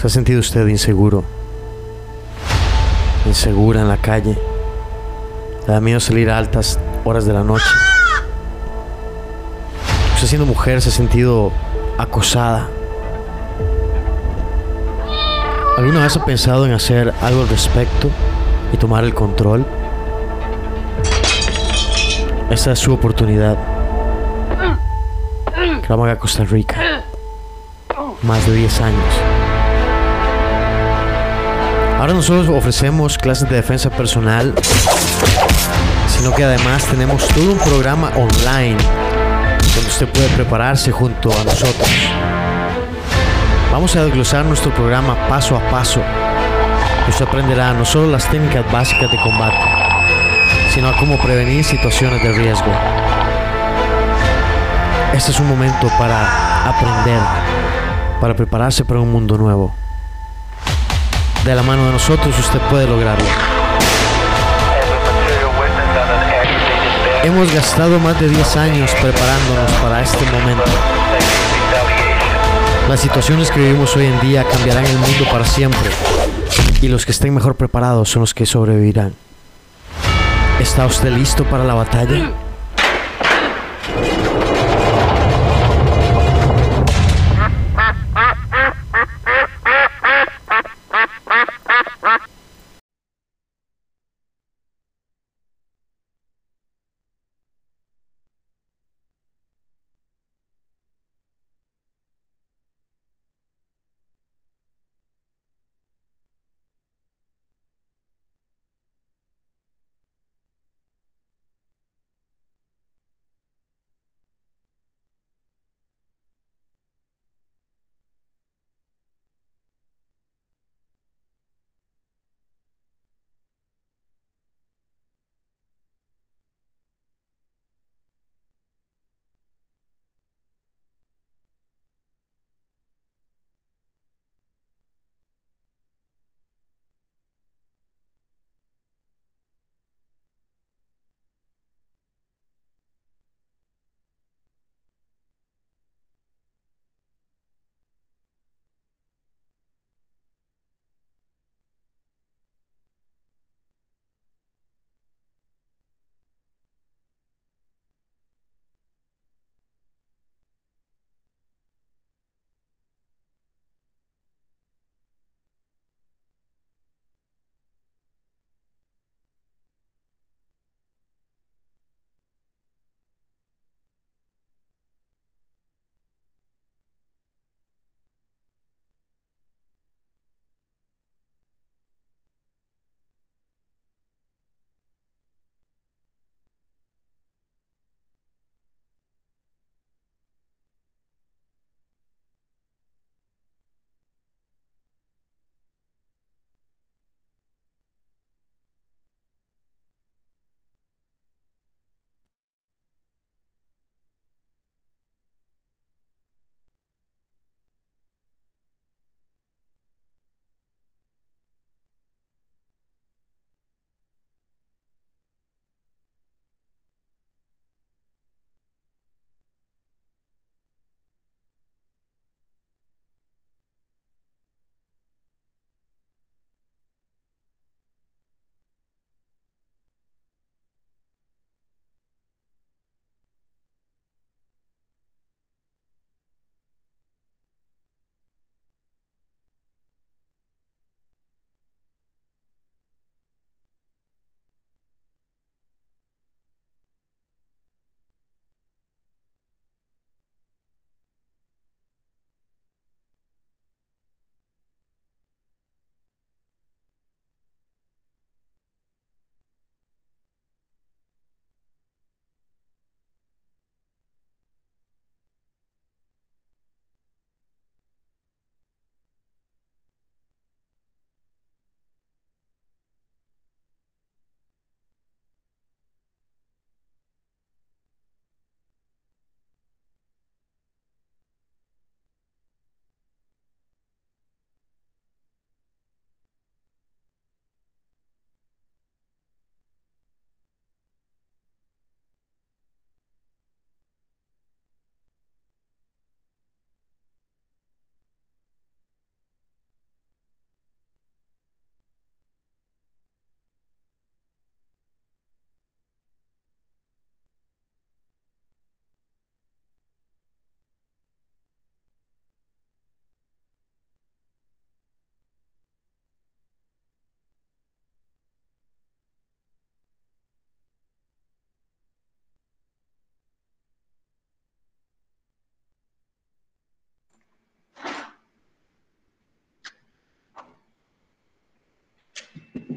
¿Se 0.00 0.06
ha 0.06 0.10
sentido 0.10 0.40
usted 0.40 0.66
inseguro? 0.66 1.24
Insegura 3.26 3.82
en 3.82 3.88
la 3.88 3.98
calle. 3.98 4.38
Le 5.66 5.74
da 5.74 5.78
miedo 5.78 6.00
salir 6.00 6.30
a 6.30 6.38
altas 6.38 6.78
horas 7.04 7.26
de 7.26 7.34
la 7.34 7.44
noche. 7.44 7.68
Usted 10.14 10.26
siendo 10.26 10.46
mujer 10.46 10.80
se 10.80 10.88
ha 10.88 10.92
sentido 10.92 11.52
acosada. 11.98 12.70
¿Alguna 15.76 16.00
vez 16.00 16.16
ha 16.16 16.24
pensado 16.24 16.64
en 16.64 16.72
hacer 16.72 17.12
algo 17.20 17.42
al 17.42 17.48
respecto 17.50 18.08
y 18.72 18.78
tomar 18.78 19.04
el 19.04 19.12
control? 19.12 19.66
Esta 22.48 22.72
es 22.72 22.78
su 22.78 22.94
oportunidad. 22.94 23.58
Krav 25.82 25.98
Maga 25.98 26.18
Costa 26.18 26.44
Rica. 26.44 27.04
Más 28.22 28.46
de 28.46 28.54
10 28.54 28.80
años. 28.80 29.29
Ahora 32.00 32.14
nosotros 32.14 32.48
ofrecemos 32.48 33.18
clases 33.18 33.46
de 33.50 33.56
defensa 33.56 33.90
personal, 33.90 34.54
sino 36.08 36.34
que 36.34 36.44
además 36.44 36.82
tenemos 36.86 37.28
todo 37.28 37.52
un 37.52 37.58
programa 37.58 38.10
online 38.16 38.78
donde 39.74 39.86
usted 39.86 40.08
puede 40.08 40.28
prepararse 40.30 40.92
junto 40.92 41.30
a 41.30 41.44
nosotros. 41.44 41.90
Vamos 43.70 43.94
a 43.96 44.04
desglosar 44.06 44.46
nuestro 44.46 44.74
programa 44.74 45.14
paso 45.28 45.54
a 45.54 45.70
paso. 45.70 46.00
Usted 47.06 47.26
aprenderá 47.26 47.74
no 47.74 47.84
solo 47.84 48.10
las 48.10 48.26
técnicas 48.30 48.64
básicas 48.72 49.10
de 49.10 49.20
combate, 49.20 49.60
sino 50.72 50.88
a 50.88 50.96
cómo 50.96 51.18
prevenir 51.18 51.62
situaciones 51.62 52.22
de 52.22 52.32
riesgo. 52.32 52.72
Este 55.12 55.32
es 55.32 55.38
un 55.38 55.50
momento 55.50 55.86
para 55.98 56.66
aprender, 56.66 57.20
para 58.22 58.34
prepararse 58.34 58.86
para 58.86 59.00
un 59.00 59.12
mundo 59.12 59.36
nuevo. 59.36 59.79
De 61.44 61.54
la 61.54 61.62
mano 61.62 61.86
de 61.86 61.92
nosotros 61.92 62.38
usted 62.38 62.58
puede 62.70 62.86
lograrlo. 62.86 63.24
Hemos 67.22 67.52
gastado 67.52 67.98
más 67.98 68.20
de 68.20 68.28
10 68.28 68.56
años 68.56 68.90
preparándonos 69.00 69.70
para 69.82 70.02
este 70.02 70.24
momento. 70.26 70.70
Las 72.88 73.00
situaciones 73.00 73.50
que 73.50 73.60
vivimos 73.60 73.96
hoy 73.96 74.06
en 74.06 74.20
día 74.20 74.44
cambiarán 74.44 74.84
el 74.84 74.98
mundo 74.98 75.24
para 75.30 75.44
siempre 75.44 75.90
y 76.82 76.88
los 76.88 77.06
que 77.06 77.12
estén 77.12 77.34
mejor 77.34 77.54
preparados 77.54 78.10
son 78.10 78.20
los 78.20 78.34
que 78.34 78.46
sobrevivirán. 78.46 79.14
¿Está 80.60 80.86
usted 80.86 81.10
listo 81.10 81.44
para 81.44 81.64
la 81.64 81.74
batalla? 81.74 82.32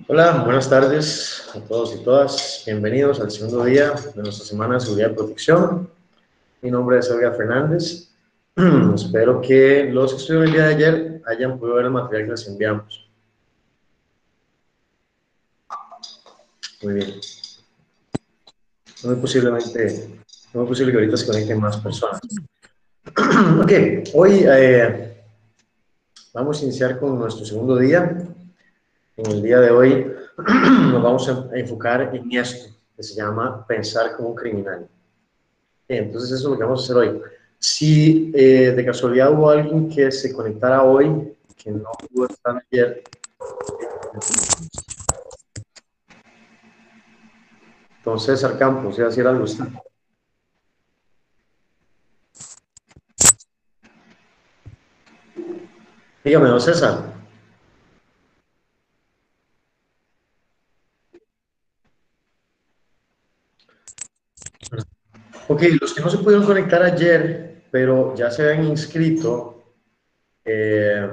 Hola, 0.05 0.43
buenas 0.43 0.69
tardes 0.69 1.49
a 1.55 1.61
todos 1.61 1.95
y 1.95 2.03
todas. 2.03 2.63
Bienvenidos 2.65 3.21
al 3.21 3.31
segundo 3.31 3.63
día 3.63 3.93
de 4.13 4.21
nuestra 4.21 4.45
semana 4.45 4.73
de 4.73 4.81
seguridad 4.81 5.11
y 5.11 5.13
protección. 5.13 5.89
Mi 6.61 6.69
nombre 6.69 6.99
es 6.99 7.09
Olga 7.09 7.31
Fernández. 7.31 8.09
Espero 8.95 9.39
que 9.39 9.85
los 9.85 10.11
que 10.11 10.17
estuvieron 10.17 10.47
el 10.47 10.53
día 10.53 10.67
de 10.67 10.73
ayer 10.73 11.21
hayan 11.25 11.57
podido 11.57 11.77
ver 11.77 11.85
el 11.85 11.91
material 11.91 12.25
que 12.25 12.31
les 12.31 12.47
enviamos. 12.49 13.09
Muy 16.81 16.93
bien. 16.95 17.13
Muy 19.03 19.15
posiblemente, 19.15 20.19
muy 20.53 20.65
posible 20.65 20.91
que 20.91 20.97
ahorita 20.97 21.15
se 21.17 21.27
conecten 21.27 21.61
más 21.61 21.77
personas. 21.77 22.19
ok, 23.61 23.71
hoy 24.15 24.43
eh, 24.47 25.23
vamos 26.33 26.59
a 26.59 26.63
iniciar 26.65 26.99
con 26.99 27.17
nuestro 27.17 27.45
segundo 27.45 27.77
día. 27.77 28.27
En 29.15 29.29
el 29.29 29.43
día 29.43 29.59
de 29.59 29.69
hoy 29.69 30.11
nos 30.37 31.03
vamos 31.03 31.29
a 31.29 31.47
enfocar 31.53 32.15
en 32.15 32.31
esto, 32.31 32.73
que 32.95 33.03
se 33.03 33.15
llama 33.15 33.65
pensar 33.67 34.15
como 34.15 34.29
un 34.29 34.35
criminal. 34.35 34.87
Entonces 35.87 36.31
eso 36.31 36.47
es 36.47 36.51
lo 36.51 36.57
que 36.57 36.63
vamos 36.63 36.81
a 36.81 36.83
hacer 36.83 36.95
hoy. 36.95 37.21
Si 37.59 38.31
eh, 38.33 38.71
de 38.75 38.85
casualidad 38.85 39.31
hubo 39.31 39.49
alguien 39.49 39.87
que 39.87 40.11
se 40.11 40.33
conectara 40.33 40.81
hoy, 40.83 41.37
que 41.55 41.71
no 41.71 41.91
pudo 42.11 42.27
estar 42.27 42.61
ayer, 42.71 43.03
entonces 47.97 48.39
César 48.39 48.57
Campos, 48.57 48.97
¿ya 48.97 49.05
decir 49.05 49.25
algo 49.27 49.43
usted? 49.43 49.65
Dígame, 56.23 56.47
don 56.47 56.59
César. 56.59 57.22
Ok, 65.47 65.61
los 65.81 65.93
que 65.93 66.01
no 66.01 66.09
se 66.09 66.19
pudieron 66.19 66.45
conectar 66.45 66.81
ayer, 66.81 67.63
pero 67.69 68.15
ya 68.15 68.31
se 68.31 68.47
habían 68.47 68.65
inscrito, 68.65 69.63
eh, 70.45 71.09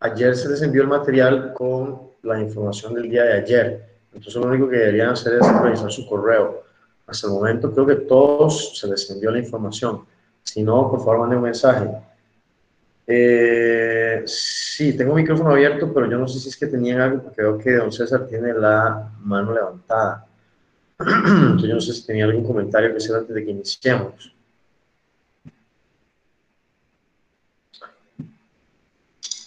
ayer 0.00 0.36
se 0.36 0.48
les 0.50 0.60
envió 0.62 0.82
el 0.82 0.88
material 0.88 1.54
con 1.54 2.10
la 2.22 2.40
información 2.40 2.94
del 2.94 3.08
día 3.08 3.24
de 3.24 3.32
ayer. 3.32 3.88
Entonces 4.12 4.34
lo 4.34 4.48
único 4.48 4.68
que 4.68 4.76
deberían 4.76 5.10
hacer 5.10 5.34
es 5.34 5.62
revisar 5.62 5.90
su 5.90 6.06
correo. 6.06 6.64
Hasta 7.06 7.26
el 7.26 7.32
momento 7.32 7.72
creo 7.72 7.86
que 7.86 7.96
todos 7.96 8.78
se 8.78 8.86
les 8.86 9.08
envió 9.10 9.30
la 9.30 9.38
información. 9.38 10.04
Si 10.42 10.62
no, 10.62 10.90
por 10.90 11.00
favor 11.00 11.20
manden 11.20 11.38
un 11.38 11.44
mensaje. 11.44 11.88
Eh, 13.06 14.24
sí, 14.26 14.94
tengo 14.94 15.12
un 15.12 15.20
micrófono 15.22 15.52
abierto, 15.52 15.90
pero 15.94 16.10
yo 16.10 16.18
no 16.18 16.28
sé 16.28 16.38
si 16.38 16.50
es 16.50 16.56
que 16.56 16.66
tenían 16.66 17.00
algo, 17.00 17.22
porque 17.22 17.40
veo 17.40 17.56
que 17.56 17.72
don 17.72 17.90
César 17.90 18.26
tiene 18.26 18.52
la 18.52 19.10
mano 19.20 19.54
levantada. 19.54 20.27
Entonces 21.00 21.68
yo 21.68 21.74
no 21.74 21.80
sé 21.80 21.92
si 21.92 22.06
tenía 22.06 22.24
algún 22.24 22.44
comentario 22.44 22.90
que 22.90 22.96
hacer 22.96 23.16
antes 23.16 23.34
de 23.34 23.44
que 23.44 23.50
iniciemos. 23.52 24.32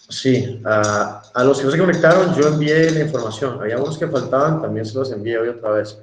Sí, 0.10 0.62
a 0.64 1.44
los 1.44 1.60
que 1.60 1.66
no 1.66 1.72
se 1.72 1.78
conectaron 1.78 2.36
yo 2.36 2.48
envié 2.48 2.92
la 2.92 3.02
información. 3.02 3.60
Había 3.60 3.78
unos 3.78 3.98
que 3.98 4.08
faltaban, 4.08 4.62
también 4.62 4.86
se 4.86 4.98
los 4.98 5.12
envié 5.12 5.38
hoy 5.38 5.50
otra 5.50 5.72
vez. 5.72 5.98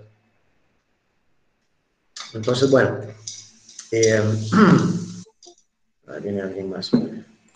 Entonces, 2.35 2.71
bueno. 2.71 2.99
Eh, 3.91 4.21
viene 6.23 6.43
alguien 6.43 6.71
más. 6.71 6.91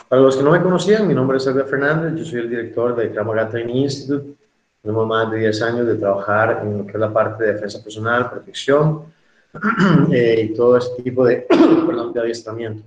Para 0.08 0.22
los 0.22 0.36
que 0.36 0.42
no 0.42 0.50
me 0.50 0.62
conocían, 0.62 1.06
mi 1.06 1.14
nombre 1.14 1.38
es 1.38 1.46
Edgar 1.46 1.66
Fernández, 1.66 2.14
yo 2.18 2.24
soy 2.24 2.40
el 2.40 2.50
director 2.50 2.94
de 2.96 3.10
Kramaga 3.10 3.48
Training 3.48 3.82
Institute 3.82 4.41
tenemos 4.82 5.06
más 5.06 5.30
de 5.30 5.38
10 5.38 5.62
años 5.62 5.86
de 5.86 5.94
trabajar 5.94 6.60
en 6.62 6.78
lo 6.78 6.86
que 6.86 6.92
es 6.92 6.98
la 6.98 7.12
parte 7.12 7.44
de 7.44 7.52
defensa 7.54 7.82
personal, 7.82 8.28
protección 8.30 9.04
eh, 10.12 10.48
y 10.50 10.54
todo 10.54 10.76
este 10.76 11.02
tipo 11.02 11.24
de, 11.24 11.46
perdón, 11.86 12.12
de 12.12 12.20
adiestramiento. 12.20 12.82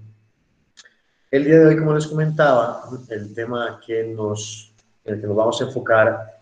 El 1.32 1.46
día 1.46 1.60
de 1.60 1.66
hoy, 1.68 1.78
como 1.78 1.94
les 1.94 2.08
comentaba, 2.08 2.84
el 3.10 3.34
tema 3.34 3.80
que 3.86 4.04
nos, 4.08 4.74
en 5.06 5.16
el 5.16 5.22
que 5.22 5.28
nos 5.28 5.36
vamos 5.36 5.62
a 5.62 5.66
enfocar 5.66 6.36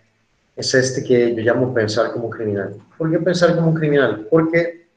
es 0.55 0.73
este 0.73 1.03
que 1.03 1.35
yo 1.35 1.41
llamo 1.41 1.73
pensar 1.73 2.11
como 2.11 2.29
criminal. 2.29 2.75
¿Por 2.97 3.11
qué 3.11 3.19
pensar 3.19 3.55
como 3.55 3.73
criminal? 3.73 4.27
Porque 4.29 4.87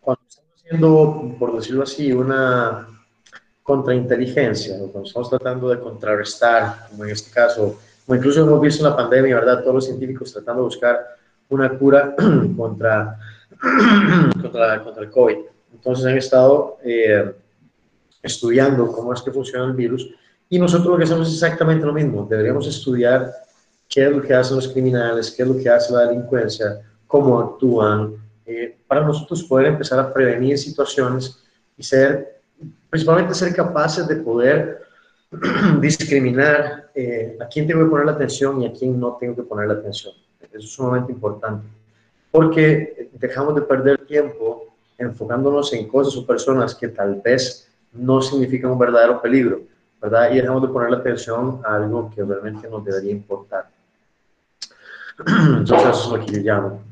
cuando 0.00 0.22
estamos 0.28 0.50
haciendo, 0.56 1.36
por 1.38 1.56
decirlo 1.56 1.82
así, 1.82 2.12
una 2.12 2.88
contrainteligencia, 3.62 4.78
cuando 4.78 5.04
estamos 5.04 5.30
tratando 5.30 5.68
de 5.68 5.80
contrarrestar, 5.80 6.88
como 6.88 7.04
en 7.04 7.10
este 7.10 7.30
caso, 7.30 7.78
incluso 8.14 8.40
hemos 8.40 8.60
visto 8.60 8.84
en 8.84 8.90
la 8.90 8.96
pandemia, 8.96 9.36
¿verdad? 9.36 9.60
Todos 9.62 9.74
los 9.74 9.84
científicos 9.86 10.32
tratando 10.32 10.62
de 10.62 10.66
buscar 10.66 11.06
una 11.48 11.68
cura 11.78 12.14
contra, 12.56 13.18
contra, 14.42 15.02
el 15.02 15.10
COVID. 15.10 15.36
Entonces 15.72 16.06
han 16.06 16.16
estado 16.18 16.78
eh, 16.84 17.32
estudiando 18.22 18.90
cómo 18.90 19.12
es 19.12 19.22
que 19.22 19.30
funciona 19.30 19.64
el 19.64 19.72
virus 19.72 20.08
y 20.48 20.58
nosotros 20.58 20.88
lo 20.88 20.98
que 20.98 21.04
hacemos 21.04 21.28
es 21.28 21.34
exactamente 21.34 21.86
lo 21.86 21.92
mismo. 21.92 22.26
Deberíamos 22.28 22.66
estudiar 22.66 23.30
qué 23.88 24.06
es 24.06 24.12
lo 24.12 24.22
que 24.22 24.34
hacen 24.34 24.56
los 24.56 24.68
criminales, 24.68 25.30
qué 25.30 25.42
es 25.42 25.48
lo 25.48 25.56
que 25.56 25.68
hace 25.68 25.92
la 25.92 26.06
delincuencia, 26.06 26.80
cómo 27.06 27.38
actúan, 27.38 28.14
eh, 28.46 28.76
para 28.86 29.02
nosotros 29.02 29.44
poder 29.44 29.66
empezar 29.66 30.00
a 30.00 30.12
prevenir 30.12 30.58
situaciones 30.58 31.38
y 31.76 31.82
ser, 31.84 32.40
principalmente 32.88 33.34
ser 33.34 33.54
capaces 33.54 34.08
de 34.08 34.16
poder 34.16 34.80
discriminar 35.80 36.90
eh, 36.94 37.36
a 37.40 37.46
quién 37.46 37.66
tengo 37.66 37.84
que 37.84 37.90
poner 37.90 38.06
la 38.06 38.12
atención 38.12 38.60
y 38.62 38.66
a 38.66 38.72
quién 38.72 38.98
no 38.98 39.16
tengo 39.18 39.36
que 39.36 39.42
poner 39.42 39.68
la 39.68 39.74
atención. 39.74 40.14
Eso 40.40 40.58
es 40.58 40.72
sumamente 40.72 41.12
importante, 41.12 41.66
porque 42.30 43.10
dejamos 43.12 43.54
de 43.54 43.62
perder 43.62 44.04
tiempo 44.06 44.66
enfocándonos 44.98 45.72
en 45.72 45.88
cosas 45.88 46.16
o 46.16 46.26
personas 46.26 46.74
que 46.74 46.88
tal 46.88 47.20
vez 47.24 47.68
no 47.92 48.20
significan 48.20 48.70
un 48.70 48.78
verdadero 48.78 49.20
peligro, 49.22 49.62
¿verdad? 50.00 50.30
Y 50.32 50.36
dejamos 50.36 50.62
de 50.62 50.68
poner 50.68 50.90
la 50.90 50.98
atención 50.98 51.60
a 51.64 51.76
algo 51.76 52.10
que 52.14 52.24
realmente 52.24 52.68
nos 52.68 52.84
debería 52.84 53.12
importar. 53.12 53.70
Entonces, 55.26 55.88
eso 55.88 56.14
es 56.14 56.20
lo 56.20 56.26
que 56.26 56.32
yo 56.32 56.40
llamo. 56.40 56.82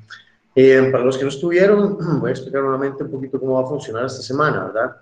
Eh, 0.54 0.88
para 0.90 1.04
los 1.04 1.16
que 1.16 1.25
no 1.25 1.30
estuvieron, 1.30 1.99
voy 2.21 2.30
a 2.30 2.33
explicar 2.33 2.62
nuevamente 2.62 3.04
un 3.04 3.11
poquito 3.11 3.38
cómo 3.38 3.54
va 3.54 3.66
a 3.66 3.68
funcionar 3.68 4.07
esta 4.07 4.23
semana, 4.23 4.64
¿verdad? 4.64 4.97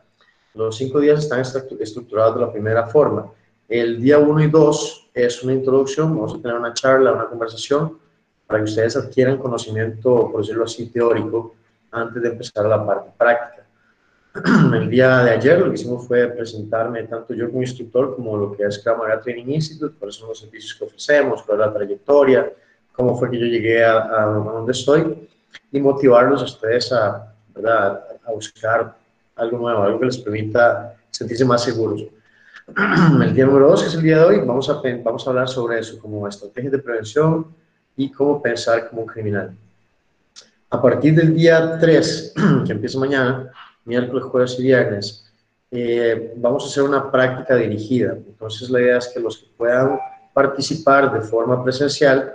Los 0.57 0.77
cinco 0.77 1.01
días 1.01 1.19
están 1.19 1.41
estructurados 1.41 2.37
de 2.37 2.41
la 2.41 2.51
primera 2.51 2.87
forma. 2.87 3.31
El 3.69 4.01
día 4.01 4.19
1 4.19 4.45
y 4.45 4.49
2 4.49 5.11
es 5.13 5.43
una 5.43 5.53
introducción, 5.53 6.15
vamos 6.17 6.35
a 6.35 6.41
tener 6.41 6.57
una 6.57 6.73
charla, 6.73 7.13
una 7.13 7.27
conversación, 7.27 7.99
para 8.47 8.61
que 8.61 8.65
ustedes 8.65 8.97
adquieran 8.97 9.37
conocimiento, 9.37 10.31
por 10.31 10.41
decirlo 10.41 10.65
así, 10.65 10.87
teórico, 10.87 11.57
antes 11.91 12.23
de 12.23 12.31
empezar 12.31 12.65
la 12.65 12.87
parte 12.87 13.11
práctica. 13.19 13.67
El 14.75 14.89
día 14.89 15.25
de 15.25 15.31
ayer 15.33 15.59
lo 15.59 15.69
que 15.69 15.75
hicimos 15.75 16.07
fue 16.07 16.27
presentarme 16.29 17.03
tanto 17.03 17.35
yo 17.35 17.49
como 17.49 17.61
instructor 17.61 18.15
como 18.15 18.37
lo 18.39 18.53
que 18.57 18.63
es 18.65 18.79
Cámara 18.79 19.21
Training 19.21 19.53
Institute, 19.55 19.95
cuáles 19.99 20.15
son 20.15 20.29
los 20.29 20.39
servicios 20.39 20.75
que 20.75 20.85
ofrecemos, 20.85 21.43
cuál 21.43 21.61
es 21.61 21.67
la 21.67 21.73
trayectoria, 21.75 22.53
cómo 22.93 23.15
fue 23.19 23.31
que 23.31 23.39
yo 23.39 23.47
llegué 23.47 23.85
a, 23.85 24.23
a 24.23 24.27
donde 24.27 24.73
estoy 24.73 25.29
y 25.71 25.81
motivarlos 25.81 26.41
a 26.41 26.45
ustedes 26.47 26.93
a, 26.93 27.35
¿verdad? 27.55 28.05
a 28.25 28.33
buscar 28.33 29.06
algo 29.37 29.59
nuevo, 29.59 29.83
algo 29.83 30.01
que 30.01 30.07
les 30.07 30.19
permita 30.19 30.97
sentirse 31.11 31.45
más 31.45 31.63
seguros. 31.63 32.05
El 33.23 33.35
día 33.35 33.47
número 33.47 33.69
dos, 33.69 33.83
que 33.83 33.89
es 33.89 33.95
el 33.95 34.03
día 34.03 34.19
de 34.19 34.25
hoy, 34.25 34.41
vamos 34.45 34.69
a, 34.69 34.81
vamos 35.05 35.27
a 35.27 35.31
hablar 35.31 35.49
sobre 35.49 35.79
eso, 35.79 36.01
como 36.01 36.27
estrategias 36.27 36.73
de 36.73 36.79
prevención 36.81 37.47
y 37.97 38.11
cómo 38.11 38.43
pensar 38.43 38.89
como 38.89 39.03
un 39.03 39.07
criminal. 39.07 39.57
A 40.71 40.83
partir 40.83 41.15
del 41.15 41.35
día 41.35 41.79
3, 41.79 42.35
que 42.67 42.73
empieza 42.73 42.99
mañana, 42.99 43.53
miércoles, 43.85 44.25
jueves 44.25 44.57
y 44.59 44.65
viernes, 44.65 45.33
eh, 45.71 46.35
vamos 46.37 46.65
a 46.65 46.67
hacer 46.67 46.83
una 46.83 47.11
práctica 47.11 47.55
dirigida. 47.55 48.13
Entonces 48.15 48.69
la 48.69 48.81
idea 48.81 48.99
es 48.99 49.09
que 49.09 49.21
los 49.21 49.39
que 49.39 49.47
puedan 49.57 49.99
participar 50.33 51.13
de 51.13 51.21
forma 51.21 51.63
presencial 51.63 52.35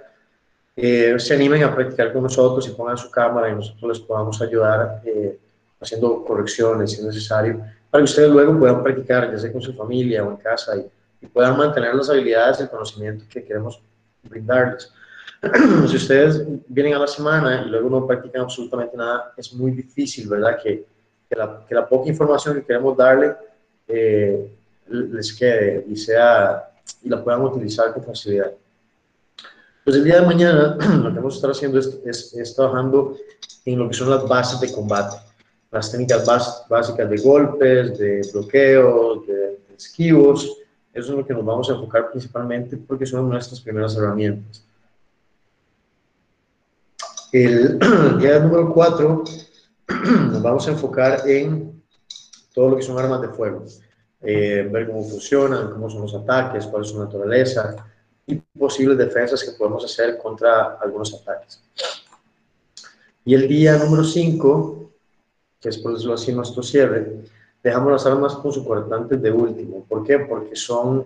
eh, 0.76 1.16
se 1.20 1.34
animen 1.34 1.64
a 1.64 1.76
practicar 1.76 2.14
con 2.14 2.24
nosotros 2.24 2.68
y 2.68 2.72
pongan 2.72 2.98
su 2.98 3.12
cámara 3.12 3.50
y 3.50 3.56
nosotros 3.56 3.98
les 3.98 4.00
podamos 4.00 4.42
ayudar 4.42 5.02
eh, 5.06 5.38
haciendo 5.82 6.24
correcciones 6.24 6.92
si 6.92 6.98
es 6.98 7.04
necesario, 7.04 7.62
para 7.90 8.02
que 8.02 8.06
ustedes 8.06 8.30
luego 8.30 8.58
puedan 8.58 8.84
practicar, 8.84 9.32
ya 9.32 9.38
sea 9.38 9.52
con 9.52 9.62
su 9.62 9.74
familia 9.74 10.24
o 10.24 10.32
en 10.32 10.38
casa, 10.38 10.78
y, 10.78 10.86
puedan 11.28 11.56
mantener 11.56 11.94
las 11.94 12.10
habilidades 12.10 12.60
y 12.60 12.64
el 12.64 12.70
conocimiento 12.70 13.26
que 13.30 13.44
queremos 13.44 13.80
brindarles. 14.24 14.92
si 15.88 15.96
ustedes 15.96 16.44
vienen 16.68 16.96
a 16.96 17.00
la 17.00 17.08
semana 17.08 17.62
y 17.64 17.70
luego 17.70 17.92
no 17.92 18.08
practican 18.08 18.42
absolutamente 18.42 18.98
nada, 18.98 19.32
es 19.38 19.54
muy 19.54 19.70
difícil, 19.70 20.28
¿verdad? 20.28 20.58
Que, 20.62 20.84
que, 21.30 21.36
la, 21.36 21.64
que 21.68 21.76
la, 21.76 21.88
poca 21.88 22.10
información 22.10 22.56
que 22.56 22.66
queremos 22.66 22.98
darle 22.98 23.36
eh, 23.88 24.52
les 24.88 25.34
quede 25.34 25.86
y, 25.88 25.96
sea, 25.96 26.72
y 27.04 27.10
la 27.10 27.24
puedan 27.24 27.44
utilizar 27.44 27.94
con 27.94 28.04
facilidad. 28.04 28.52
Pues 29.84 29.96
el 29.96 30.04
día 30.04 30.22
de 30.22 30.26
mañana 30.26 30.76
lo 31.04 31.10
que 31.10 31.18
vamos 31.18 31.36
a 31.36 31.38
estar 31.38 31.52
haciendo 31.52 31.78
es, 31.78 32.00
es, 32.04 32.34
es 32.34 32.56
trabajando 32.56 33.16
en 33.64 33.78
lo 33.78 33.88
que 33.88 33.94
son 33.94 34.10
las 34.10 34.28
bases 34.28 34.60
de 34.60 34.72
combate 34.74 35.18
las 35.72 35.90
técnicas 35.90 36.26
básicas 36.68 37.10
de 37.10 37.18
golpes, 37.18 37.98
de 37.98 38.22
bloqueos, 38.34 39.26
de, 39.26 39.60
esquivos. 39.76 40.58
Eso 40.94 41.12
es 41.12 41.18
lo 41.18 41.26
que 41.26 41.34
nos 41.34 41.46
vamos 41.46 41.70
a 41.70 41.74
enfocar 41.74 42.12
principalmente 42.12 42.78
porque 42.78 43.06
son 43.06 43.30
nuestras 43.30 43.62
primeras 43.62 43.96
herramientas. 43.96 44.64
El 47.32 47.80
día 48.20 48.40
número 48.40 48.74
4 48.74 49.24
nos 50.32 50.42
vamos 50.42 50.68
a 50.68 50.72
enfocar 50.72 51.28
en 51.28 51.82
todo 52.54 52.72
lo 52.72 52.76
que 52.76 52.84
son 52.84 53.00
armas 53.00 53.22
de 53.22 53.30
fuego. 53.30 53.64
Eh, 54.22 54.70
ver 54.72 54.88
cómo 54.88 55.04
funcionan, 55.04 55.72
cómo 55.72 55.90
son 55.90 56.02
los 56.04 56.14
ataques, 56.14 56.68
cuál 56.68 56.84
es 56.84 56.90
su 56.90 57.00
naturaleza 57.00 57.76
y 58.28 58.36
posibles 58.36 58.98
defensas 58.98 59.44
que 59.44 59.52
podemos 59.52 59.84
hacer 59.84 60.18
contra 60.18 60.78
algunos 60.80 61.14
ataques. 61.14 61.60
Y 63.26 63.34
el 63.34 63.48
día 63.48 63.78
número 63.78 64.04
5, 64.04 64.91
que 65.62 65.70
es 65.70 65.78
por 65.78 65.94
decirlo 65.94 66.16
así 66.16 66.34
nuestro 66.34 66.64
cierre, 66.64 67.22
dejamos 67.64 67.92
las 67.92 68.06
armas 68.06 68.36
cortantes 68.36 69.22
de 69.22 69.32
último. 69.32 69.86
¿Por 69.88 70.04
qué? 70.04 70.20
Porque 70.20 70.56
son 70.56 71.06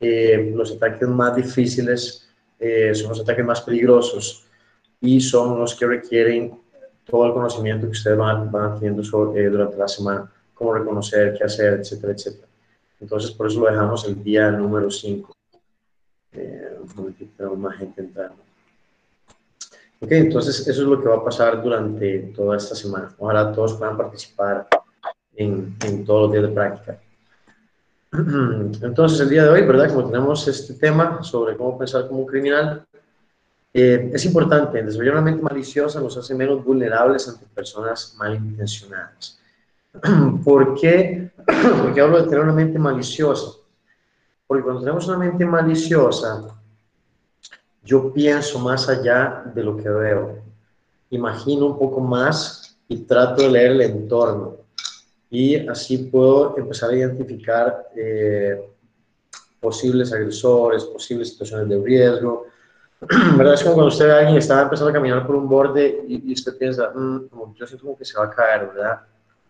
eh, 0.00 0.52
los 0.54 0.72
ataques 0.72 1.08
más 1.08 1.34
difíciles, 1.34 2.28
eh, 2.58 2.94
son 2.94 3.10
los 3.10 3.20
ataques 3.20 3.44
más 3.44 3.60
peligrosos 3.60 4.46
y 5.00 5.20
son 5.20 5.58
los 5.58 5.74
que 5.74 5.86
requieren 5.86 6.58
todo 7.04 7.26
el 7.26 7.32
conocimiento 7.32 7.86
que 7.86 7.92
ustedes 7.92 8.16
van, 8.16 8.50
van 8.50 8.72
adquiriendo 8.72 9.02
eh, 9.34 9.48
durante 9.48 9.76
la 9.76 9.88
semana, 9.88 10.30
cómo 10.54 10.74
reconocer, 10.74 11.34
qué 11.36 11.44
hacer, 11.44 11.80
etcétera, 11.80 12.12
etcétera. 12.12 12.46
Entonces, 13.00 13.30
por 13.30 13.46
eso 13.46 13.60
lo 13.60 13.66
dejamos 13.66 14.04
el 14.06 14.22
día 14.22 14.50
número 14.50 14.90
5. 14.90 15.32
Eh, 16.32 16.78
tenemos 17.36 17.58
más 17.58 17.76
gente 17.76 18.00
entrando. 18.02 18.47
Ok, 20.00 20.12
entonces 20.12 20.66
eso 20.66 20.82
es 20.82 20.88
lo 20.88 21.00
que 21.00 21.08
va 21.08 21.16
a 21.16 21.24
pasar 21.24 21.62
durante 21.62 22.32
toda 22.34 22.56
esta 22.56 22.74
semana. 22.74 23.12
Ojalá 23.18 23.52
todos 23.52 23.74
puedan 23.74 23.96
participar 23.96 24.68
en, 25.34 25.76
en 25.84 26.04
todos 26.04 26.22
los 26.22 26.32
días 26.32 26.44
de 26.44 26.54
práctica. 26.54 26.98
Entonces, 28.12 29.20
el 29.20 29.28
día 29.28 29.44
de 29.44 29.50
hoy, 29.50 29.62
¿verdad? 29.62 29.92
Como 29.92 30.08
tenemos 30.08 30.46
este 30.48 30.74
tema 30.74 31.22
sobre 31.22 31.56
cómo 31.56 31.76
pensar 31.76 32.06
como 32.08 32.20
un 32.20 32.26
criminal, 32.26 32.86
eh, 33.74 34.10
es 34.14 34.24
importante, 34.24 34.82
desarrollar 34.82 35.14
una 35.14 35.22
mente 35.22 35.42
maliciosa 35.42 36.00
nos 36.00 36.16
hace 36.16 36.34
menos 36.34 36.64
vulnerables 36.64 37.28
ante 37.28 37.44
personas 37.46 38.14
malintencionadas. 38.18 39.38
¿Por 40.44 40.74
qué? 40.80 41.30
Porque 41.82 42.00
hablo 42.00 42.22
de 42.22 42.28
tener 42.28 42.40
una 42.40 42.52
mente 42.52 42.78
maliciosa. 42.78 43.58
Porque 44.46 44.62
cuando 44.62 44.80
tenemos 44.80 45.06
una 45.06 45.18
mente 45.18 45.44
maliciosa, 45.44 46.57
yo 47.88 48.12
pienso 48.12 48.58
más 48.58 48.86
allá 48.86 49.44
de 49.54 49.62
lo 49.64 49.74
que 49.74 49.88
veo. 49.88 50.42
Imagino 51.08 51.64
un 51.64 51.78
poco 51.78 52.00
más 52.00 52.78
y 52.86 52.98
trato 52.98 53.42
de 53.42 53.48
leer 53.48 53.70
el 53.72 53.80
entorno. 53.80 54.58
Y 55.30 55.66
así 55.66 55.96
puedo 55.96 56.58
empezar 56.58 56.90
a 56.90 56.96
identificar 56.96 57.88
eh, 57.96 58.60
posibles 59.58 60.12
agresores, 60.12 60.84
posibles 60.84 61.30
situaciones 61.30 61.66
de 61.66 61.82
riesgo, 61.82 62.44
¿verdad? 63.38 63.54
Es 63.54 63.62
como 63.62 63.76
cuando 63.76 63.88
usted 63.88 64.06
ve 64.06 64.12
a 64.12 64.16
alguien 64.18 64.34
que 64.34 64.40
está 64.40 64.60
empezando 64.60 64.90
a 64.90 64.92
caminar 64.92 65.26
por 65.26 65.36
un 65.36 65.48
borde 65.48 66.04
y, 66.06 66.30
usted 66.30 66.58
piensa, 66.58 66.90
mm, 66.94 67.28
como, 67.28 67.54
yo 67.54 67.66
siento 67.66 67.86
como 67.86 67.96
que 67.96 68.04
se 68.04 68.18
va 68.18 68.26
a 68.26 68.30
caer, 68.30 68.68
¿verdad? 68.68 69.00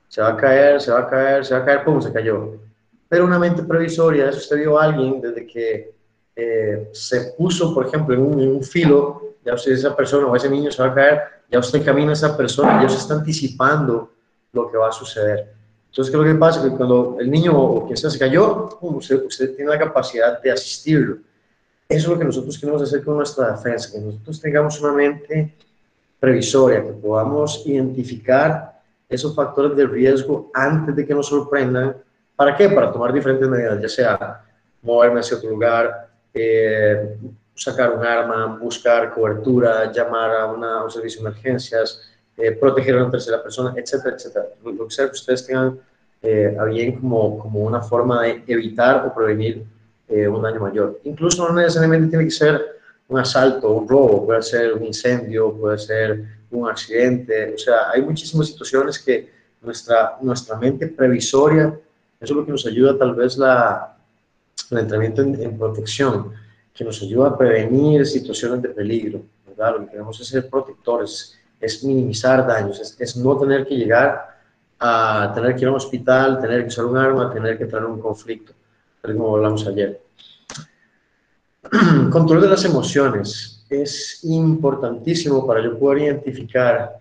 Se 0.07 0.23
va 0.23 0.29
a 0.29 0.37
caer, 0.37 0.81
se 0.81 0.93
va 0.93 1.01
a 1.01 1.09
caer, 1.09 1.45
se 1.45 1.55
va 1.55 1.61
a 1.61 1.65
caer, 1.65 1.85
pum, 1.85 2.01
se 2.01 2.13
cayó. 2.13 2.55
Pero 3.09 3.25
una 3.25 3.39
mente 3.39 3.65
previsoria 3.65 4.29
es 4.29 4.37
usted 4.37 4.59
vio 4.59 4.79
a 4.79 4.85
alguien 4.85 5.21
desde 5.21 5.45
que 5.45 5.98
eh, 6.41 6.89
se 6.93 7.33
puso, 7.37 7.75
por 7.75 7.87
ejemplo, 7.87 8.15
en 8.15 8.23
un, 8.23 8.63
filo, 8.63 9.35
ya 9.45 9.55
usted 9.55 9.73
esa 9.73 9.95
persona 9.95 10.27
o 10.27 10.37
ese 10.37 10.49
niño 10.49 10.71
se 10.71 10.83
va 10.83 10.89
a 10.89 10.95
caer, 10.95 11.21
ya 11.51 11.59
usted 11.59 11.85
camina 11.85 12.11
a 12.11 12.13
esa 12.15 12.37
persona, 12.37 12.81
ya 12.83 12.89
se 12.89 12.99
está 12.99 13.15
anticipando 13.15 14.13
lo 14.53 14.71
que 14.71 14.77
va 14.77 14.89
a 14.89 14.93
suceder. 14.93 15.53
Entonces, 15.91 16.11
¿qué 16.11 16.17
es 16.17 16.27
lo 16.27 16.33
que 16.33 16.39
pasa? 16.39 16.63
Que 16.63 16.71
cuando 16.77 17.17
el 17.19 17.31
niño 17.31 17.59
o 17.59 17.85
quien 17.87 17.97
sea 17.97 18.09
se 18.09 18.19
cayó, 18.19 18.79
usted, 18.81 19.25
usted 19.25 19.57
tiene 19.57 19.71
la 19.71 19.79
capacidad 19.79 20.41
de 20.41 20.53
asistirlo 20.53 21.19
eso 21.89 22.09
es 22.09 22.09
lo 22.09 22.19
que 22.19 22.25
nosotros 22.27 22.59
queremos 22.59 22.83
hacer 22.83 23.03
con 23.03 23.17
nuestra 23.17 23.53
defensa, 23.53 23.91
que 23.91 23.99
nosotros 23.99 24.41
tengamos 24.43 24.79
una 24.83 24.93
mente 24.93 25.55
previsoria, 26.21 26.85
que 26.85 26.93
podamos 26.93 27.67
identificar 27.67 28.83
esos 29.09 29.35
factores 29.35 29.75
de 29.75 29.87
riesgo 29.87 30.51
antes 30.53 30.95
de 30.95 31.07
que 31.07 31.15
nos 31.15 31.29
sorprendan. 31.29 31.97
¿Para 32.37 32.55
qué? 32.55 32.69
Para 32.69 32.93
tomar 32.93 33.11
diferentes 33.11 33.49
medidas, 33.49 33.81
ya 33.81 33.89
sea 33.89 34.45
moverme 34.83 35.21
hacia 35.21 35.39
otro 35.39 35.49
lugar, 35.49 36.08
eh, 36.41 37.17
sacar 37.59 37.93
un 37.93 38.05
arma, 38.05 38.59
buscar 38.61 39.13
cobertura, 39.13 39.91
llamar 39.93 40.31
a, 40.31 40.47
una, 40.47 40.85
un 40.85 40.91
servicio 40.91 41.23
de 41.23 41.29
emergencias, 41.29 42.01
eh, 42.37 42.53
proteger 42.53 42.97
a 42.97 43.03
una 43.03 43.11
tercera 43.11 43.43
persona, 43.43 43.75
etcétera, 43.77 44.15
etcétera. 44.15 44.47
Lo 44.65 44.87
que 44.87 44.95
sea 44.95 45.07
que 45.07 45.13
ustedes 45.13 45.45
tengan 45.45 45.79
eh, 46.23 46.57
a 46.59 46.65
bien 46.65 47.01
como, 47.01 47.39
como 47.39 47.61
una 47.61 47.81
forma 47.81 48.23
de 48.23 48.45
evitar 48.47 49.05
o 49.07 49.15
prevenir 49.15 49.65
eh, 50.09 50.29
un 50.29 50.43
daño 50.43 50.61
mayor. 50.61 51.01
Incluso 51.05 51.49
no 51.49 51.55
necesariamente 51.55 52.09
tiene 52.09 52.25
que 52.25 52.31
ser 52.31 52.65
un 53.09 53.19
asalto, 53.19 53.73
un 53.73 53.89
robo, 53.89 54.27
puede 54.27 54.43
ser 54.43 54.75
un 54.75 54.85
incendio, 54.85 55.53
puede 55.53 55.79
ser 55.79 56.25
un 56.51 56.69
accidente. 56.69 57.55
O 57.55 57.59
sea, 57.59 57.91
hay 57.91 58.03
muchísimas 58.03 58.47
situaciones 58.47 58.99
que 58.99 59.31
nuestra, 59.61 60.17
nuestra 60.21 60.57
mente 60.57 60.87
previsoria, 60.87 61.75
eso 62.21 62.33
es 62.35 62.37
lo 62.37 62.45
que 62.45 62.53
nos 62.53 62.67
ayuda 62.67 62.97
tal 62.97 63.15
vez 63.15 63.37
la, 63.37 63.98
el 64.71 64.79
entrenamiento 64.79 65.23
en, 65.23 65.59
protección, 65.59 66.33
que 66.75 66.85
nos 66.85 67.03
ayuda 67.03 67.29
a 67.29 67.39
prevenir 67.39 68.07
situaciones 68.07 68.63
de 68.63 68.69
peligro. 68.71 69.23
¿verdad? 69.47 69.75
Lo 69.79 69.85
que 69.85 69.93
queremos 69.93 70.21
es 70.21 70.29
ser 70.29 70.49
protectores, 70.49 71.39
es 71.61 71.83
minimizar 71.85 72.47
daños, 72.47 72.81
es, 72.81 72.97
es 73.01 73.17
no 73.17 73.37
tener 73.39 73.67
que 73.67 73.77
llegar 73.77 74.39
a 74.79 75.33
tener 75.35 75.57
que 75.57 75.63
ir 75.63 75.69
a 75.69 75.71
un 75.71 75.77
hospital, 75.77 76.41
tener 76.41 76.63
que 76.63 76.69
usar 76.69 76.85
un 76.85 76.97
arma, 76.97 77.33
tener 77.33 77.59
que 77.59 77.67
traer 77.67 77.85
un 77.85 78.01
conflicto 78.01 78.53
como 79.17 79.37
hablamos 79.37 79.67
ayer. 79.67 80.01
Control 82.11 82.41
de 82.41 82.49
las 82.49 82.65
emociones 82.65 83.65
es 83.69 84.21
importantísimo 84.25 85.47
para 85.47 85.63
yo 85.63 85.79
poder 85.79 86.05
identificar 86.05 86.99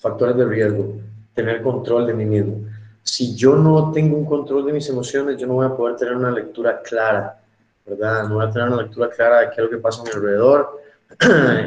factores 0.00 0.36
de 0.36 0.44
riesgo, 0.44 1.00
tener 1.34 1.62
control 1.62 2.06
de 2.06 2.14
mí 2.14 2.24
mismo. 2.26 2.66
Si 3.02 3.34
yo 3.34 3.56
no 3.56 3.90
tengo 3.92 4.16
un 4.16 4.24
control 4.24 4.66
de 4.66 4.72
mis 4.72 4.88
emociones, 4.88 5.36
yo 5.38 5.46
no 5.46 5.54
voy 5.54 5.66
a 5.66 5.76
poder 5.76 5.96
tener 5.96 6.14
una 6.14 6.30
lectura 6.30 6.80
clara, 6.82 7.40
¿verdad? 7.84 8.28
No 8.28 8.36
voy 8.36 8.46
a 8.46 8.50
tener 8.50 8.68
una 8.68 8.82
lectura 8.82 9.10
clara 9.10 9.40
de 9.40 9.46
qué 9.50 9.54
es 9.56 9.64
lo 9.64 9.70
que 9.70 9.78
pasa 9.78 10.00
a 10.00 10.04
mi 10.04 10.10
alrededor. 10.10 10.80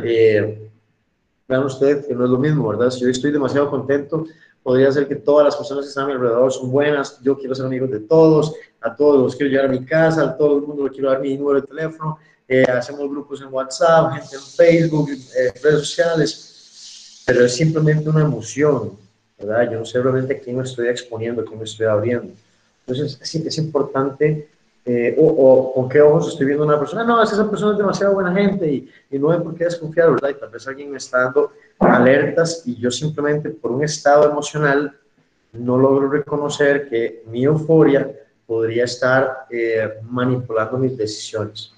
eh, 0.04 0.70
vean 1.48 1.64
ustedes 1.64 2.06
que 2.06 2.16
no 2.16 2.26
es 2.26 2.30
lo 2.32 2.38
mismo, 2.38 2.70
¿verdad? 2.70 2.90
Si 2.90 3.02
yo 3.02 3.10
estoy 3.10 3.32
demasiado 3.32 3.70
contento, 3.70 4.26
podría 4.64 4.92
ser 4.92 5.08
que 5.08 5.16
todas 5.16 5.46
las 5.46 5.56
personas 5.56 5.86
que 5.86 5.90
están 5.90 6.06
a 6.06 6.08
mi 6.08 6.14
alrededor 6.14 6.52
son 6.52 6.72
buenas, 6.72 7.20
yo 7.22 7.38
quiero 7.38 7.54
ser 7.54 7.68
amigo 7.68 7.86
de 7.86 8.00
todos, 8.00 8.56
a 8.82 8.96
todos 8.96 9.22
los 9.22 9.36
quiero 9.36 9.52
llevar 9.52 9.66
a 9.68 9.72
mi 9.72 9.86
casa, 9.86 10.24
a 10.24 10.36
todo 10.36 10.58
el 10.58 10.64
mundo 10.64 10.86
le 10.86 10.90
quiero 10.90 11.12
dar 11.12 11.22
mi 11.22 11.38
número 11.38 11.62
de 11.62 11.68
teléfono, 11.68 12.18
eh, 12.48 12.64
hacemos 12.64 13.08
grupos 13.10 13.42
en 13.42 13.54
WhatsApp, 13.54 14.14
gente 14.14 14.36
en 14.36 14.42
Facebook, 14.42 15.10
eh, 15.12 15.54
redes 15.62 15.80
sociales, 15.80 17.24
pero 17.28 17.46
es 17.46 17.56
simplemente 17.56 18.10
una 18.10 18.22
emoción, 18.22 18.98
¿verdad? 19.38 19.72
Yo 19.72 19.80
no 19.80 19.86
sé 19.86 20.02
realmente 20.02 20.40
quién 20.40 20.58
me 20.58 20.64
estoy 20.64 20.88
exponiendo, 20.88 21.44
quién 21.46 21.60
me 21.60 21.66
estoy 21.66 21.88
abriendo. 21.88 22.34
Entonces, 22.86 23.20
es, 23.22 23.36
es 23.36 23.58
importante 23.58 24.50
eh, 24.88 25.16
o, 25.18 25.74
con 25.74 25.90
qué 25.90 26.00
ojos 26.00 26.28
estoy 26.28 26.46
viendo 26.46 26.64
a 26.64 26.68
una 26.68 26.80
persona. 26.80 27.04
No, 27.04 27.22
esa 27.22 27.50
persona 27.50 27.72
es 27.72 27.78
demasiado 27.80 28.14
buena 28.14 28.32
gente 28.34 28.72
y, 28.72 28.90
y, 29.10 29.18
no 29.18 29.32
hay 29.32 29.40
por 29.40 29.56
qué 29.56 29.64
desconfiar, 29.64 30.12
¿verdad? 30.12 30.30
Y 30.30 30.34
tal 30.36 30.50
vez 30.50 30.68
alguien 30.68 30.92
me 30.92 30.98
está 30.98 31.24
dando 31.24 31.52
alertas 31.80 32.62
y 32.66 32.76
yo 32.76 32.92
simplemente 32.92 33.50
por 33.50 33.72
un 33.72 33.84
estado 33.84 34.30
emocional 34.30 34.96
no 35.54 35.78
logro 35.78 36.10
reconocer 36.10 36.88
que 36.88 37.24
mi 37.28 37.46
euforia 37.46 38.12
podría 38.46 38.84
estar 38.84 39.48
eh, 39.50 39.96
manipulando 40.04 40.78
mis 40.78 40.96
decisiones. 40.96 41.74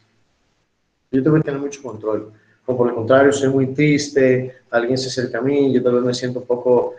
Yo 1.09 1.23
tengo 1.23 1.37
que 1.37 1.43
tener 1.43 1.61
mucho 1.61 1.81
control. 1.81 2.33
O 2.65 2.75
por 2.75 2.89
el 2.89 2.95
contrario, 2.95 3.31
soy 3.31 3.47
muy 3.47 3.67
triste, 3.67 4.57
alguien 4.69 4.97
se 4.97 5.07
acerca 5.07 5.37
a 5.37 5.41
mí, 5.41 5.71
yo 5.71 5.81
tal 5.81 5.93
vez 5.93 6.03
me 6.03 6.13
siento 6.13 6.39
un 6.39 6.45
poco 6.45 6.95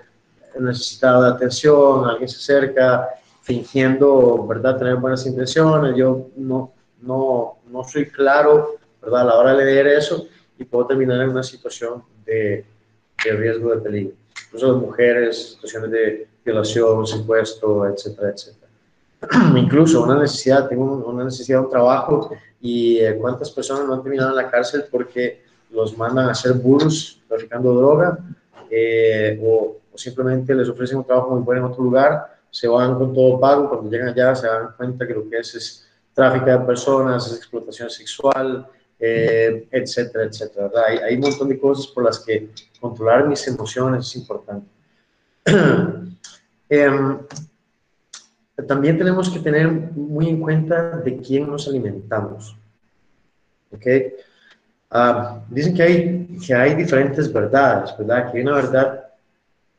necesitado 0.61 1.23
de 1.23 1.31
atención, 1.31 2.05
alguien 2.05 2.29
se 2.29 2.37
acerca 2.37 3.09
fingiendo, 3.43 4.47
¿verdad?, 4.47 4.79
tener 4.79 4.97
buenas 4.97 5.25
intenciones, 5.27 5.97
yo 5.97 6.29
no, 6.37 6.73
no, 7.01 7.59
no 7.71 7.85
soy 7.85 8.07
claro, 8.11 8.77
¿verdad?, 9.01 9.23
a 9.23 9.25
la 9.25 9.35
hora 9.37 9.55
de 9.55 9.65
leer 9.65 9.87
eso 9.87 10.27
y 10.59 10.65
puedo 10.65 10.87
terminar 10.87 11.21
en 11.23 11.31
una 11.31 11.43
situación 11.43 12.03
de, 12.27 12.65
de 13.25 13.33
riesgo 13.33 13.75
de 13.75 13.81
peligro. 13.81 14.15
Incluso 14.47 14.73
las 14.73 14.83
mujeres, 14.83 15.53
situaciones 15.53 15.91
de 15.91 16.29
violación, 16.45 17.07
secuestro, 17.07 17.87
etcétera, 17.89 18.31
etcétera. 18.31 18.69
Incluso 19.57 20.03
una 20.03 20.19
necesidad, 20.19 20.69
tengo 20.69 20.85
una 20.85 21.25
necesidad 21.25 21.59
de 21.59 21.65
un 21.65 21.71
trabajo 21.71 22.31
y 22.61 22.99
eh, 22.99 23.17
cuántas 23.21 23.51
personas 23.51 23.87
no 23.87 23.95
han 23.95 24.03
terminado 24.03 24.31
en 24.31 24.37
la 24.37 24.51
cárcel 24.51 24.85
porque 24.91 25.43
los 25.71 25.97
mandan 25.97 26.29
a 26.29 26.33
hacer 26.33 26.55
burros 26.55 27.21
traficando 27.29 27.75
droga 27.75 28.19
eh, 28.71 29.39
o, 29.43 29.77
simplemente 29.99 30.55
les 30.55 30.69
ofrecen 30.69 30.99
un 30.99 31.05
trabajo 31.05 31.31
muy 31.31 31.43
bueno 31.43 31.67
en 31.67 31.73
otro 31.73 31.85
lugar 31.85 32.39
se 32.51 32.69
van 32.69 32.95
con 32.97 33.15
todo 33.15 33.39
pago, 33.39 33.69
cuando 33.69 33.91
llegan 33.91 34.09
allá 34.09 34.35
se 34.35 34.47
dan 34.47 34.73
cuenta 34.77 35.07
que 35.07 35.15
lo 35.15 35.29
que 35.29 35.39
es 35.39 35.55
es 35.55 35.89
tráfico 36.15 36.47
de 36.47 36.59
personas, 36.61 37.27
es 37.27 37.37
explotación 37.37 37.91
sexual, 37.91 38.67
eh, 38.99 39.69
etcétera, 39.71 40.25
etcétera. 40.25 40.71
Hay, 40.87 40.99
hay, 40.99 41.15
un 41.15 41.21
montón 41.21 41.49
de 41.49 41.59
cosas 41.59 41.87
por 41.89 42.05
las 42.05 42.19
que 42.19 42.51
controlar 42.81 43.29
mis 43.29 43.47
emociones 43.47 44.07
es 44.07 44.17
importante. 44.17 44.67
eh, 46.69 46.91
también 48.67 48.99
tenemos 48.99 49.31
que 49.31 49.39
tener 49.39 49.69
muy 49.71 50.29
en 50.29 50.41
cuenta 50.41 50.97
de 50.99 51.19
quién 51.19 51.49
nos 51.49 51.69
alimentamos. 51.69 52.57
¿Ok? 53.71 53.87
Ah, 54.91 55.45
dicen 55.49 55.75
que 55.75 55.83
hay, 55.83 56.39
que 56.45 56.55
hay 56.55 56.75
diferentes 56.75 57.33
verdades, 57.33 57.97
¿verdad? 57.97 58.33
Que 58.33 58.39
hay 58.39 58.43
una 58.43 58.57
verdad 58.57 59.08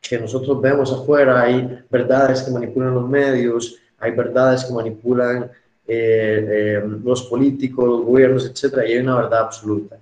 que 0.00 0.18
nosotros 0.18 0.60
vemos 0.60 0.92
afuera, 0.92 1.42
hay 1.42 1.84
verdades 1.90 2.42
que 2.42 2.50
manipulan 2.50 2.94
los 2.94 3.08
medios, 3.08 3.76
hay 3.98 4.12
verdades 4.12 4.64
que 4.64 4.72
manipulan 4.72 5.50
eh, 5.86 6.46
eh, 6.48 6.82
los 7.04 7.22
políticos, 7.24 7.86
los 7.86 8.04
gobiernos, 8.04 8.46
etcétera, 8.46 8.86
y 8.86 8.92
hay 8.92 8.98
una 8.98 9.16
verdad 9.16 9.40
absoluta. 9.40 9.96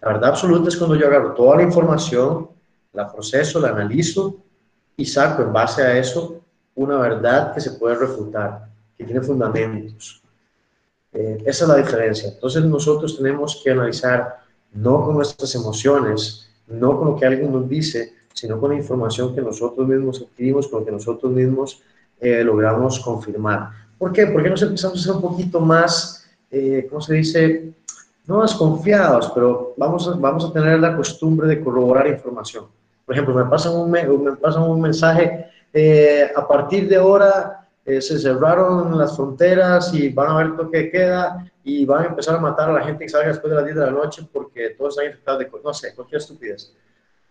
La 0.00 0.08
verdad 0.08 0.30
absoluta 0.30 0.68
es 0.68 0.76
cuando 0.76 0.96
yo 0.96 1.06
agarro 1.06 1.32
toda 1.34 1.56
la 1.56 1.62
información, 1.62 2.48
la 2.92 3.12
proceso, 3.12 3.60
la 3.60 3.68
analizo 3.68 4.36
y 4.96 5.04
saco 5.04 5.42
en 5.42 5.52
base 5.52 5.82
a 5.82 5.98
eso 5.98 6.40
una 6.74 6.98
verdad 6.98 7.54
que 7.54 7.60
se 7.60 7.72
puede 7.72 7.96
refutar, 7.96 8.68
que 8.96 9.04
tiene 9.04 9.20
fundamentos. 9.20 10.22
Eh, 11.12 11.42
esa 11.46 11.64
es 11.64 11.68
la 11.68 11.76
diferencia. 11.76 12.28
Entonces 12.28 12.64
nosotros 12.64 13.16
tenemos 13.16 13.60
que 13.62 13.70
analizar 13.70 14.40
no 14.72 15.04
con 15.04 15.16
nuestras 15.16 15.54
emociones, 15.54 16.45
no 16.68 16.98
con 16.98 17.08
lo 17.08 17.16
que 17.16 17.26
alguien 17.26 17.52
nos 17.52 17.68
dice, 17.68 18.14
sino 18.32 18.60
con 18.60 18.70
la 18.70 18.76
información 18.76 19.34
que 19.34 19.40
nosotros 19.40 19.86
mismos 19.86 20.22
adquirimos, 20.22 20.68
con 20.68 20.80
lo 20.80 20.86
que 20.86 20.92
nosotros 20.92 21.32
mismos 21.32 21.82
eh, 22.20 22.42
logramos 22.44 23.00
confirmar. 23.00 23.70
¿Por 23.98 24.12
qué? 24.12 24.26
Porque 24.26 24.50
nos 24.50 24.62
empezamos 24.62 25.00
a 25.00 25.02
ser 25.02 25.12
un 25.12 25.22
poquito 25.22 25.60
más, 25.60 26.28
eh, 26.50 26.86
¿cómo 26.88 27.00
se 27.00 27.14
dice? 27.14 27.72
No 28.26 28.42
desconfiados, 28.42 29.30
pero 29.34 29.74
vamos 29.76 30.08
a, 30.08 30.16
vamos 30.16 30.44
a 30.44 30.52
tener 30.52 30.78
la 30.80 30.96
costumbre 30.96 31.48
de 31.48 31.60
corroborar 31.60 32.06
información. 32.08 32.66
Por 33.04 33.14
ejemplo, 33.14 33.34
me 33.34 33.44
pasan 33.44 33.74
un, 33.74 33.90
me, 33.90 34.04
pasan 34.40 34.64
un 34.64 34.80
mensaje, 34.80 35.46
eh, 35.72 36.30
a 36.34 36.46
partir 36.46 36.88
de 36.88 36.96
ahora 36.96 37.65
se 37.86 38.18
cerraron 38.18 38.98
las 38.98 39.14
fronteras 39.14 39.94
y 39.94 40.08
van 40.08 40.30
a 40.30 40.38
ver 40.38 40.46
lo 40.48 40.70
que 40.70 40.90
queda 40.90 41.50
y 41.62 41.84
van 41.84 42.04
a 42.04 42.06
empezar 42.08 42.34
a 42.34 42.40
matar 42.40 42.70
a 42.70 42.72
la 42.72 42.84
gente 42.84 43.04
que 43.04 43.08
salga 43.08 43.28
después 43.28 43.50
de 43.50 43.56
las 43.56 43.64
10 43.64 43.76
de 43.76 43.86
la 43.86 43.92
noche 43.92 44.28
porque 44.32 44.70
todos 44.70 44.94
están 44.94 45.06
infectados 45.06 45.38
de, 45.40 45.50
no 45.62 45.72
sé, 45.72 45.94
cualquier 45.94 46.20
estupidez. 46.20 46.72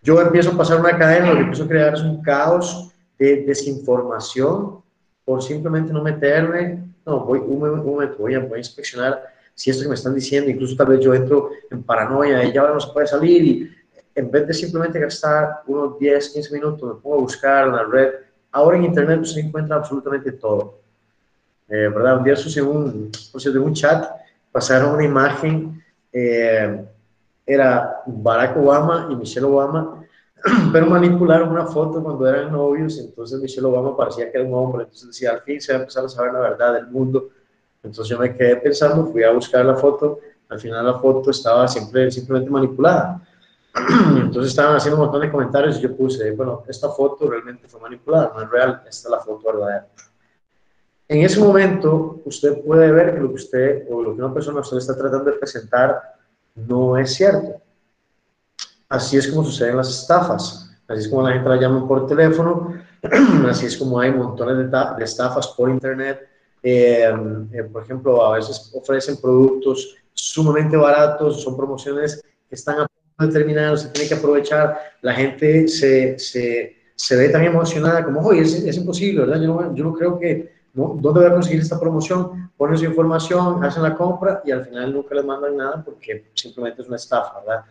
Yo 0.02 0.22
empiezo 0.22 0.52
a 0.52 0.58
pasar 0.58 0.80
una 0.80 0.98
cadena, 0.98 1.28
lo 1.28 1.36
que 1.36 1.42
empiezo 1.42 1.64
a 1.64 1.68
crear 1.68 1.94
es 1.94 2.02
un 2.02 2.22
caos 2.22 2.92
de 3.20 3.44
desinformación 3.44 4.82
por 5.26 5.42
simplemente 5.44 5.92
no 5.92 6.04
meterme, 6.04 6.84
no, 7.06 7.22
voy 7.22 7.40
un, 7.40 7.60
momento, 7.60 8.18
voy 8.18 8.36
a, 8.36 8.40
voy 8.40 8.56
a 8.56 8.58
inspeccionar 8.58 9.24
si 9.54 9.72
esto 9.72 9.84
que 9.84 9.90
me 9.90 9.96
están 9.96 10.14
diciendo, 10.14 10.50
incluso 10.50 10.76
tal 10.76 10.88
vez 10.88 11.00
yo 11.00 11.14
entro 11.14 11.50
en 11.72 11.84
paranoia 11.84 12.44
y 12.44 12.54
ya 12.54 12.62
no 12.64 12.80
se 12.80 12.92
puede 12.92 13.08
salir 13.08 13.44
y 13.44 13.76
en 14.14 14.32
vez 14.32 14.48
de 14.48 14.54
simplemente 14.54 15.00
gastar 15.00 15.62
unos 15.68 16.00
10, 16.00 16.30
15 16.30 16.54
minutos, 16.54 16.96
me 16.96 17.02
pongo 17.02 17.18
a 17.18 17.22
buscar 17.22 17.68
en 17.68 17.76
la 17.76 17.84
red, 17.84 18.12
ahora 18.56 18.78
en 18.78 18.86
internet 18.86 19.26
se 19.26 19.42
encuentra 19.42 19.76
absolutamente 19.76 20.32
todo. 20.32 20.80
Eh, 21.68 21.90
¿verdad? 21.90 22.20
Un 22.20 22.24
día 22.24 22.36
sucedió 22.36 22.70
un, 22.70 23.12
de 23.12 23.60
un 23.60 23.74
chat, 23.74 24.10
pasaron 24.52 24.96
una 24.96 25.04
imagen, 25.04 25.84
eh, 26.14 26.86
era 27.46 28.02
Barack 28.06 28.58
Obama 28.58 29.08
y 29.12 29.16
Michelle 29.16 29.46
Obama 29.46 30.06
pero 30.72 30.86
manipularon 30.86 31.50
una 31.50 31.66
foto 31.66 32.04
cuando 32.04 32.28
eran 32.28 32.52
novios, 32.52 33.00
entonces 33.00 33.40
Michelle 33.40 33.68
Obama 33.68 33.98
parecía 33.98 34.32
que 34.32 34.38
era 34.38 34.48
un 34.48 34.54
hombre, 34.54 34.84
entonces 34.84 35.08
decía, 35.08 35.32
al 35.32 35.42
fin 35.42 35.60
se 35.60 35.74
va 35.74 35.80
a 35.80 35.82
empezar 35.82 36.06
a 36.06 36.10
saber 36.10 36.34
la 36.34 36.40
verdad 36.40 36.74
del 36.74 36.88
mundo. 36.88 37.30
Entonces 37.84 38.08
yo 38.08 38.20
me 38.20 38.36
quedé 38.36 38.56
pensando, 38.58 39.08
fui 39.08 39.24
a 39.24 39.32
buscar 39.32 39.66
la 39.66 39.76
foto, 39.76 40.20
al 40.50 40.60
final 40.60 40.86
la 40.86 41.00
foto 41.00 41.32
estaba 41.32 41.68
siempre, 41.68 42.12
simplemente 42.12 42.50
manipulada. 42.50 43.22
Entonces 44.16 44.52
estaban 44.52 44.78
haciendo 44.78 44.98
un 44.98 45.06
montón 45.06 45.22
de 45.22 45.32
comentarios 45.32 45.78
y 45.78 45.82
yo 45.82 45.96
puse, 45.96 46.32
bueno, 46.32 46.64
esta 46.68 46.90
foto 46.90 47.30
realmente 47.30 47.68
fue 47.68 47.82
manipulada, 47.82 48.32
no 48.34 48.42
es 48.42 48.50
real, 48.50 48.82
esta 48.88 49.08
es 49.08 49.12
la 49.12 49.20
foto 49.20 49.52
verdadera. 49.52 49.88
En 51.08 51.22
ese 51.22 51.40
momento, 51.40 52.22
usted 52.26 52.64
puede 52.64 52.92
ver 52.92 53.14
que 53.14 53.20
lo 53.20 53.30
que 53.30 53.36
usted 53.36 53.84
o 53.92 54.02
lo 54.02 54.16
que 54.16 54.22
una 54.22 54.34
persona 54.34 54.62
usted 54.62 54.78
está 54.78 54.98
tratando 54.98 55.30
de 55.30 55.38
presentar 55.38 56.02
no 56.56 56.98
es 56.98 57.14
cierto. 57.14 57.62
Así 58.88 59.18
es 59.18 59.28
como 59.28 59.44
suceden 59.44 59.78
las 59.78 59.90
estafas, 59.90 60.72
así 60.88 61.02
es 61.02 61.08
como 61.10 61.28
la 61.28 61.34
gente 61.34 61.50
la 61.50 61.58
llama 61.58 61.88
por 61.88 62.08
teléfono, 62.08 62.74
así 63.50 63.66
es 63.66 63.78
como 63.78 64.00
hay 64.00 64.12
montones 64.12 64.72
de, 64.72 65.04
estafas 65.04 65.50
por 65.50 65.70
internet. 65.70 66.28
Eh, 66.64 67.14
eh, 67.52 67.64
por 67.64 67.84
ejemplo, 67.84 68.26
a 68.26 68.38
veces 68.38 68.72
ofrecen 68.74 69.18
productos 69.18 69.96
sumamente 70.14 70.78
baratos, 70.78 71.44
son 71.44 71.56
promociones 71.58 72.24
que 72.50 72.56
están 72.56 72.80
a 72.80 72.88
punto 73.16 73.34
de 73.34 73.40
terminar, 73.40 73.78
se 73.78 73.90
tiene 73.90 74.10
que 74.10 74.16
aprovechar, 74.16 74.78
la 75.02 75.14
gente 75.14 75.68
se, 75.68 76.18
se, 76.20 76.76
se 76.96 77.16
ve 77.16 77.30
tan 77.30 77.44
emocionada 77.44 78.04
como, 78.04 78.22
oye, 78.22 78.42
es, 78.42 78.54
es 78.54 78.78
imposible, 78.78 79.22
¿verdad? 79.22 79.42
Yo 79.42 79.48
no, 79.48 79.76
yo 79.76 79.84
no 79.84 79.94
creo 79.94 80.20
que, 80.20 80.54
¿no? 80.74 80.98
¿dónde 81.00 81.22
voy 81.22 81.30
a 81.30 81.34
conseguir 81.34 81.62
esta 81.62 81.80
promoción? 81.80 82.52
Ponen 82.58 82.78
su 82.78 82.86
información, 82.86 83.64
hacen 83.64 83.84
la 83.84 83.96
compra 83.96 84.42
y 84.46 84.52
al 84.52 84.66
final 84.66 84.94
nunca 84.94 85.16
les 85.16 85.26
mandan 85.26 85.58
nada 85.58 85.84
porque 85.84 86.32
simplemente 86.34 86.82
es 86.82 86.88
una 86.88 86.98
estafa, 86.98 87.40
¿verdad? 87.40 87.66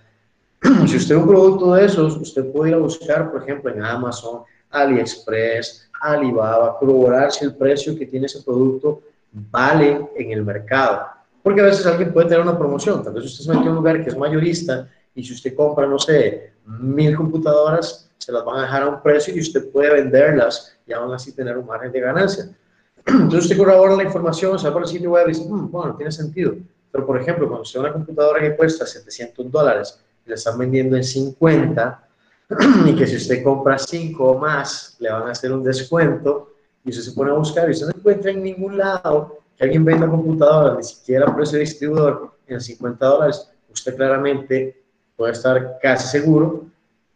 si 0.86 0.96
usted 0.96 1.16
un 1.16 1.26
producto 1.26 1.74
de 1.74 1.84
esos, 1.84 2.16
usted 2.16 2.50
puede 2.50 2.70
ir 2.70 2.76
a 2.76 2.78
buscar, 2.78 3.30
por 3.30 3.42
ejemplo, 3.42 3.70
en 3.70 3.82
Amazon, 3.82 4.42
AliExpress, 4.70 5.90
Alibaba, 6.00 6.78
corroborar 6.78 7.32
si 7.32 7.44
el 7.44 7.54
precio 7.54 7.96
que 7.96 8.06
tiene 8.06 8.26
ese 8.26 8.42
producto 8.42 9.02
vale 9.32 10.08
en 10.16 10.32
el 10.32 10.44
mercado. 10.44 11.06
Porque 11.42 11.60
a 11.60 11.64
veces 11.64 11.86
alguien 11.86 12.12
puede 12.12 12.28
tener 12.28 12.42
una 12.42 12.56
promoción, 12.56 13.02
tal 13.02 13.12
vez 13.12 13.24
usted 13.24 13.44
se 13.44 13.50
mete 13.50 13.64
en 13.64 13.68
un 13.68 13.76
lugar 13.76 14.02
que 14.02 14.10
es 14.10 14.16
mayorista 14.16 14.88
y 15.14 15.24
si 15.24 15.32
usted 15.32 15.54
compra, 15.54 15.86
no 15.86 15.98
sé, 15.98 16.54
mil 16.66 17.16
computadoras, 17.16 18.10
se 18.18 18.32
las 18.32 18.44
van 18.44 18.58
a 18.58 18.62
dejar 18.62 18.82
a 18.82 18.88
un 18.88 19.02
precio 19.02 19.34
y 19.34 19.40
usted 19.40 19.70
puede 19.70 19.92
venderlas 19.92 20.76
y 20.86 20.92
aún 20.92 21.12
así 21.12 21.32
tener 21.32 21.56
un 21.56 21.66
margen 21.66 21.92
de 21.92 22.00
ganancia. 22.00 22.50
Entonces 23.06 23.44
usted 23.44 23.58
corrobora 23.58 23.96
la 23.96 24.04
información, 24.04 24.58
sale 24.58 24.72
por 24.72 24.82
el 24.82 24.88
sitio 24.88 25.10
web 25.10 25.26
y 25.28 25.32
dice, 25.32 25.44
mm, 25.48 25.70
bueno, 25.70 25.94
tiene 25.96 26.10
sentido. 26.10 26.54
Pero 26.90 27.06
por 27.06 27.20
ejemplo, 27.20 27.46
cuando 27.46 27.62
usted 27.62 27.80
una 27.80 27.92
computadora 27.92 28.40
que 28.40 28.56
cuesta 28.56 28.86
700 28.86 29.50
dólares 29.50 30.00
le 30.24 30.34
están 30.34 30.58
vendiendo 30.58 30.96
en 30.96 31.04
50 31.04 32.08
y 32.86 32.94
que 32.96 33.06
si 33.06 33.16
usted 33.16 33.42
compra 33.42 33.78
5 33.78 34.24
o 34.24 34.38
más 34.38 34.96
le 34.98 35.10
van 35.10 35.28
a 35.28 35.32
hacer 35.32 35.52
un 35.52 35.62
descuento 35.62 36.52
y 36.84 36.90
usted 36.90 37.02
se 37.02 37.12
pone 37.12 37.30
a 37.30 37.34
buscar 37.34 37.68
y 37.68 37.72
usted 37.72 37.86
no 37.86 37.92
encuentra 37.96 38.30
en 38.30 38.42
ningún 38.42 38.78
lado 38.78 39.38
que 39.56 39.64
alguien 39.64 39.84
venda 39.84 40.08
computadoras, 40.08 40.76
ni 40.76 40.84
siquiera 40.84 41.34
precio 41.34 41.58
de 41.58 41.64
distribuidor 41.64 42.32
en 42.46 42.60
50 42.60 43.06
dólares, 43.06 43.50
usted 43.70 43.96
claramente 43.96 44.83
puede 45.16 45.32
estar 45.32 45.78
casi 45.80 46.08
seguro 46.08 46.66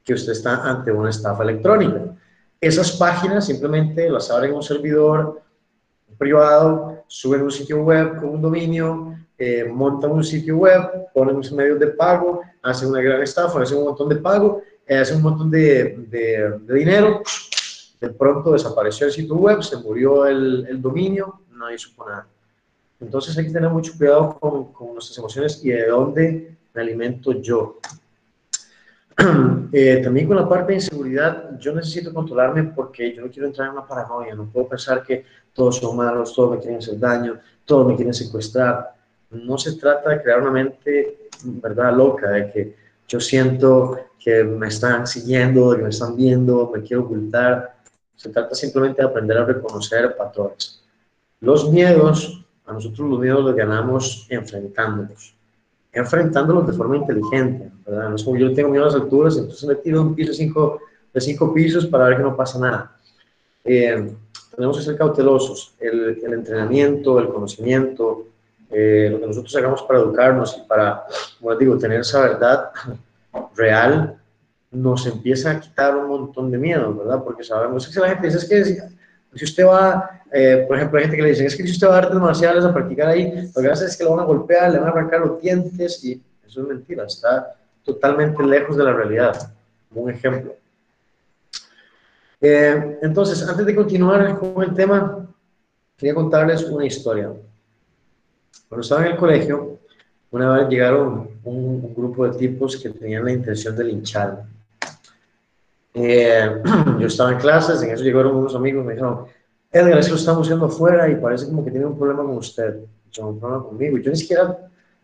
que 0.05 0.15
usted 0.15 0.33
está 0.33 0.69
ante 0.69 0.91
una 0.91 1.11
estafa 1.11 1.43
electrónica. 1.43 2.17
Esas 2.61 2.93
páginas 2.93 3.47
simplemente 3.47 4.09
las 4.09 4.31
abren 4.31 4.51
en 4.51 4.57
un 4.57 4.63
servidor 4.63 5.43
privado, 6.17 7.05
suben 7.07 7.43
un 7.43 7.51
sitio 7.51 7.83
web 7.83 8.19
con 8.21 8.31
un 8.31 8.43
dominio, 8.43 9.15
eh, 9.39 9.65
montan 9.65 10.11
un 10.11 10.25
sitio 10.25 10.57
web, 10.57 11.13
ponen 11.15 11.43
sus 11.43 11.53
medios 11.53 11.79
de 11.79 11.89
pago, 11.89 12.41
hacen 12.63 12.89
una 12.89 13.01
gran 13.01 13.23
estafa, 13.23 13.63
hacen 13.63 13.79
un 13.79 13.85
montón 13.85 14.09
de 14.09 14.17
pago, 14.17 14.63
eh, 14.87 14.97
hacen 14.97 15.19
un 15.19 15.23
montón 15.23 15.51
de, 15.51 15.97
de, 16.09 16.75
dinero, 16.75 17.23
de 18.01 18.09
pronto 18.09 18.53
desapareció 18.53 19.07
el 19.07 19.13
sitio 19.13 19.37
web, 19.37 19.63
se 19.63 19.77
murió 19.77 20.27
el, 20.27 20.67
el, 20.69 20.83
dominio, 20.83 21.43
nadie 21.53 21.79
supo 21.79 22.09
nada. 22.09 22.27
Entonces 23.01 23.39
hay 23.39 23.47
que 23.47 23.53
tener 23.53 23.71
mucho 23.71 23.93
cuidado 23.97 24.37
con, 24.41 24.73
con 24.73 24.95
nuestras 24.95 25.17
emociones 25.19 25.65
y 25.65 25.69
de 25.69 25.87
dónde 25.87 26.58
me 26.79 26.83
alimento 26.83 27.33
yo. 27.33 27.79
Eh, 29.71 30.01
también 30.03 30.27
con 30.27 30.37
la 30.37 30.49
parte 30.49 30.69
de 30.69 30.77
inseguridad, 30.77 31.59
yo 31.59 31.75
necesito 31.75 32.15
controlarme 32.15 32.65
porque 32.65 33.15
yo 33.15 33.21
no 33.21 33.31
quiero 33.31 33.49
entrar 33.49 33.67
en 33.67 33.75
una 33.75 33.87
paranoia, 33.87 34.35
no 34.35 34.47
puedo 34.47 34.67
pensar 34.67 35.03
que 35.03 35.27
todos 35.53 35.77
son 35.77 35.95
malos, 35.95 36.33
todos 36.35 36.53
me 36.53 36.59
quieren 36.59 36.79
hacer 36.79 36.99
daño, 36.99 37.39
todos 37.67 37.87
me 37.87 37.95
quieren 37.95 38.15
secuestrar 38.15 38.99
no 39.31 39.59
se 39.59 39.77
trata 39.77 40.11
de 40.11 40.23
crear 40.23 40.41
una 40.41 40.51
mente, 40.51 41.29
¿verdad?, 41.45 41.95
loca, 41.95 42.31
de 42.31 42.51
que 42.51 42.77
yo 43.07 43.21
siento 43.21 43.99
que 44.19 44.45
me 44.45 44.69
están 44.69 45.07
siguiendo, 45.07 45.77
que 45.77 45.83
me 45.83 45.91
están 45.91 46.17
viendo, 46.17 46.71
me 46.75 46.83
quiero 46.83 47.05
ocultar. 47.05 47.77
Se 48.15 48.31
trata 48.31 48.55
simplemente 48.55 49.03
de 49.03 49.09
aprender 49.09 49.39
a 49.39 49.45
reconocer 49.45 50.17
patrones. 50.17 50.83
Los 51.41 51.71
miedos, 51.71 52.45
a 52.67 52.73
nosotros 52.73 53.09
los 53.09 53.21
miedos 53.21 53.45
los 53.45 53.55
ganamos 53.55 54.27
enfrentándolos, 54.29 55.35
enfrentándolos 55.99 56.67
de 56.67 56.73
forma 56.73 56.97
inteligente, 56.97 57.71
¿verdad? 57.87 58.11
No 58.11 58.17
es 58.17 58.23
como 58.23 58.37
yo 58.37 58.53
tengo 58.55 58.71
miedo 58.71 58.85
a 58.85 58.89
las 58.89 58.95
alturas, 58.95 59.37
entonces 59.37 59.69
me 59.69 59.75
tiro 59.77 60.03
un 60.03 60.15
piso 60.15 60.33
cinco, 60.33 60.81
de 61.13 61.21
cinco 61.21 61.53
pisos 61.53 61.87
para 61.87 62.07
ver 62.07 62.19
que 62.19 62.23
no 62.23 62.37
pasa 62.37 62.59
nada. 62.59 62.97
Eh, 63.65 64.13
tenemos 64.55 64.79
que 64.79 64.85
ser 64.85 64.97
cautelosos. 64.97 65.75
El, 65.79 66.19
el 66.23 66.33
entrenamiento, 66.33 67.19
el 67.19 67.29
conocimiento, 67.29 68.27
eh, 68.71 69.09
lo 69.11 69.21
que 69.21 69.27
nosotros 69.27 69.55
hagamos 69.57 69.83
para 69.83 70.01
educarnos 70.01 70.57
y 70.59 70.69
para, 70.69 71.05
como 71.39 71.51
les 71.51 71.59
digo, 71.59 71.79
tener 71.79 72.01
esa 72.01 72.21
verdad 72.21 72.71
real, 73.57 74.19
nos 74.71 75.07
empieza 75.07 75.53
a 75.53 75.61
quitar 75.61 75.97
un 75.97 76.09
montón 76.09 76.51
de 76.51 76.59
miedo, 76.59 76.95
¿verdad? 76.95 77.23
Porque 77.25 77.43
sabemos, 77.43 77.89
que 77.89 78.01
la 78.01 78.11
gente 78.11 78.27
dice, 78.27 78.39
es 78.39 78.45
que 78.45 78.98
si 79.35 79.45
usted 79.45 79.67
va, 79.67 80.23
eh, 80.33 80.65
por 80.67 80.77
ejemplo, 80.77 80.99
hay 80.99 81.05
gente 81.05 81.17
que 81.17 81.23
le 81.23 81.29
dice, 81.31 81.47
es 81.47 81.57
que 81.57 81.65
si 81.65 81.73
usted 81.73 81.89
va 81.89 81.97
a 81.97 81.99
artes 81.99 82.19
marciales 82.19 82.65
a 82.65 82.73
practicar 82.73 83.09
ahí, 83.09 83.51
lo 83.55 83.63
que 83.63 83.69
hace 83.69 83.87
es 83.87 83.97
que 83.97 84.05
lo 84.05 84.11
van 84.11 84.21
a 84.21 84.25
golpear, 84.25 84.73
le 84.73 84.79
van 84.79 84.89
a 84.89 84.93
arrancar 84.93 85.21
los 85.21 85.41
dientes 85.41 86.03
y 86.05 86.23
eso 86.47 86.63
es 86.63 86.69
mentira, 86.69 87.05
está 87.05 87.55
totalmente 87.85 88.43
lejos 88.45 88.77
de 88.77 88.85
la 88.85 88.93
realidad, 88.93 89.53
un 89.95 90.11
ejemplo. 90.11 90.55
Eh, 92.41 92.99
entonces, 93.03 93.47
antes 93.47 93.67
de 93.67 93.75
continuar 93.75 94.39
con 94.39 94.63
el 94.63 94.75
tema, 94.75 95.27
quería 95.97 96.15
contarles 96.15 96.63
una 96.65 96.87
historia. 96.87 97.33
Cuando 98.69 98.83
estaba 98.83 99.07
en 99.07 99.13
el 99.13 99.17
colegio, 99.17 99.79
una 100.31 100.59
vez 100.59 100.69
llegaron 100.69 101.31
un, 101.45 101.95
grupo 101.95 102.29
de 102.29 102.39
tipos 102.39 102.77
que 102.77 102.91
tenían 102.91 103.25
la 103.25 103.33
intención 103.33 103.75
de 103.75 103.85
lincharme. 103.85 104.43
Eh, 105.95 106.63
yo 106.99 107.07
estaba 107.07 107.33
en 107.33 107.39
clases, 107.39 107.83
en 107.83 107.91
eso 107.91 108.05
llegaron 108.05 108.37
unos 108.37 108.55
amigos, 108.55 108.85
me 108.85 108.93
dijeron, 108.93 109.27
Edgar, 109.71 109.99
es 109.99 110.07
que 110.07 110.13
lo 110.13 110.19
estamos 110.19 110.47
haciendo 110.47 110.67
afuera 110.67 111.09
y 111.09 111.17
parece 111.17 111.47
como 111.47 111.65
que 111.65 111.71
tiene 111.71 111.87
un 111.87 111.99
problema 111.99 112.23
con 112.23 112.37
usted. 112.37 112.77
Yo, 113.11 113.29
un 113.29 113.39
problema 113.39 113.65
conmigo. 113.65 113.99
Yo 113.99 114.11
ni 114.11 114.17
siquiera, 114.17 114.57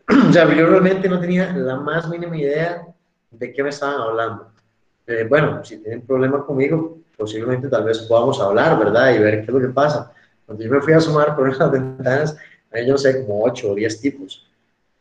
o 0.29 0.33
sea, 0.33 0.53
yo 0.55 0.67
realmente 0.67 1.07
no 1.07 1.19
tenía 1.19 1.53
la 1.53 1.77
más 1.77 2.09
mínima 2.09 2.35
idea 2.37 2.85
de 3.31 3.53
qué 3.53 3.63
me 3.63 3.69
estaban 3.69 4.01
hablando. 4.01 4.47
Eh, 5.07 5.25
bueno, 5.29 5.63
si 5.63 5.77
tienen 5.77 6.01
problema 6.01 6.43
conmigo, 6.43 6.97
posiblemente 7.17 7.67
tal 7.67 7.83
vez 7.83 7.99
podamos 7.99 8.39
hablar, 8.41 8.77
¿verdad? 8.79 9.13
Y 9.13 9.19
ver 9.19 9.41
qué 9.41 9.45
es 9.45 9.53
lo 9.53 9.59
que 9.59 9.73
pasa. 9.73 10.11
Cuando 10.45 10.63
yo 10.63 10.71
me 10.71 10.81
fui 10.81 10.93
a 10.93 10.97
asomar 10.97 11.35
por 11.35 11.47
las 11.57 11.71
ventanas, 11.71 12.37
ahí 12.71 12.85
yo 12.85 12.93
no 12.93 12.97
sé, 12.97 13.21
como 13.21 13.43
8 13.43 13.71
o 13.71 13.75
10 13.75 14.01
tipos. 14.01 14.47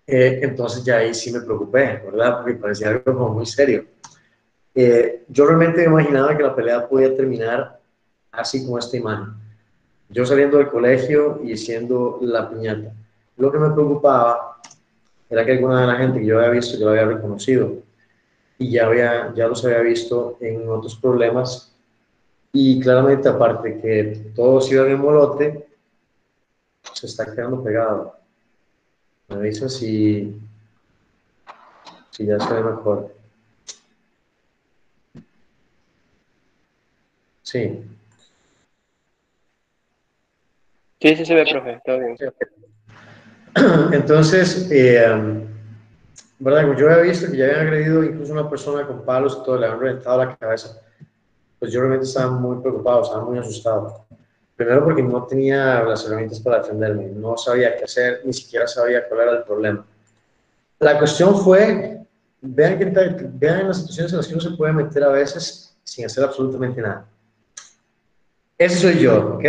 Eh, 0.07 0.40
entonces 0.42 0.85
ya 0.85 0.99
ahí 0.99 1.14
sí 1.14 1.33
me 1.33 1.40
preocupé, 1.40 2.03
¿verdad? 2.05 2.42
Porque 2.42 2.55
parecía 2.55 2.88
algo 2.88 3.05
como 3.05 3.31
muy 3.31 3.47
serio. 3.47 3.87
Eh, 4.74 5.24
yo 5.28 5.46
realmente 5.46 5.78
me 5.82 5.87
imaginaba 5.87 6.37
que 6.37 6.42
la 6.42 6.54
pelea 6.54 6.88
podía 6.88 7.14
terminar 7.16 7.80
así 8.32 8.64
como 8.64 8.78
esta 8.78 8.96
imagen. 8.96 9.34
Yo 10.08 10.26
saliendo 10.26 10.58
del 10.58 10.68
colegio 10.68 11.40
y 11.42 11.56
siendo 11.56 12.18
la 12.22 12.50
piñata. 12.50 12.92
Lo 13.37 13.50
que 13.50 13.58
me 13.58 13.70
preocupaba 13.70 14.60
era 15.30 15.44
que 15.44 15.52
alguna 15.52 15.80
de 15.80 15.87
la 15.87 15.96
gente 15.96 16.20
que 16.20 16.26
yo 16.26 16.38
había 16.38 16.50
visto, 16.50 16.76
yo 16.76 16.87
lo 16.87 16.90
había 16.90 17.06
reconocido 17.06 17.78
y 18.58 18.70
ya, 18.70 18.87
había, 18.87 19.32
ya 19.34 19.48
los 19.48 19.64
había 19.64 19.80
visto 19.80 20.37
en 20.40 20.68
otros 20.68 20.96
problemas 20.96 21.74
y 22.52 22.80
claramente 22.80 23.28
aparte 23.28 23.80
que 23.80 24.30
todos 24.34 24.70
iban 24.70 24.88
en 24.88 25.00
molote, 25.00 25.66
se 26.92 27.06
está 27.06 27.34
quedando 27.34 27.62
pegado. 27.62 28.14
Me 29.28 29.40
dice 29.40 29.68
si, 29.68 30.40
si 32.10 32.26
ya 32.26 32.37
ve 32.37 32.62
mejor. 32.62 33.12
Sí. 37.44 37.85
Sí, 41.00 41.16
sí 41.16 41.26
se 41.26 41.35
ve, 41.35 41.44
profe. 41.44 41.80
Todo 41.85 41.98
bien. 41.98 42.16
Entonces, 43.92 44.68
eh, 44.72 45.46
¿verdad? 46.38 46.74
yo 46.76 46.90
había 46.90 47.02
visto 47.02 47.30
que 47.30 47.37
ya 47.37 47.44
habían 47.44 47.61
agredido 47.61 48.02
incluso 48.02 48.33
a 48.33 48.40
una 48.40 48.50
persona 48.50 48.87
con 48.87 49.04
palos 49.04 49.38
y 49.40 49.44
todo, 49.44 49.59
le 49.59 49.66
habían 49.66 49.80
reventado 49.80 50.24
la 50.24 50.37
cabeza. 50.37 50.80
Pues 51.59 51.70
yo 51.70 51.80
realmente 51.80 52.07
estaba 52.07 52.33
muy 52.33 52.61
preocupado, 52.62 53.02
estaba 53.02 53.24
muy 53.24 53.38
asustado. 53.38 54.07
Primero 54.57 54.83
porque 54.85 55.02
no 55.02 55.24
tenía 55.26 55.83
las 55.83 56.07
herramientas 56.07 56.40
para 56.40 56.59
defenderme, 56.59 57.07
no 57.07 57.37
sabía 57.37 57.76
qué 57.76 57.85
hacer, 57.85 58.22
ni 58.24 58.33
siquiera 58.33 58.66
sabía 58.66 59.07
cuál 59.07 59.20
era 59.20 59.33
el 59.33 59.44
problema. 59.44 59.85
La 60.78 60.98
cuestión 60.98 61.38
fue, 61.38 62.00
vean, 62.40 62.78
que, 62.78 62.85
vean 63.35 63.68
las 63.68 63.78
situaciones 63.78 64.12
en 64.12 64.16
las 64.16 64.26
que 64.26 64.35
uno 64.35 64.42
se 64.42 64.57
puede 64.57 64.72
meter 64.72 65.04
a 65.04 65.09
veces 65.09 65.76
sin 65.83 66.07
hacer 66.07 66.24
absolutamente 66.24 66.80
nada. 66.80 67.07
Ese 68.56 68.76
soy 68.76 68.98
yo, 69.00 69.34
¿ok? 69.34 69.44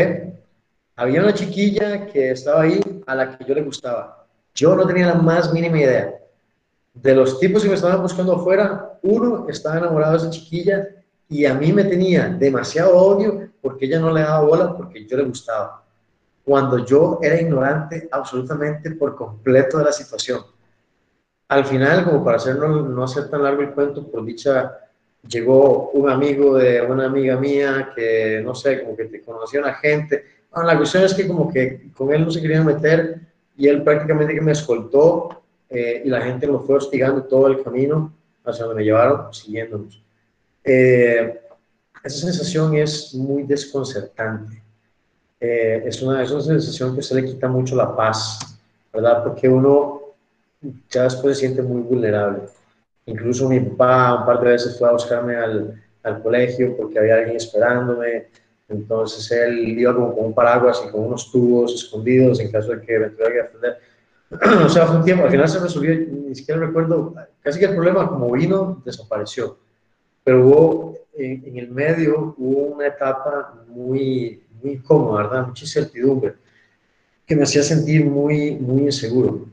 Había 0.96 1.22
una 1.22 1.34
chiquilla 1.34 2.08
que 2.08 2.32
estaba 2.32 2.62
ahí 2.62 2.80
a 3.06 3.16
la 3.16 3.38
que 3.38 3.46
yo 3.46 3.54
le 3.54 3.62
gustaba. 3.62 4.26
Yo 4.54 4.76
no 4.76 4.88
tenía 4.88 5.08
la 5.08 5.16
más 5.16 5.54
mínima 5.54 5.80
idea. 5.80 6.16
De 6.94 7.14
los 7.14 7.40
tipos 7.40 7.62
que 7.62 7.70
me 7.70 7.76
estaban 7.76 8.02
buscando 8.02 8.36
afuera, 8.36 8.98
uno 9.04 9.48
estaba 9.50 9.78
enamorado 9.78 10.14
de 10.14 10.18
esa 10.20 10.30
chiquilla 10.30 10.88
y 11.28 11.46
a 11.46 11.54
mí 11.54 11.74
me 11.74 11.84
tenía 11.84 12.30
demasiado 12.30 12.96
odio 12.96 13.50
porque 13.62 13.86
ella 13.86 14.00
no 14.00 14.12
le 14.12 14.22
daba 14.22 14.46
bola 14.46 14.76
porque 14.76 15.06
yo 15.06 15.18
le 15.18 15.24
gustaba. 15.24 15.84
Cuando 16.44 16.86
yo 16.86 17.20
era 17.22 17.40
ignorante 17.40 18.08
absolutamente 18.12 18.92
por 18.92 19.16
completo 19.16 19.78
de 19.78 19.86
la 19.86 19.92
situación. 19.92 20.42
Al 21.50 21.66
final, 21.66 22.06
como 22.06 22.24
para 22.24 22.38
hacer, 22.38 22.56
no, 22.58 23.04
hacer 23.04 23.30
tan 23.30 23.44
largo 23.44 23.62
el 23.62 23.74
cuento, 23.74 24.10
por 24.10 24.26
dicha, 24.26 24.80
llegó 25.28 25.90
un 25.92 26.10
amigo 26.10 26.58
de 26.58 26.82
una 26.82 27.06
amiga 27.06 27.38
mía 27.38 27.92
que, 27.96 28.42
no 28.44 28.56
sé, 28.56 28.84
como 28.84 28.96
que 28.96 29.22
conocía 29.22 29.60
una 29.60 29.74
gente. 29.76 30.24
Bueno, 30.52 30.68
la 30.68 30.78
cuestión 30.78 31.04
es 31.04 31.14
que 31.14 31.28
como 31.28 31.52
que 31.52 31.90
con 31.94 32.14
él 32.14 32.24
no 32.24 32.32
se 32.32 32.42
querían 32.42 32.66
meter 32.66 33.20
y 33.58 33.68
él 33.68 33.84
prácticamente 33.84 34.34
que 34.34 34.42
me 34.42 34.52
escoltó 34.52 35.42
eh, 35.70 36.04
y 36.06 36.10
la 36.10 36.22
gente 36.22 36.48
me 36.48 36.60
fue 36.60 36.76
hostigando 36.76 37.24
todo 37.24 37.48
el 37.48 37.64
camino 37.64 38.14
hacia 38.44 38.66
donde 38.66 38.82
me 38.82 38.86
llevaron, 38.86 39.34
siguiéndonos. 39.34 40.02
Eh, 40.64 41.42
esa 42.04 42.18
sensación 42.18 42.76
es 42.76 43.14
muy 43.16 43.44
desconcertante. 43.44 44.62
Eh, 45.40 45.84
es, 45.86 46.02
una, 46.02 46.24
es 46.24 46.32
una 46.32 46.42
sensación 46.42 46.96
que 46.96 47.02
se 47.02 47.16
le 47.16 47.26
quita 47.26 47.48
mucho 47.48 47.76
la 47.76 47.96
paz, 47.96 48.58
¿verdad? 48.94 49.24
Porque 49.24 49.50
uno 49.50 50.02
ya 50.90 51.04
después 51.04 51.38
se 51.38 51.46
siente 51.48 51.62
muy 51.62 51.82
vulnerable. 51.82 52.44
Incluso 53.06 53.48
mi 53.48 53.60
papá 53.60 54.20
un 54.20 54.26
par 54.26 54.42
de 54.42 54.50
veces 54.50 54.78
fue 54.78 54.90
a 54.90 54.94
buscarme 54.94 55.36
al, 55.36 55.84
al 56.04 56.22
colegio 56.22 56.76
porque 56.78 57.00
había 57.00 57.16
alguien 57.16 57.36
esperándome. 57.36 58.28
Entonces 58.68 59.30
él 59.32 59.78
iba 59.78 59.94
como 59.94 60.16
con 60.16 60.26
un 60.26 60.34
paraguas 60.34 60.84
y 60.88 60.92
con 60.92 61.02
unos 61.02 61.32
tubos 61.32 61.74
escondidos 61.74 62.40
en 62.40 62.52
caso 62.52 62.72
de 62.72 62.82
que 62.82 63.00
me 63.00 63.10
tuviera 63.10 63.32
que 63.32 63.42
defender. 63.44 63.78
o 64.66 64.70
sea, 64.70 64.88
fue 64.88 64.98
un 64.98 65.04
tiempo, 65.04 65.26
al 65.26 65.32
final 65.32 65.48
se 65.48 65.60
resolvió, 65.60 65.94
ni 65.94 66.34
siquiera 66.34 66.62
recuerdo, 66.62 67.14
casi 67.42 67.60
que 67.60 67.66
el 67.66 67.76
problema 67.76 68.08
como 68.08 68.32
vino 68.32 68.82
desapareció. 68.84 69.58
Pero 70.24 70.48
hubo 70.48 70.98
en, 71.14 71.58
el 71.58 71.70
medio 71.70 72.36
hubo 72.38 72.76
una 72.76 72.88
etapa 72.88 73.64
muy, 73.68 74.44
muy 74.62 74.74
incómoda, 74.74 75.24
¿verdad? 75.24 75.48
Mucha 75.48 75.64
incertidumbre, 75.64 76.34
que 77.26 77.36
me 77.36 77.44
hacía 77.44 77.62
sentir 77.62 78.06
muy, 78.06 78.56
muy 78.56 78.84
inseguro. 78.84 79.46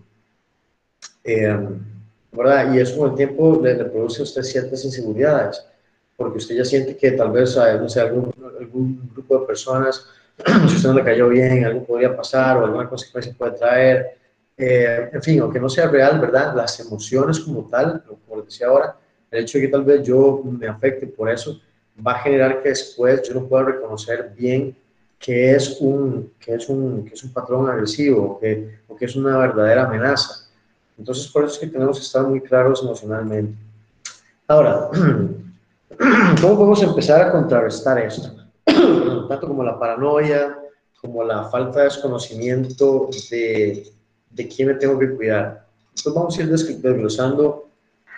Eh, 1.22 1.68
¿verdad? 2.32 2.72
Y 2.74 2.80
eso 2.80 2.98
con 2.98 3.10
el 3.10 3.16
tiempo 3.16 3.60
le, 3.62 3.74
produce 3.84 4.20
a 4.20 4.24
usted 4.24 4.42
ciertas 4.42 4.84
inseguridades, 4.84 5.64
porque 6.16 6.38
usted 6.38 6.56
ya 6.56 6.64
siente 6.64 6.96
que 6.96 7.12
tal 7.12 7.30
vez, 7.30 7.56
no 7.56 7.88
sé, 7.88 8.00
algún, 8.00 8.32
algún 8.58 9.10
grupo 9.12 9.40
de 9.40 9.46
personas, 9.46 10.06
si 10.68 10.76
usted 10.76 10.88
no 10.88 10.94
le 10.94 11.04
cayó 11.04 11.28
bien, 11.28 11.64
algo 11.64 11.84
podría 11.84 12.16
pasar 12.16 12.56
o 12.56 12.64
alguna 12.64 12.88
consecuencia 12.88 13.34
puede 13.36 13.52
traer. 13.52 14.16
Eh, 14.56 15.10
en 15.12 15.22
fin, 15.22 15.40
aunque 15.40 15.60
no 15.60 15.68
sea 15.68 15.88
real, 15.88 16.20
¿verdad? 16.20 16.54
Las 16.54 16.78
emociones 16.80 17.40
como 17.40 17.68
tal, 17.68 18.02
como 18.04 18.36
les 18.36 18.46
decía 18.46 18.68
ahora, 18.68 18.96
el 19.30 19.42
hecho 19.42 19.58
de 19.58 19.64
que 19.64 19.70
tal 19.70 19.84
vez 19.84 20.02
yo 20.02 20.42
me 20.44 20.68
afecte 20.68 21.06
por 21.06 21.30
eso 21.30 21.60
va 22.04 22.12
a 22.12 22.18
generar 22.18 22.62
que 22.62 22.70
después 22.70 23.22
yo 23.22 23.34
no 23.34 23.46
pueda 23.46 23.64
reconocer 23.64 24.32
bien 24.36 24.76
qué 25.18 25.54
es 25.54 25.78
un, 25.80 26.32
qué 26.38 26.54
es 26.54 26.68
un, 26.68 27.04
qué 27.04 27.14
es 27.14 27.22
un 27.22 27.32
patrón 27.32 27.68
agresivo 27.68 28.38
que, 28.40 28.78
o 28.88 28.96
qué 28.96 29.04
es 29.04 29.16
una 29.16 29.38
verdadera 29.38 29.84
amenaza. 29.84 30.41
Entonces, 30.98 31.28
por 31.28 31.44
eso 31.44 31.54
es 31.54 31.60
que 31.60 31.66
tenemos 31.66 31.98
que 31.98 32.04
estar 32.04 32.26
muy 32.26 32.40
claros 32.40 32.82
emocionalmente. 32.82 33.56
Ahora, 34.46 34.88
¿cómo 36.40 36.56
podemos 36.56 36.82
empezar 36.82 37.22
a 37.22 37.32
contrarrestar 37.32 37.98
esto? 37.98 38.34
Tanto 38.64 39.48
como 39.48 39.64
la 39.64 39.78
paranoia, 39.78 40.58
como 41.00 41.24
la 41.24 41.44
falta 41.44 41.80
de 41.80 41.84
desconocimiento 41.86 43.08
de, 43.30 43.90
de 44.30 44.48
quién 44.48 44.68
me 44.68 44.74
tengo 44.74 44.98
que 44.98 45.10
cuidar. 45.10 45.66
Entonces 45.88 46.14
vamos 46.14 46.38
a 46.38 46.42
ir 46.42 46.48
desglosando 46.48 47.68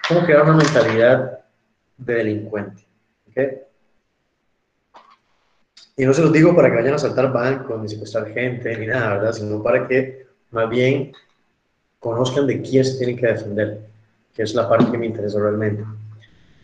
cómo 0.09 0.25
crear 0.25 0.43
una 0.43 0.55
mentalidad 0.55 1.41
de 1.97 2.15
delincuente. 2.15 2.85
¿okay? 3.31 3.61
Y 5.97 6.05
no 6.05 6.13
se 6.13 6.23
los 6.23 6.33
digo 6.33 6.55
para 6.55 6.69
que 6.71 6.77
vayan 6.77 6.95
a 6.95 6.99
saltar 6.99 7.33
bancos, 7.33 7.81
ni 7.81 7.89
secuestrar 7.89 8.33
gente, 8.33 8.77
ni 8.77 8.87
nada, 8.87 9.15
¿verdad? 9.15 9.33
Sino 9.33 9.63
para 9.63 9.87
que 9.87 10.27
más 10.51 10.69
bien 10.69 11.13
conozcan 12.05 12.47
de 12.47 12.61
quién 12.61 12.85
se 12.85 12.99
tienen 12.99 13.17
que 13.17 13.29
defender, 13.29 13.81
que 14.35 14.43
es 14.43 14.55
la 14.55 14.69
parte 14.69 14.91
que 14.91 14.99
me 14.99 15.07
interesa 15.07 15.41
realmente. 15.41 15.83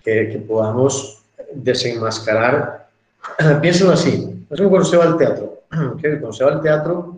Que, 0.05 0.29
que 0.29 0.38
podamos 0.38 1.22
desenmascarar. 1.55 2.90
Piénsenlo 3.62 3.94
así. 3.94 4.46
Es 4.50 4.59
como 4.59 4.68
cuando 4.68 4.85
usted 4.85 4.98
va 4.98 5.05
al 5.05 5.16
teatro. 5.16 5.62
¿okay? 5.94 6.11
Cuando 6.11 6.29
usted 6.29 6.44
va 6.44 6.53
al 6.53 6.61
teatro, 6.61 7.16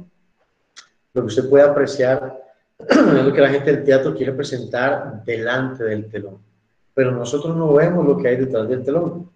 lo 1.14 1.22
que 1.22 1.26
usted 1.26 1.50
puede 1.50 1.64
apreciar 1.64 2.40
es 2.88 3.24
lo 3.24 3.32
que 3.32 3.40
la 3.40 3.48
gente 3.48 3.72
del 3.72 3.84
teatro 3.84 4.14
quiere 4.14 4.32
presentar 4.32 5.24
delante 5.24 5.82
del 5.82 6.08
telón. 6.08 6.38
Pero 6.94 7.10
nosotros 7.10 7.56
no 7.56 7.72
vemos 7.72 8.06
lo 8.06 8.16
que 8.16 8.28
hay 8.28 8.36
detrás 8.36 8.68
del 8.68 8.84
telón. 8.84 9.28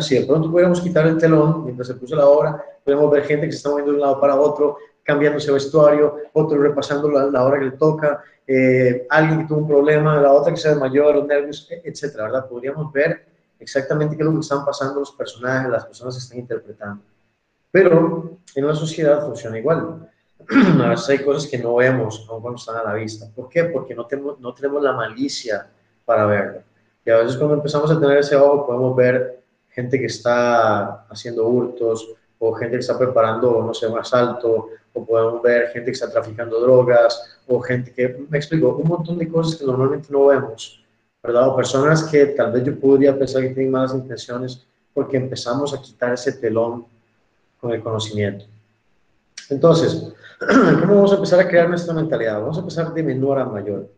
Si 0.00 0.18
de 0.18 0.26
pronto 0.26 0.50
pudiéramos 0.50 0.82
quitar 0.82 1.06
el 1.06 1.16
telón 1.16 1.64
mientras 1.64 1.88
se 1.88 1.94
puso 1.94 2.14
la 2.14 2.26
obra, 2.26 2.62
podemos 2.84 3.10
ver 3.10 3.24
gente 3.24 3.46
que 3.46 3.52
se 3.52 3.58
está 3.58 3.70
moviendo 3.70 3.92
de 3.92 3.96
un 3.96 4.02
lado 4.02 4.20
para 4.20 4.38
otro, 4.38 4.76
cambiándose 5.08 5.50
vestuario, 5.50 6.16
otro 6.34 6.60
repasando 6.60 7.10
la, 7.10 7.24
la 7.30 7.42
hora 7.42 7.58
que 7.58 7.64
le 7.64 7.70
toca, 7.70 8.22
eh, 8.46 9.06
alguien 9.08 9.38
que 9.38 9.46
tuvo 9.46 9.60
un 9.60 9.66
problema, 9.66 10.20
la 10.20 10.30
otra 10.34 10.52
que 10.52 10.60
se 10.60 10.68
desmayó, 10.68 11.10
los 11.10 11.26
nervios, 11.26 11.66
e, 11.70 11.80
etcétera, 11.82 12.24
¿verdad? 12.24 12.46
Podríamos 12.46 12.92
ver 12.92 13.24
exactamente 13.58 14.14
qué 14.14 14.22
es 14.22 14.26
lo 14.26 14.34
que 14.34 14.40
están 14.40 14.66
pasando 14.66 15.00
los 15.00 15.12
personajes, 15.12 15.70
las 15.70 15.86
personas 15.86 16.14
que 16.14 16.18
están 16.18 16.38
interpretando. 16.38 17.02
Pero 17.70 18.36
en 18.54 18.66
la 18.66 18.74
sociedad 18.74 19.24
funciona 19.24 19.58
igual. 19.58 20.10
A 20.84 20.90
veces 20.90 21.08
hay 21.08 21.24
cosas 21.24 21.50
que 21.50 21.56
no 21.56 21.76
vemos, 21.76 22.26
no 22.28 22.38
cuando 22.42 22.58
están 22.58 22.76
a 22.76 22.84
la 22.84 22.92
vista. 22.92 23.26
¿Por 23.34 23.48
qué? 23.48 23.64
Porque 23.64 23.94
no 23.94 24.04
tenemos, 24.04 24.38
no 24.38 24.52
tenemos 24.52 24.82
la 24.82 24.92
malicia 24.92 25.70
para 26.04 26.26
verlo. 26.26 26.60
Y 27.02 27.10
a 27.10 27.16
veces 27.16 27.38
cuando 27.38 27.54
empezamos 27.54 27.90
a 27.90 27.98
tener 27.98 28.18
ese 28.18 28.36
ojo 28.36 28.66
podemos 28.66 28.94
ver 28.94 29.40
gente 29.70 29.98
que 29.98 30.06
está 30.06 31.06
haciendo 31.08 31.46
hurtos, 31.46 32.14
o 32.38 32.52
gente 32.54 32.76
que 32.76 32.80
está 32.80 32.98
preparando, 32.98 33.62
no 33.62 33.74
sé, 33.74 33.86
un 33.86 33.98
asalto, 33.98 34.68
o 34.98 35.06
podemos 35.06 35.42
ver 35.42 35.68
gente 35.68 35.86
que 35.86 35.92
está 35.92 36.10
traficando 36.10 36.60
drogas, 36.60 37.38
o 37.46 37.60
gente 37.60 37.92
que, 37.92 38.26
me 38.28 38.38
explico, 38.38 38.76
un 38.76 38.88
montón 38.88 39.18
de 39.18 39.28
cosas 39.28 39.58
que 39.58 39.64
normalmente 39.64 40.08
no 40.10 40.26
vemos, 40.26 40.82
¿verdad? 41.22 41.48
O 41.48 41.56
personas 41.56 42.04
que 42.04 42.26
tal 42.26 42.52
vez 42.52 42.64
yo 42.64 42.78
podría 42.78 43.18
pensar 43.18 43.42
que 43.42 43.50
tienen 43.50 43.70
malas 43.70 43.94
intenciones 43.94 44.66
porque 44.92 45.16
empezamos 45.16 45.72
a 45.74 45.80
quitar 45.80 46.12
ese 46.14 46.32
telón 46.32 46.84
con 47.60 47.72
el 47.72 47.80
conocimiento. 47.80 48.44
Entonces, 49.48 50.12
¿cómo 50.80 50.94
vamos 50.96 51.12
a 51.12 51.16
empezar 51.16 51.40
a 51.40 51.48
crear 51.48 51.68
nuestra 51.68 51.94
mentalidad? 51.94 52.40
Vamos 52.40 52.56
a 52.56 52.60
empezar 52.60 52.92
de 52.92 53.02
menor 53.02 53.38
a 53.38 53.44
mayor. 53.44 53.88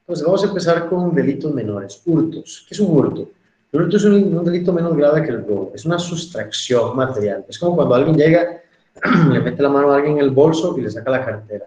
Entonces, 0.00 0.24
vamos 0.24 0.44
a 0.44 0.48
empezar 0.48 0.88
con 0.88 1.14
delitos 1.14 1.52
menores, 1.52 2.00
hurtos. 2.04 2.64
¿Qué 2.68 2.74
es 2.74 2.80
un 2.80 2.96
hurto? 2.96 3.28
El 3.72 3.82
hurto 3.82 3.96
es 3.96 4.04
un, 4.04 4.44
delito 4.44 4.72
menos 4.72 4.96
grave 4.96 5.24
que 5.24 5.30
el 5.30 5.44
robo, 5.44 5.72
es 5.74 5.84
una 5.84 5.98
sustracción 5.98 6.94
material. 6.94 7.44
Es 7.48 7.58
como 7.58 7.74
cuando 7.74 7.96
alguien 7.96 8.16
llega, 8.16 8.62
le 9.30 9.40
mete 9.40 9.62
la 9.62 9.68
mano 9.68 9.90
a 9.90 9.96
alguien 9.96 10.18
en 10.18 10.24
el 10.24 10.30
bolso 10.30 10.76
y 10.78 10.82
le 10.82 10.90
saca 10.90 11.10
la 11.10 11.24
cartera. 11.24 11.66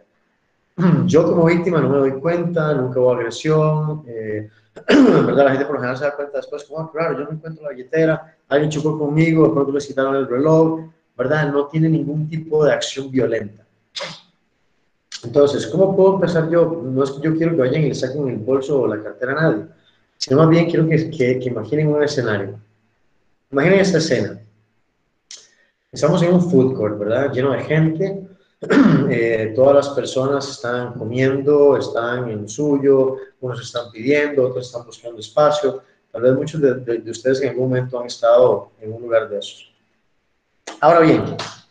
Yo 1.06 1.24
como 1.24 1.46
víctima 1.46 1.82
no 1.82 1.90
me 1.90 1.98
doy 1.98 2.12
cuenta, 2.20 2.74
nunca 2.74 3.00
hubo 3.00 3.14
agresión, 3.14 4.04
eh, 4.08 4.50
¿verdad? 4.88 5.46
La 5.46 5.52
gente 5.52 5.66
por 5.66 5.76
lo 5.76 5.82
general 5.82 5.98
se 5.98 6.06
da 6.06 6.16
cuenta 6.16 6.38
después, 6.38 6.64
como, 6.66 6.82
ah, 6.82 6.92
claro, 6.92 7.18
yo 7.18 7.26
no 7.26 7.32
encuentro 7.32 7.64
la 7.64 7.70
billetera, 7.70 8.38
alguien 8.48 8.70
chocó 8.70 8.98
conmigo, 8.98 9.48
de 9.48 9.54
pronto 9.54 9.72
les 9.72 9.88
quitaron 9.88 10.16
el 10.16 10.28
reloj, 10.28 10.82
¿verdad? 11.18 11.52
No 11.52 11.66
tiene 11.66 11.90
ningún 11.90 12.30
tipo 12.30 12.64
de 12.64 12.74
acción 12.74 13.10
violenta. 13.10 13.64
Entonces, 15.24 15.66
¿cómo 15.68 15.96
puedo 15.96 16.16
empezar 16.16 16.50
yo? 16.50 16.82
No 16.84 17.04
es 17.04 17.12
que 17.12 17.22
yo 17.22 17.36
quiero 17.36 17.56
que 17.56 17.62
vayan 17.62 17.84
y 17.84 17.90
le 17.90 17.96
saquen 17.96 18.28
el 18.28 18.38
bolso 18.38 18.82
o 18.82 18.88
la 18.88 19.02
cartera 19.02 19.32
a 19.32 19.36
nadie, 19.42 19.66
sino 20.18 20.38
más 20.38 20.50
bien 20.50 20.70
quiero 20.70 20.88
que, 20.88 21.10
que, 21.10 21.50
imaginen 21.50 21.88
un 21.88 22.04
escenario. 22.04 22.60
Imaginen 23.52 23.80
esta 23.80 23.98
escena. 23.98 24.40
Estamos 25.92 26.22
en 26.22 26.34
un 26.34 26.50
food 26.50 26.76
court, 26.76 27.00
¿verdad? 27.00 27.32
Lleno 27.32 27.54
de 27.54 27.64
gente, 27.64 28.28
eh, 29.10 29.54
todas 29.56 29.76
las 29.76 29.90
personas 29.90 30.50
están 30.50 30.94
comiendo, 30.94 31.78
están 31.78 32.30
en 32.30 32.48
suyo, 32.48 33.16
unos 33.40 33.62
están 33.62 33.92
pidiendo, 33.92 34.48
otros 34.48 34.68
están 34.68 34.86
buscando 34.86 35.20
espacio. 35.20 35.82
Tal 36.12 36.22
vez 36.22 36.34
muchos 36.34 36.62
de, 36.62 36.74
de 36.74 37.12
ustedes 37.12 37.42
en 37.42 37.50
algún 37.50 37.70
momento 37.70 38.00
han 38.00 38.08
estado 38.08 38.72
en 38.82 38.94
un 38.94 39.02
lugar 39.02 39.30
de 39.30 39.40
esos. 39.40 39.72
Ahora 40.80 41.00
bien, 41.00 41.24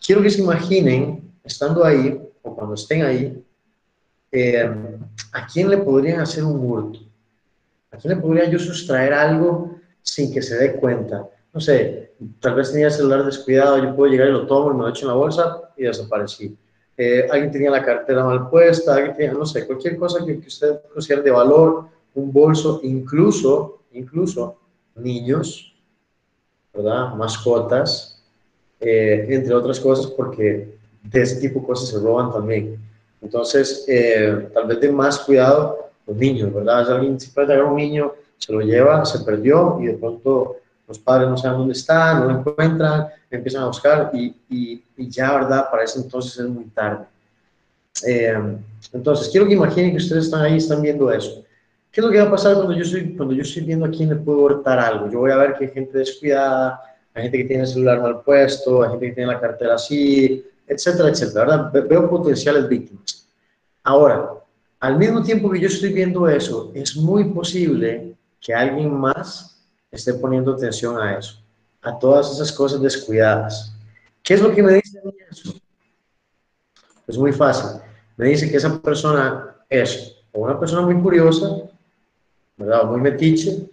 quiero 0.04 0.22
que 0.22 0.30
se 0.30 0.40
imaginen, 0.40 1.32
estando 1.44 1.84
ahí, 1.84 2.20
o 2.42 2.54
cuando 2.54 2.74
estén 2.74 3.02
ahí, 3.02 3.44
eh, 4.32 4.70
¿a 5.32 5.46
quién 5.46 5.70
le 5.70 5.78
podrían 5.78 6.20
hacer 6.20 6.44
un 6.44 6.58
hurto? 6.64 7.00
¿A 7.90 7.96
quién 7.96 8.14
le 8.14 8.20
podría 8.20 8.48
yo 8.50 8.58
sustraer 8.58 9.12
algo 9.12 9.78
sin 10.02 10.32
que 10.32 10.42
se 10.42 10.56
dé 10.56 10.76
cuenta? 10.76 11.26
No 11.56 11.62
sé, 11.62 12.12
tal 12.38 12.54
vez 12.54 12.70
tenía 12.70 12.88
el 12.88 12.92
celular 12.92 13.24
descuidado, 13.24 13.82
yo 13.82 13.96
puedo 13.96 14.12
llegar 14.12 14.28
y 14.28 14.32
lo 14.32 14.46
tomo 14.46 14.70
y 14.70 14.74
me 14.74 14.82
lo 14.82 14.90
echo 14.90 15.06
en 15.06 15.08
la 15.08 15.14
bolsa 15.14 15.72
y 15.74 15.84
desaparecí. 15.84 16.54
Eh, 16.98 17.26
alguien 17.30 17.50
tenía 17.50 17.70
la 17.70 17.82
cartera 17.82 18.22
mal 18.24 18.50
puesta, 18.50 18.94
alguien 18.94 19.16
tenía, 19.16 19.32
no 19.32 19.46
sé, 19.46 19.66
cualquier 19.66 19.96
cosa 19.96 20.22
que, 20.22 20.38
que 20.38 20.48
usted 20.48 20.80
considere 20.92 21.22
de 21.22 21.30
valor, 21.30 21.86
un 22.14 22.30
bolso, 22.30 22.80
incluso, 22.82 23.78
incluso 23.92 24.58
niños, 24.96 25.74
¿verdad? 26.74 27.14
Mascotas, 27.14 28.22
eh, 28.78 29.26
entre 29.30 29.54
otras 29.54 29.80
cosas, 29.80 30.08
porque 30.08 30.76
de 31.04 31.22
ese 31.22 31.40
tipo 31.40 31.60
de 31.60 31.66
cosas 31.68 31.88
se 31.88 31.98
roban 31.98 32.32
también. 32.32 32.78
Entonces, 33.22 33.86
eh, 33.88 34.50
tal 34.52 34.66
vez 34.66 34.78
de 34.78 34.92
más 34.92 35.20
cuidado 35.20 35.88
los 36.06 36.18
niños, 36.18 36.52
¿verdad? 36.52 36.84
Si 36.84 36.92
alguien 36.92 37.18
se 37.18 37.30
puede 37.30 37.46
traer 37.46 37.62
un 37.62 37.76
niño, 37.76 38.12
se 38.36 38.52
lo 38.52 38.60
lleva, 38.60 39.06
se 39.06 39.20
perdió 39.20 39.78
y 39.80 39.86
de 39.86 39.94
pronto 39.94 40.56
los 40.86 40.98
padres 40.98 41.28
no 41.28 41.36
saben 41.36 41.58
dónde 41.58 41.72
está, 41.72 42.18
no 42.18 42.26
lo 42.26 42.38
encuentran, 42.38 43.08
empiezan 43.30 43.62
a 43.62 43.66
buscar 43.66 44.10
y, 44.14 44.34
y, 44.48 45.10
ya, 45.10 45.32
¿verdad? 45.32 45.68
Para 45.70 45.84
ese 45.84 46.00
entonces 46.00 46.38
es 46.38 46.48
muy 46.48 46.64
tarde. 46.66 47.04
Eh, 48.06 48.58
entonces, 48.92 49.28
quiero 49.30 49.46
que 49.46 49.54
imaginen 49.54 49.90
que 49.92 49.96
ustedes 49.96 50.26
están 50.26 50.42
ahí, 50.42 50.56
están 50.58 50.82
viendo 50.82 51.10
eso. 51.10 51.44
¿Qué 51.90 52.00
es 52.00 52.04
lo 52.06 52.12
que 52.12 52.18
va 52.18 52.26
a 52.26 52.30
pasar 52.30 52.54
cuando 52.54 52.74
yo 52.74 52.82
estoy, 52.82 53.16
cuando 53.16 53.34
yo 53.34 53.42
estoy 53.42 53.62
viendo 53.62 53.86
a 53.86 53.90
quién 53.90 54.10
le 54.10 54.16
puedo 54.16 54.40
hurtar 54.40 54.78
algo? 54.78 55.10
Yo 55.10 55.20
voy 55.20 55.30
a 55.30 55.36
ver 55.36 55.54
que 55.54 55.64
hay 55.64 55.70
gente 55.70 55.98
descuidada, 55.98 56.80
hay 57.14 57.22
gente 57.24 57.38
que 57.38 57.44
tiene 57.44 57.62
el 57.62 57.68
celular 57.68 58.02
mal 58.02 58.20
puesto, 58.22 58.82
hay 58.82 58.90
gente 58.90 59.06
que 59.06 59.12
tiene 59.14 59.32
la 59.32 59.40
cartera 59.40 59.74
así, 59.74 60.44
etcétera, 60.66 61.08
etcétera, 61.08 61.46
¿verdad? 61.46 61.88
Veo 61.88 62.10
potenciales 62.10 62.68
víctimas. 62.68 63.26
Ahora, 63.82 64.30
al 64.80 64.98
mismo 64.98 65.22
tiempo 65.22 65.50
que 65.50 65.60
yo 65.60 65.68
estoy 65.68 65.92
viendo 65.92 66.28
eso, 66.28 66.70
es 66.74 66.96
muy 66.96 67.24
posible 67.24 68.14
que 68.40 68.52
alguien 68.52 68.92
más 68.92 69.55
esté 69.90 70.14
poniendo 70.14 70.52
atención 70.52 70.98
a 71.00 71.18
eso, 71.18 71.42
a 71.82 71.98
todas 71.98 72.32
esas 72.32 72.52
cosas 72.52 72.80
descuidadas. 72.80 73.74
¿Qué 74.22 74.34
es 74.34 74.42
lo 74.42 74.54
que 74.54 74.62
me 74.62 74.74
dice? 74.74 75.00
Es 77.06 77.16
muy 77.16 77.32
fácil. 77.32 77.80
Me 78.16 78.28
dice 78.28 78.50
que 78.50 78.56
esa 78.56 78.80
persona 78.80 79.56
es 79.68 80.16
o 80.32 80.40
una 80.40 80.58
persona 80.58 80.82
muy 80.82 81.00
curiosa, 81.00 81.48
¿verdad? 82.56 82.84
muy 82.84 83.00
metiche, 83.00 83.68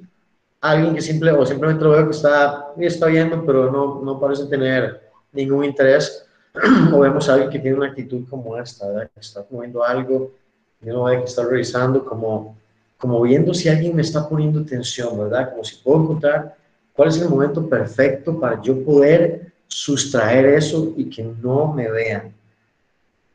alguien 0.61 0.95
que 0.95 1.01
simple, 1.01 1.31
o 1.31 1.45
simplemente 1.45 1.83
lo 1.83 1.91
veo 1.91 2.05
que 2.05 2.15
está, 2.15 2.73
está 2.77 3.07
viendo, 3.07 3.45
pero 3.45 3.69
no, 3.69 4.01
no 4.01 4.19
parece 4.19 4.45
tener 4.45 5.11
ningún 5.33 5.65
interés, 5.65 6.25
o 6.93 6.99
vemos 6.99 7.27
a 7.27 7.33
alguien 7.33 7.51
que 7.51 7.59
tiene 7.59 7.77
una 7.77 7.87
actitud 7.87 8.23
como 8.29 8.57
esta, 8.57 8.87
¿verdad? 8.87 9.09
que 9.13 9.19
está 9.19 9.45
moviendo 9.49 9.83
algo, 9.83 10.31
y 10.81 10.89
uno 10.89 11.03
ve 11.05 11.19
que 11.19 11.25
está 11.25 11.43
revisando, 11.43 12.05
como, 12.05 12.57
como 13.03 13.21
viendo 13.21 13.53
si 13.53 13.67
alguien 13.67 13.93
me 13.93 14.01
está 14.01 14.29
poniendo 14.29 14.61
atención, 14.61 15.19
¿verdad? 15.19 15.49
Como 15.51 15.65
si 15.65 15.75
puedo 15.83 16.03
encontrar 16.03 16.55
cuál 16.93 17.09
es 17.09 17.21
el 17.21 17.27
momento 17.27 17.67
perfecto 17.67 18.39
para 18.39 18.61
yo 18.61 18.81
poder 18.81 19.51
sustraer 19.67 20.45
eso 20.45 20.93
y 20.95 21.09
que 21.09 21.21
no 21.21 21.73
me 21.73 21.91
vean. 21.91 22.33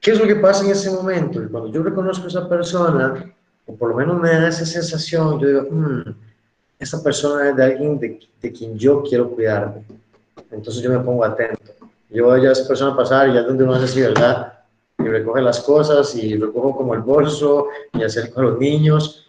¿Qué 0.00 0.12
es 0.12 0.18
lo 0.18 0.26
que 0.26 0.37
pasa 0.37 0.64
en 0.64 0.70
ese 0.70 0.90
momento? 0.90 1.42
Y 1.42 1.48
cuando 1.48 1.70
yo 1.70 1.83
reconozco 1.83 2.24
a 2.24 2.28
esa 2.28 2.48
persona, 2.48 3.31
o 3.66 3.76
por 3.76 3.90
lo 3.90 3.96
menos 3.96 4.18
me 4.18 4.31
da 4.31 4.48
esa 4.48 4.64
sensación, 4.64 5.38
yo 5.38 5.46
digo, 5.46 5.66
hmm, 5.70 6.14
esa 6.78 7.02
persona 7.02 7.50
es 7.50 7.57
de 7.57 7.64
alguien 7.64 7.98
de, 7.98 8.18
de 8.40 8.50
quien 8.50 8.78
yo 8.78 9.02
quiero 9.02 9.28
cuidarme. 9.28 9.83
Entonces 10.50 10.83
yo 10.83 10.90
me 10.90 11.00
pongo 11.00 11.22
atento 11.26 11.74
yo 12.09 12.28
veo 12.28 12.48
a 12.48 12.52
esa 12.52 12.66
persona 12.66 12.96
pasar 12.96 13.28
y 13.28 13.35
ya 13.35 13.42
donde 13.42 13.64
uno 13.64 13.74
hace 13.74 13.85
así, 13.85 14.00
¿verdad? 14.00 14.54
Y 14.98 15.02
recoge 15.02 15.42
las 15.42 15.61
cosas 15.61 16.14
y 16.16 16.38
recojo 16.38 16.74
como 16.74 16.94
el 16.94 17.00
bolso 17.00 17.66
y 17.92 18.02
acerco 18.02 18.40
a 18.40 18.44
los 18.44 18.59
niños. 18.59 19.28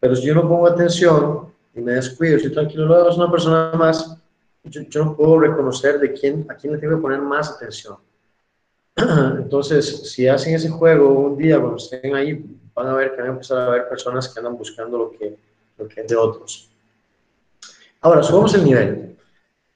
Pero 0.00 0.16
si 0.16 0.26
yo 0.26 0.34
no 0.34 0.48
pongo 0.48 0.66
atención 0.66 1.48
y 1.74 1.80
me 1.80 1.92
descuido, 1.92 2.36
estoy 2.36 2.52
tranquilo, 2.52 2.86
luego 2.86 3.10
es 3.10 3.16
una 3.16 3.30
persona 3.30 3.72
más, 3.74 4.16
yo, 4.64 5.04
no 5.04 5.16
puedo 5.16 5.40
reconocer 5.40 5.98
de 5.98 6.12
quién, 6.12 6.46
a 6.48 6.54
quién 6.54 6.72
le 6.72 6.78
tengo 6.78 6.96
que 6.96 7.02
poner 7.02 7.20
más 7.20 7.50
atención. 7.50 7.96
Entonces, 8.96 10.10
si 10.12 10.28
hacen 10.28 10.54
ese 10.54 10.68
juego 10.68 11.08
un 11.08 11.36
día, 11.36 11.58
cuando 11.58 11.76
estén 11.76 12.14
ahí, 12.14 12.44
van 12.74 12.86
a 12.86 12.94
ver 12.94 13.12
que 13.12 13.22
van 13.22 13.30
a 13.30 13.32
empezar 13.32 13.58
a 13.58 13.70
ver 13.70 13.88
personas 13.88 14.28
que 14.28 14.38
andan 14.38 14.56
buscando 14.56 14.98
lo 14.98 15.10
que, 15.10 15.36
lo 15.76 15.88
que 15.88 16.00
es 16.00 16.08
de 16.08 16.16
otros. 16.16 16.70
Ahora, 18.00 18.22
subamos 18.22 18.54
el 18.54 18.64
nivel 18.64 19.08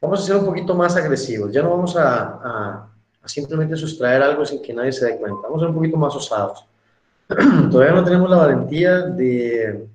vamos 0.02 0.20
a 0.20 0.22
ser 0.24 0.36
un 0.36 0.44
poquito 0.44 0.74
más 0.74 0.96
agresivos. 0.96 1.52
Ya 1.52 1.62
no 1.62 1.70
vamos 1.70 1.96
a, 1.96 2.88
simplemente 3.24 3.76
sustraer 3.76 4.20
algo 4.20 4.44
sin 4.44 4.60
que 4.60 4.74
nadie 4.74 4.92
se 4.92 5.06
dé 5.06 5.16
cuenta. 5.16 5.42
Vamos 5.42 5.58
a 5.58 5.60
ser 5.60 5.68
un 5.68 5.76
poquito 5.76 5.96
más 5.96 6.14
osados. 6.14 6.66
Todavía 7.70 7.94
no 7.94 8.04
tenemos 8.04 8.28
la 8.28 8.36
valentía 8.36 9.02
de 9.02 9.86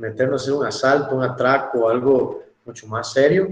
meternos 0.00 0.48
en 0.48 0.54
un 0.54 0.66
asalto, 0.66 1.14
un 1.14 1.22
atraco, 1.22 1.88
algo 1.88 2.42
mucho 2.64 2.86
más 2.86 3.12
serio, 3.12 3.48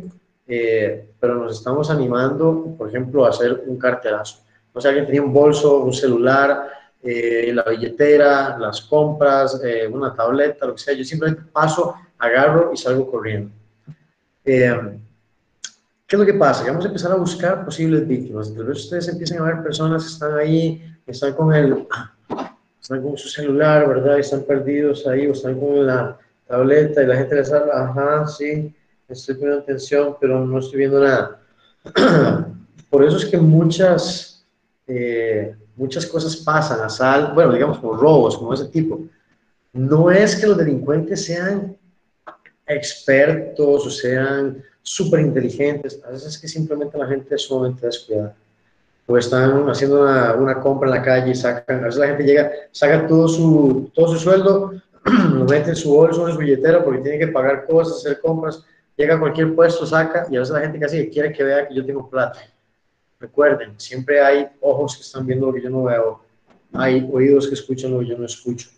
eh, 0.47 1.11
pero 1.21 1.35
nos 1.35 1.59
estamos 1.59 1.91
animando, 1.91 2.75
por 2.77 2.89
ejemplo, 2.89 3.27
a 3.27 3.29
hacer 3.29 3.63
un 3.67 3.79
carterazo. 3.79 4.39
No 4.75 4.81
sé, 4.81 4.89
alguien 4.89 5.07
tenía 5.07 5.23
un 5.23 5.33
bolso, 5.33 5.81
un 5.81 5.93
celular, 5.93 6.71
eh, 7.03 7.53
la 7.55 7.63
billetera, 7.65 8.59
las 8.59 8.81
compras, 8.83 9.61
eh, 9.63 9.87
una 9.87 10.15
tableta, 10.15 10.67
lo 10.67 10.75
que 10.75 10.81
sea. 10.81 10.95
Yo 10.95 11.05
simplemente 11.05 11.43
paso, 11.53 11.95
agarro 12.19 12.71
y 12.73 12.77
salgo 12.77 13.11
corriendo. 13.11 13.51
¿Qué 16.09 16.17
es 16.17 16.19
lo 16.19 16.25
que 16.25 16.35
pasa? 16.35 16.65
Que 16.65 16.71
vamos 16.71 16.87
a 16.87 16.89
empezar 16.89 17.13
a 17.13 17.17
buscar 17.17 17.67
posibles 17.67 18.09
víctimas. 18.09 18.55
Tal 18.55 18.65
vez 18.65 18.79
ustedes 18.79 19.09
empiecen 19.09 19.41
a 19.41 19.43
ver 19.43 19.63
personas 19.63 20.05
que 20.05 20.09
están 20.09 20.39
ahí, 20.39 20.83
están 21.07 21.35
con 21.35 21.53
el, 21.53 21.87
están 22.81 23.03
con 23.03 23.19
su 23.19 23.29
celular, 23.29 23.87
¿verdad? 23.87 24.17
Y 24.17 24.21
están 24.21 24.45
perdidos 24.45 25.07
ahí, 25.07 25.27
o 25.27 25.33
están 25.33 25.61
con 25.61 25.87
la 25.87 26.19
tableta 26.49 27.03
y 27.03 27.07
la 27.07 27.17
gente 27.17 27.37
les 27.37 27.53
habla, 27.53 27.85
ajá, 27.85 28.27
sí, 28.27 28.75
estoy 29.09 29.35
poniendo 29.37 29.63
atención, 29.63 30.17
pero 30.21 30.45
no 30.45 30.59
estoy 30.59 30.79
viendo 30.79 31.01
nada. 31.01 31.41
Por 32.91 33.05
eso 33.05 33.19
es 33.19 33.27
que 33.27 33.37
muchas, 33.37 34.47
eh, 34.87 35.55
muchas 35.77 36.07
cosas 36.07 36.37
pasan, 36.37 36.81
a 36.81 36.89
sal, 36.89 37.33
bueno, 37.35 37.53
digamos, 37.53 37.79
como 37.79 37.97
robos, 37.97 38.37
como 38.37 38.55
ese 38.55 38.67
tipo. 38.67 39.01
No 39.73 40.11
es 40.11 40.35
que 40.37 40.47
los 40.47 40.57
delincuentes 40.57 41.27
sean 41.27 41.77
expertos 42.67 43.87
o 43.87 43.91
sean 43.91 44.63
súper 44.83 45.21
inteligentes, 45.21 46.01
a 46.07 46.11
veces 46.11 46.29
es 46.29 46.39
que 46.39 46.49
simplemente 46.49 46.97
la 46.97 47.07
gente 47.07 47.35
es 47.35 47.43
sumamente 47.43 47.87
descuidada. 47.87 48.35
O 49.07 49.17
están 49.17 49.69
haciendo 49.71 50.03
una, 50.03 50.35
una, 50.35 50.61
compra 50.61 50.89
en 50.89 50.95
la 50.95 51.03
calle 51.03 51.31
y 51.31 51.35
sacan, 51.35 51.81
a 51.81 51.87
veces 51.87 52.01
la 52.01 52.09
gente 52.09 52.25
llega, 52.25 52.51
saca 52.73 53.07
todo 53.07 53.27
su, 53.27 53.91
todo 53.95 54.09
su 54.09 54.19
sueldo, 54.19 54.73
mete 55.49 55.71
en 55.71 55.77
su 55.77 55.95
bolso, 55.95 56.27
en 56.29 56.35
su 56.35 56.39
billetera, 56.39 56.85
porque 56.85 57.01
tiene 57.01 57.19
que 57.19 57.29
pagar 57.29 57.67
cosas, 57.67 57.99
hacer 57.99 58.21
compras, 58.21 58.65
llega 58.97 59.15
a 59.15 59.21
cualquier 59.21 59.55
puesto, 59.55 59.87
saca, 59.87 60.27
y 60.31 60.37
a 60.37 60.41
veces 60.41 60.55
la 60.55 60.61
gente 60.61 60.79
casi 60.79 61.09
quiere 61.09 61.33
que 61.33 61.45
vea 61.45 61.69
que 61.69 61.75
yo 61.75 61.85
tengo 61.85 62.09
plata. 62.09 62.41
recuerden, 63.21 63.75
siempre 63.79 64.21
hay 64.21 64.49
ojos 64.61 64.97
que 64.97 65.03
están 65.03 65.27
viendo 65.27 65.47
lo 65.47 65.53
que 65.53 65.63
yo 65.63 65.71
no 65.71 65.85
veo, 65.85 66.21
hay 66.73 67.09
oídos 67.13 67.49
que 67.49 67.55
escuchan 67.55 67.93
lo 67.93 68.01
que 68.01 68.07
yo 68.07 68.19
no 68.19 68.27
escucho, 68.27 68.69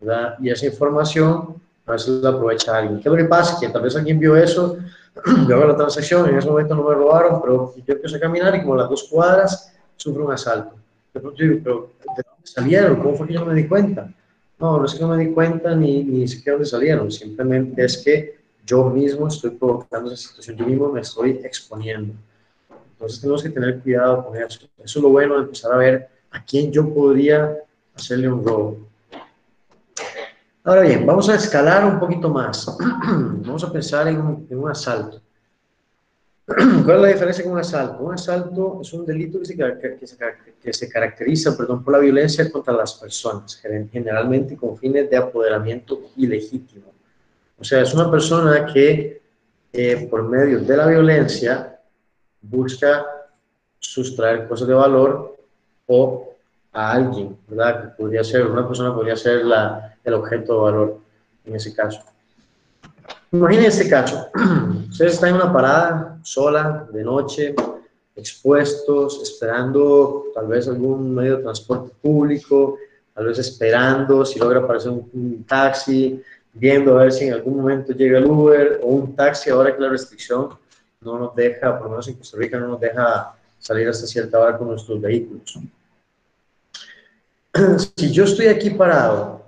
¿verdad? 0.00 0.36
Y 0.40 0.50
esa 0.50 0.66
información 0.66 1.60
a 1.86 1.92
veces 1.92 2.22
la 2.22 2.30
aprovecha 2.30 2.76
alguien. 2.76 3.00
¿Qué 3.00 3.08
es 3.08 3.12
lo 3.12 3.16
que 3.16 3.24
pasa? 3.24 3.58
Que 3.60 3.68
tal 3.68 3.82
vez 3.82 3.96
alguien 3.96 4.18
vio 4.18 4.36
eso, 4.36 4.76
yo 5.48 5.56
hago 5.56 5.66
la 5.66 5.76
transacción, 5.76 6.28
en 6.28 6.36
ese 6.36 6.48
momento 6.48 6.74
no 6.74 6.88
me 6.88 6.94
robaron, 6.94 7.40
pero 7.40 7.74
yo 7.76 7.94
empiezo 7.94 8.16
a 8.16 8.20
caminar 8.20 8.54
y 8.54 8.62
como 8.62 8.74
a 8.74 8.78
las 8.78 8.90
dos 8.90 9.04
cuadras 9.04 9.72
sufro 9.96 10.26
un 10.26 10.32
asalto. 10.32 10.74
De 11.14 11.20
pronto 11.20 11.42
digo, 11.42 11.60
pero 11.62 11.90
¿de 12.16 12.22
dónde 12.22 12.46
salieron? 12.46 12.96
¿Cómo 13.00 13.16
fue 13.16 13.26
que 13.26 13.34
yo 13.34 13.40
no 13.40 13.46
me 13.46 13.54
di 13.54 13.66
cuenta? 13.66 14.12
No, 14.58 14.78
no 14.78 14.84
es 14.86 14.94
que 14.94 15.00
no 15.00 15.08
me 15.08 15.24
di 15.24 15.32
cuenta 15.32 15.74
ni, 15.74 16.02
ni 16.02 16.26
siquiera 16.26 16.52
dónde 16.52 16.68
salieron, 16.68 17.10
simplemente 17.10 17.84
es 17.84 17.98
que 17.98 18.36
yo 18.64 18.90
mismo 18.90 19.28
estoy 19.28 19.50
provocando 19.50 20.12
esa 20.12 20.28
situación, 20.28 20.56
yo 20.56 20.66
mismo 20.66 20.90
me 20.90 21.00
estoy 21.00 21.40
exponiendo. 21.44 22.14
Entonces 22.92 23.20
tenemos 23.20 23.42
que 23.42 23.50
tener 23.50 23.80
cuidado 23.80 24.24
con 24.24 24.36
eso. 24.36 24.60
Eso 24.82 24.98
es 24.98 25.02
lo 25.02 25.10
bueno 25.10 25.34
de 25.34 25.42
empezar 25.42 25.72
a 25.72 25.76
ver 25.76 26.08
a 26.30 26.42
quién 26.42 26.72
yo 26.72 26.92
podría 26.92 27.56
hacerle 27.94 28.28
un 28.28 28.44
robo. 28.44 28.78
Ahora 30.64 30.80
bien, 30.80 31.06
vamos 31.06 31.28
a 31.28 31.36
escalar 31.36 31.84
un 31.84 32.00
poquito 32.00 32.28
más. 32.28 32.66
vamos 33.06 33.62
a 33.62 33.72
pensar 33.72 34.08
en 34.08 34.20
un, 34.20 34.68
asalto. 34.68 35.20
¿Cuál 36.84 36.96
es 36.96 37.02
la 37.02 37.08
diferencia 37.08 37.42
con 37.42 37.54
un 37.54 37.58
asalto? 37.58 38.04
Un 38.04 38.14
asalto 38.14 38.78
es 38.80 38.92
un 38.92 39.04
delito 39.04 39.40
que 39.40 39.46
se, 39.46 39.56
que 40.62 40.72
se, 40.72 40.88
caracteriza 40.88 41.56
perdón, 41.56 41.82
por 41.82 41.94
la 41.94 41.98
violencia 41.98 42.50
contra 42.52 42.72
las 42.72 42.94
personas, 42.94 43.60
generalmente 43.90 44.56
con 44.56 44.78
fines 44.78 45.10
de 45.10 45.16
apoderamiento 45.16 46.12
ilegítimo. 46.16 46.92
O 47.58 47.64
sea, 47.64 47.82
es 47.82 47.92
una 47.94 48.08
persona 48.08 48.64
que 48.72 49.22
eh, 49.72 50.06
por 50.08 50.22
medio 50.22 50.60
de 50.60 50.76
la 50.76 50.86
violencia 50.86 51.80
busca 52.40 53.04
sustraer 53.80 54.46
cosas 54.46 54.68
de 54.68 54.74
valor 54.74 55.36
o 55.86 56.32
a 56.72 56.92
alguien, 56.92 57.36
¿verdad? 57.48 57.82
Que 57.82 58.02
podría 58.02 58.22
ser, 58.22 58.46
una 58.46 58.66
persona 58.66 58.94
podría 58.94 59.16
ser 59.16 59.44
la, 59.44 59.96
el 60.04 60.14
objeto 60.14 60.54
de 60.54 60.60
valor 60.60 61.00
en 61.44 61.56
ese 61.56 61.74
caso. 61.74 62.02
Imaginen 63.32 63.66
este 63.66 63.88
caso. 63.88 64.28
Ustedes 64.90 65.14
están 65.14 65.30
en 65.30 65.36
una 65.36 65.52
parada 65.52 66.18
sola, 66.22 66.86
de 66.92 67.02
noche, 67.02 67.54
expuestos, 68.14 69.20
esperando 69.22 70.26
tal 70.34 70.46
vez 70.46 70.68
algún 70.68 71.14
medio 71.14 71.36
de 71.36 71.42
transporte 71.42 71.92
público, 72.00 72.78
tal 73.14 73.26
vez 73.26 73.38
esperando 73.38 74.24
si 74.24 74.38
logra 74.38 74.60
aparecer 74.60 74.90
un 74.92 75.44
taxi, 75.46 76.22
viendo 76.52 76.98
a 76.98 77.02
ver 77.04 77.12
si 77.12 77.26
en 77.26 77.34
algún 77.34 77.56
momento 77.58 77.92
llega 77.92 78.18
el 78.18 78.26
Uber 78.26 78.80
o 78.82 78.88
un 78.88 79.14
taxi, 79.14 79.50
ahora 79.50 79.74
que 79.74 79.82
la 79.82 79.90
restricción 79.90 80.50
no 81.00 81.18
nos 81.18 81.34
deja, 81.34 81.76
por 81.76 81.84
lo 81.84 81.90
menos 81.90 82.08
en 82.08 82.14
Costa 82.14 82.38
Rica 82.38 82.58
no 82.58 82.68
nos 82.68 82.80
deja 82.80 83.34
salir 83.58 83.88
hasta 83.88 84.06
cierta 84.06 84.38
hora 84.38 84.56
con 84.56 84.68
nuestros 84.68 85.00
vehículos. 85.00 85.58
Si 87.96 88.12
yo 88.12 88.24
estoy 88.24 88.48
aquí 88.48 88.68
parado, 88.68 89.42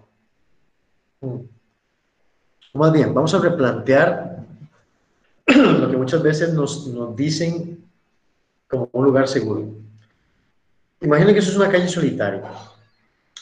más 2.74 2.92
bien, 2.92 3.14
vamos 3.14 3.34
a 3.34 3.38
replantear 3.38 4.38
lo 5.46 5.90
que 5.90 5.96
muchas 5.96 6.22
veces 6.22 6.52
nos, 6.52 6.86
nos 6.88 7.16
dicen 7.16 7.84
como 8.68 8.88
un 8.92 9.04
lugar 9.04 9.26
seguro. 9.28 9.66
Imaginen 11.00 11.32
que 11.32 11.40
eso 11.40 11.50
es 11.50 11.56
una 11.56 11.70
calle 11.70 11.88
solitaria. 11.88 12.42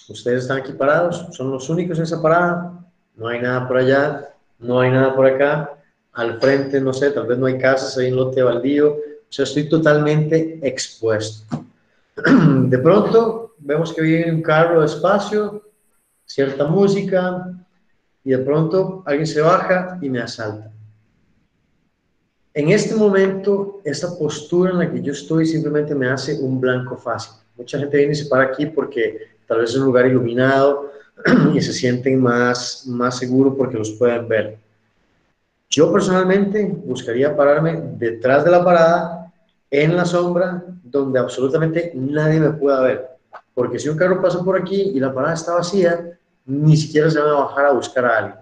Ustedes 0.09 0.43
están 0.43 0.59
aquí 0.59 0.73
parados, 0.73 1.27
son 1.33 1.51
los 1.51 1.69
únicos 1.69 1.99
en 1.99 2.05
esa 2.05 2.23
parada, 2.23 2.85
no 3.17 3.29
hay 3.29 3.41
nada 3.41 3.67
por 3.67 3.79
allá, 3.79 4.31
no 4.59 4.81
hay 4.81 4.91
nada 4.91 5.15
por 5.15 5.27
acá, 5.27 5.73
al 6.13 6.41
frente, 6.41 6.81
no 6.81 6.93
sé, 6.93 7.11
tal 7.11 7.27
vez 7.27 7.39
no 7.39 7.47
hay 7.47 7.59
casas, 7.59 7.97
hay 7.99 8.11
un 8.11 8.17
lote 8.17 8.43
baldío, 8.43 8.93
o 8.93 9.33
sea, 9.33 9.45
estoy 9.45 9.69
totalmente 9.69 10.61
expuesto. 10.63 11.57
De 12.25 12.79
pronto 12.79 13.55
vemos 13.59 13.93
que 13.93 14.03
viene 14.03 14.33
un 14.33 14.43
carro 14.43 14.83
despacio, 14.83 15.63
cierta 16.25 16.67
música, 16.67 17.53
y 18.27 18.31
de 18.31 18.39
pronto 18.39 19.05
alguien 19.07 19.27
se 19.27 19.41
baja 19.41 19.99
y 20.03 20.11
me 20.11 20.19
asalta. 20.19 20.69
En 22.53 22.71
este 22.71 22.97
momento, 22.97 23.81
esa 23.85 24.19
postura 24.19 24.73
en 24.73 24.79
la 24.79 24.91
que 24.91 25.01
yo 25.01 25.13
estoy 25.13 25.47
simplemente 25.47 25.95
me 25.95 26.09
hace 26.09 26.37
un 26.41 26.61
blanco 26.61 26.97
fácil. 26.97 27.35
Mucha 27.57 27.79
gente 27.79 27.97
viene 27.97 28.15
y 28.15 28.17
se 28.17 28.27
para 28.27 28.47
aquí 28.47 28.67
porque 28.67 29.29
tal 29.47 29.61
vez 29.61 29.71
es 29.71 29.77
un 29.77 29.85
lugar 29.85 30.07
iluminado, 30.07 30.91
y 31.55 31.61
se 31.61 31.73
sienten 31.73 32.21
más, 32.21 32.85
más 32.89 33.17
seguros 33.17 33.55
porque 33.57 33.79
los 33.79 33.93
pueden 33.93 34.27
ver. 34.27 34.59
Yo 35.71 35.93
personalmente 35.93 36.65
buscaría 36.65 37.37
pararme 37.37 37.81
detrás 37.97 38.45
de 38.45 38.51
la 38.51 38.65
parada, 38.65 39.33
en 39.71 39.97
la 39.97 40.05
sombra, 40.05 40.65
donde 40.83 41.21
absolutamente 41.21 41.93
nadie 41.95 42.41
me 42.41 42.51
pueda 42.51 42.81
ver. 42.81 43.07
Porque 43.55 43.79
si 43.79 43.89
un 43.89 43.97
carro 43.97 44.21
pasa 44.21 44.43
por 44.43 44.59
aquí 44.59 44.91
y 44.95 44.99
la 44.99 45.15
parada 45.15 45.35
está 45.35 45.55
vacía, 45.55 46.19
ni 46.47 46.77
siquiera 46.77 47.11
se 47.11 47.19
van 47.19 47.31
a 47.31 47.45
bajar 47.45 47.67
a 47.67 47.73
buscar 47.73 48.05
a 48.05 48.19
alguien. 48.19 48.39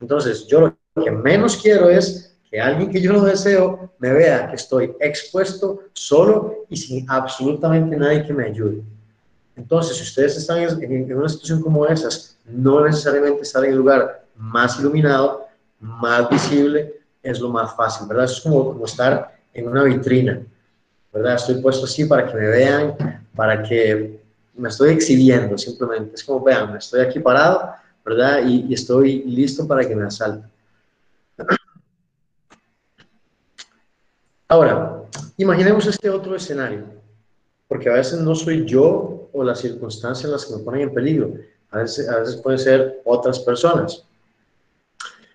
Entonces, 0.00 0.46
yo 0.46 0.74
lo 0.94 1.04
que 1.04 1.10
menos 1.10 1.56
quiero 1.56 1.88
es 1.88 2.36
que 2.50 2.60
alguien 2.60 2.90
que 2.90 3.00
yo 3.00 3.12
no 3.12 3.24
deseo 3.24 3.92
me 3.98 4.12
vea 4.12 4.48
que 4.48 4.56
estoy 4.56 4.94
expuesto, 5.00 5.80
solo 5.92 6.64
y 6.68 6.76
sin 6.76 7.08
absolutamente 7.08 7.96
nadie 7.96 8.26
que 8.26 8.32
me 8.32 8.46
ayude. 8.46 8.82
Entonces, 9.56 9.96
si 9.96 10.02
ustedes 10.02 10.36
están 10.36 10.58
en, 10.58 11.16
una 11.16 11.28
situación 11.28 11.62
como 11.62 11.86
esas, 11.86 12.36
no 12.44 12.84
necesariamente 12.84 13.42
estar 13.42 13.64
en 13.64 13.70
el 13.70 13.78
lugar 13.78 14.24
más 14.36 14.78
iluminado, 14.78 15.46
más 15.80 16.28
visible, 16.28 16.94
es 17.22 17.40
lo 17.40 17.48
más 17.48 17.74
fácil, 17.74 18.06
¿verdad? 18.06 18.26
Es 18.26 18.40
como, 18.40 18.72
como 18.72 18.84
estar 18.84 19.34
en 19.54 19.68
una 19.68 19.84
vitrina, 19.84 20.42
¿verdad? 21.12 21.36
Estoy 21.36 21.62
puesto 21.62 21.86
así 21.86 22.04
para 22.04 22.26
que 22.26 22.34
me 22.34 22.46
vean, 22.46 22.96
para 23.34 23.62
que 23.62 24.20
me 24.56 24.68
estoy 24.68 24.90
exhibiendo 24.90 25.56
simplemente. 25.58 26.14
Es 26.14 26.24
como, 26.24 26.42
vean, 26.42 26.76
estoy 26.76 27.00
aquí 27.00 27.20
parado, 27.20 27.72
¿verdad? 28.04 28.46
Y, 28.46 28.66
y 28.68 28.74
estoy 28.74 29.22
listo 29.24 29.66
para 29.66 29.86
que 29.86 29.94
me 29.94 30.06
asalten. 30.06 30.50
Ahora, 34.48 35.02
imaginemos 35.36 35.86
este 35.86 36.08
otro 36.08 36.36
escenario, 36.36 36.84
porque 37.66 37.90
a 37.90 37.94
veces 37.94 38.20
no 38.20 38.34
soy 38.34 38.64
yo 38.64 39.28
o 39.32 39.42
las 39.42 39.60
circunstancias 39.60 40.30
las 40.30 40.46
que 40.46 40.54
me 40.54 40.62
ponen 40.62 40.82
en 40.82 40.94
peligro. 40.94 41.34
A 41.70 41.78
veces, 41.78 42.08
a 42.08 42.20
veces 42.20 42.36
pueden 42.36 42.58
ser 42.58 43.02
otras 43.04 43.40
personas. 43.40 44.04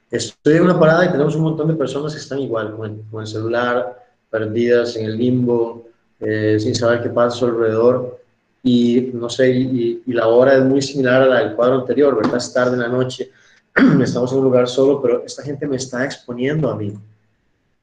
Estoy 0.09 0.55
en 0.55 0.63
una 0.63 0.79
parada 0.79 1.05
y 1.05 1.11
tenemos 1.11 1.35
un 1.35 1.43
montón 1.43 1.67
de 1.67 1.73
personas 1.73 2.13
que 2.13 2.19
están 2.19 2.39
igual, 2.39 2.75
con 2.75 3.21
el, 3.21 3.27
celular, 3.27 3.97
perdidas 4.29 4.95
en 4.95 5.05
el 5.05 5.17
limbo, 5.17 5.87
eh, 6.19 6.57
sin 6.59 6.73
saber 6.73 7.03
qué 7.03 7.09
pasa 7.09 7.35
a 7.35 7.39
su 7.39 7.45
alrededor. 7.45 8.20
Y 8.63 9.11
no 9.13 9.29
sé, 9.29 9.49
y, 9.51 10.03
la 10.07 10.27
hora 10.27 10.55
es 10.55 10.63
muy 10.63 10.81
similar 10.81 11.23
a 11.23 11.25
la 11.25 11.39
del 11.39 11.55
cuadro 11.55 11.79
anterior, 11.79 12.15
¿verdad? 12.15 12.37
Es 12.37 12.53
tarde 12.53 12.73
en 12.73 12.81
la 12.81 12.87
noche, 12.87 13.31
estamos 14.01 14.31
en 14.31 14.37
un 14.37 14.43
lugar 14.43 14.67
solo, 14.67 15.01
pero 15.01 15.23
esta 15.25 15.43
gente 15.43 15.67
me 15.67 15.77
está 15.77 16.05
exponiendo 16.05 16.69
a 16.69 16.75
mí. 16.75 16.93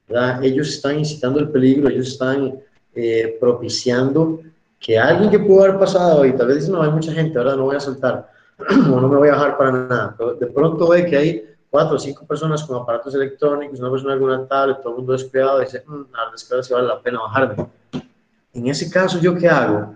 ¿verdad? 0.06 0.42
Ellos 0.42 0.68
están 0.68 0.98
incitando 0.98 1.40
el 1.40 1.50
peligro, 1.50 1.88
ellos 1.88 2.08
están 2.08 2.54
eh, 2.94 3.36
propiciando 3.40 4.40
que 4.78 4.98
alguien 4.98 5.30
que 5.30 5.38
pudo 5.38 5.64
haber 5.64 5.78
pasado 5.78 6.24
y 6.24 6.32
tal 6.32 6.46
vez 6.46 6.60
dice, 6.60 6.70
no, 6.70 6.82
hay 6.82 6.90
mucha 6.90 7.12
gente, 7.12 7.36
ahora 7.36 7.56
no 7.56 7.64
voy 7.64 7.76
a 7.76 7.80
saltar 7.80 8.30
no 8.88 9.08
me 9.08 9.16
voy 9.16 9.28
a 9.28 9.32
bajar 9.32 9.56
para 9.56 9.72
nada, 9.72 10.14
pero 10.18 10.34
de 10.34 10.46
pronto 10.46 10.88
ve 10.88 11.06
que 11.06 11.16
hay 11.16 11.48
cuatro 11.70 11.96
o 11.96 11.98
cinco 11.98 12.26
personas 12.26 12.64
con 12.64 12.80
aparatos 12.80 13.14
electrónicos, 13.14 13.78
una 13.78 13.90
persona 13.90 14.18
con 14.18 14.30
una 14.30 14.46
tablet, 14.46 14.80
todo 14.80 14.90
el 14.90 14.96
mundo 14.98 15.12
descuidado, 15.12 15.60
y 15.60 15.64
dice, 15.64 15.84
mmm, 15.86 16.02
la 16.12 16.62
si 16.62 16.72
vale 16.72 16.88
la 16.88 17.00
pena 17.00 17.20
bajarme. 17.20 17.66
En 18.54 18.66
ese 18.66 18.90
caso, 18.90 19.20
¿yo 19.20 19.34
qué 19.36 19.48
hago? 19.48 19.94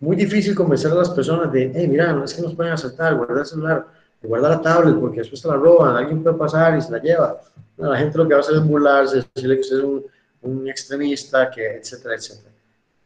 Muy 0.00 0.16
difícil 0.16 0.54
convencer 0.54 0.92
a 0.92 0.96
las 0.96 1.10
personas 1.10 1.50
de, 1.52 1.72
hey, 1.74 1.88
mira, 1.88 2.12
no 2.12 2.24
es 2.24 2.34
que 2.34 2.42
nos 2.42 2.54
pueden 2.54 2.72
asaltar, 2.72 3.14
guardar 3.16 3.38
el 3.38 3.46
celular, 3.46 3.86
guardar 4.22 4.50
la 4.52 4.62
tablet, 4.62 4.98
porque 5.00 5.20
después 5.20 5.40
se 5.40 5.48
la 5.48 5.56
roban, 5.56 5.96
alguien 5.96 6.22
puede 6.22 6.36
pasar 6.36 6.76
y 6.76 6.82
se 6.82 6.90
la 6.92 6.98
lleva. 6.98 7.40
la 7.78 7.96
gente 7.96 8.18
lo 8.18 8.26
que 8.26 8.34
va 8.34 8.40
a 8.40 8.42
hacer 8.42 8.56
es 8.56 8.64
burlarse, 8.64 9.24
decirle 9.34 9.54
que 9.54 9.60
usted 9.60 9.78
es 9.78 9.84
un, 9.84 10.04
un 10.42 10.68
extremista, 10.68 11.50
que, 11.50 11.76
etcétera, 11.76 12.14
etcétera. 12.14 12.54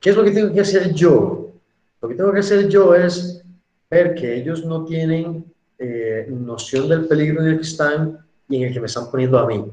¿Qué 0.00 0.10
es 0.10 0.16
lo 0.16 0.24
que 0.24 0.30
tengo 0.30 0.52
que 0.52 0.60
hacer 0.60 0.92
yo? 0.92 1.52
Lo 2.00 2.08
que 2.08 2.14
tengo 2.14 2.32
que 2.32 2.40
hacer 2.40 2.68
yo 2.68 2.94
es 2.94 3.42
ver 3.90 4.14
que 4.14 4.36
ellos 4.36 4.64
no 4.64 4.84
tienen 4.84 5.44
eh, 5.78 6.26
noción 6.30 6.88
del 6.88 7.06
peligro 7.06 7.42
en 7.42 7.48
el 7.48 7.56
que 7.56 7.62
están 7.62 8.18
y 8.48 8.56
en 8.56 8.68
el 8.68 8.74
que 8.74 8.80
me 8.80 8.86
están 8.86 9.10
poniendo 9.10 9.38
a 9.38 9.46
mí. 9.46 9.64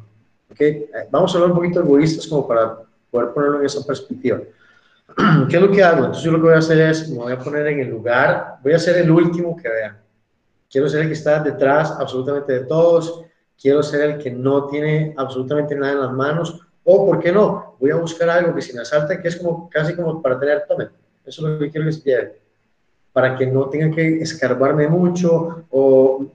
¿Okay? 0.52 0.70
Eh, 0.70 1.08
vamos 1.12 1.34
a 1.34 1.38
hablar 1.38 1.52
un 1.52 1.58
poquito 1.58 1.80
egoístas 1.80 2.28
como 2.28 2.48
para 2.48 2.78
poder 3.10 3.34
ponerlo 3.34 3.60
en 3.60 3.66
esa 3.66 3.86
perspectiva. 3.86 4.42
¿Qué 5.50 5.56
es 5.56 5.62
lo 5.62 5.72
que 5.72 5.84
hago? 5.84 6.00
Entonces 6.00 6.24
yo 6.24 6.32
lo 6.32 6.38
que 6.38 6.44
voy 6.44 6.54
a 6.54 6.60
hacer 6.60 6.80
es, 6.80 7.10
me 7.10 7.18
voy 7.18 7.34
a 7.34 7.40
poner 7.40 7.66
en 7.68 7.80
el 7.80 7.90
lugar, 7.90 8.58
voy 8.64 8.74
a 8.74 8.80
ser 8.80 8.98
el 8.98 9.10
último 9.10 9.56
que 9.56 9.70
vean. 9.70 9.98
Quiero 10.70 10.88
ser 10.88 11.02
el 11.02 11.08
que 11.08 11.14
está 11.14 11.42
detrás 11.42 11.92
absolutamente 11.92 12.54
de 12.54 12.60
todos, 12.66 13.24
quiero 13.60 13.82
ser 13.82 14.02
el 14.02 14.18
que 14.18 14.32
no 14.32 14.68
tiene 14.68 15.14
absolutamente 15.18 15.76
nada 15.76 15.94
en 15.94 16.02
las 16.02 16.12
manos 16.12 16.62
o, 16.84 17.06
¿por 17.06 17.20
qué 17.20 17.32
no? 17.32 17.76
Voy 17.80 17.92
a 17.92 17.96
buscar 17.96 18.30
algo 18.30 18.54
que 18.56 18.62
si 18.62 18.74
me 18.74 18.82
que 19.22 19.28
es 19.28 19.36
como 19.36 19.70
casi 19.70 19.94
como 19.96 20.22
para 20.22 20.40
tener, 20.40 20.66
tomen, 20.68 20.90
eso 21.26 21.46
es 21.46 21.54
lo 21.54 21.60
que 21.60 21.70
quiero 21.70 21.88
que 21.88 21.94
se 21.94 22.02
lleven. 22.02 22.32
Para 23.12 23.36
que 23.36 23.48
no 23.48 23.68
tengan 23.70 23.92
que 23.92 24.22
escarbarme 24.22 24.88
mucho 24.88 25.66
o, 25.70 26.26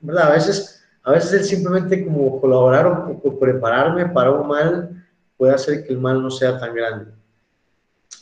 ¿verdad? 0.00 0.28
A 0.28 0.32
veces, 0.32 0.82
a 1.02 1.12
veces 1.12 1.46
simplemente 1.46 2.04
como 2.04 2.40
colaborar 2.40 2.86
o, 3.22 3.38
prepararme 3.38 4.06
para 4.06 4.32
un 4.32 4.48
mal 4.48 5.04
puede 5.36 5.54
hacer 5.54 5.84
que 5.84 5.92
el 5.92 5.98
mal 5.98 6.22
no 6.22 6.30
sea 6.30 6.58
tan 6.58 6.74
grande. 6.74 7.19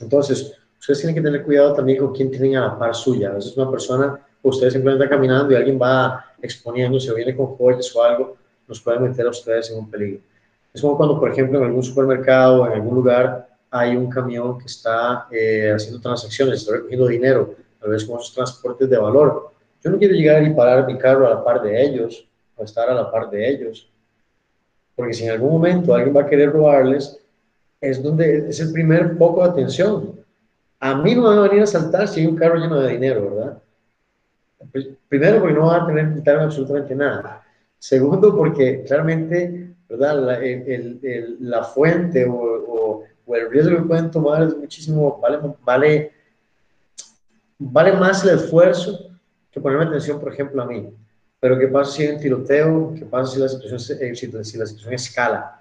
Entonces, 0.01 0.55
ustedes 0.79 1.01
tienen 1.01 1.15
que 1.15 1.23
tener 1.23 1.45
cuidado 1.45 1.75
también 1.75 1.99
con 1.99 2.15
quién 2.15 2.31
tienen 2.31 2.57
a 2.57 2.69
la 2.69 2.79
par 2.79 2.95
suya. 2.95 3.31
A 3.31 3.35
veces 3.35 3.57
una 3.57 3.71
persona, 3.71 4.21
ustedes 4.43 4.73
simplemente 4.73 5.05
están 5.05 5.19
caminando 5.19 5.53
y 5.53 5.57
alguien 5.57 5.79
va 5.81 6.25
exponiéndose 6.41 7.11
o 7.11 7.15
viene 7.15 7.37
con 7.37 7.57
joyas 7.57 7.95
o 7.95 8.03
algo, 8.03 8.37
nos 8.67 8.81
puede 8.81 9.01
meter 9.01 9.27
a 9.27 9.31
ustedes 9.31 9.71
en 9.71 9.79
un 9.79 9.91
peligro. 9.91 10.21
Es 10.73 10.81
como 10.81 10.97
cuando, 10.97 11.19
por 11.19 11.31
ejemplo, 11.31 11.59
en 11.59 11.65
algún 11.65 11.83
supermercado, 11.83 12.67
en 12.67 12.75
algún 12.75 12.95
lugar, 12.95 13.49
hay 13.71 13.97
un 13.97 14.09
camión 14.09 14.59
que 14.59 14.67
está 14.67 15.27
eh, 15.31 15.73
haciendo 15.75 16.01
transacciones, 16.01 16.61
está 16.61 16.73
recogiendo 16.73 17.07
dinero, 17.07 17.55
tal 17.81 17.91
vez 17.91 18.05
con 18.05 18.19
esos 18.19 18.35
transportes 18.35 18.89
de 18.89 18.99
valor. 18.99 19.51
Yo 19.83 19.91
no 19.91 19.99
quiero 19.99 20.15
llegar 20.15 20.43
y 20.43 20.55
parar 20.55 20.87
mi 20.87 20.97
carro 20.99 21.27
a 21.27 21.31
la 21.31 21.45
par 21.45 21.63
de 21.63 21.83
ellos 21.83 22.27
o 22.57 22.65
estar 22.65 22.89
a 22.89 22.95
la 22.95 23.11
par 23.11 23.31
de 23.31 23.49
ellos, 23.49 23.91
porque 24.97 25.15
si 25.15 25.25
en 25.25 25.31
algún 25.31 25.53
momento 25.53 25.95
alguien 25.95 26.17
va 26.17 26.23
a 26.23 26.27
querer 26.27 26.53
robarles, 26.53 27.21
es 27.81 28.03
donde 28.03 28.49
es 28.49 28.61
el 28.61 28.73
primer 28.73 29.17
foco 29.17 29.45
de 29.45 29.51
atención. 29.51 30.21
A 30.81 30.95
mí 30.97 31.15
no 31.15 31.23
me 31.23 31.29
van 31.29 31.39
a 31.39 31.43
venir 31.43 31.63
a 31.63 31.67
saltar 31.67 32.09
si 32.09 32.21
hay 32.21 32.27
un 32.27 32.37
carro 32.37 32.57
lleno 32.57 32.81
de 32.81 32.93
dinero, 32.93 33.35
¿verdad? 33.35 33.63
Pues, 34.73 34.89
primero, 35.09 35.41
porque 35.41 35.55
no 35.55 35.67
van 35.67 35.83
a 35.83 35.87
tener 35.87 36.09
que 36.09 36.15
quitarme 36.17 36.45
absolutamente 36.45 36.95
nada. 36.95 37.45
Segundo, 37.79 38.37
porque 38.37 38.83
claramente, 38.85 39.75
¿verdad? 39.89 40.41
La, 41.41 41.65
fuente 41.65 42.27
o, 42.29 43.05
el 43.29 43.51
riesgo 43.51 43.77
que 43.77 43.83
pueden 43.83 44.11
tomar 44.11 44.43
es 44.43 44.57
muchísimo, 44.57 45.19
vale, 45.21 45.39
vale, 45.63 46.13
vale 47.59 47.93
más 47.93 48.25
el 48.25 48.37
esfuerzo 48.37 49.11
que 49.51 49.61
ponerme 49.61 49.85
atención, 49.85 50.19
por 50.19 50.33
ejemplo, 50.33 50.63
a 50.63 50.67
mí. 50.67 50.93
Pero 51.41 51.59
¿qué 51.59 51.69
pasa 51.69 51.93
si 51.93 52.03
hay 52.03 52.15
un 52.15 52.21
tiroteo? 52.21 52.95
¿Qué 52.99 53.05
pasa 53.05 53.35
si 53.35 53.41
la 53.41 53.49
situación, 53.49 53.79
si, 53.79 54.17
si 54.17 54.59
la 54.59 54.67
situación 54.67 54.93
escala? 54.93 55.58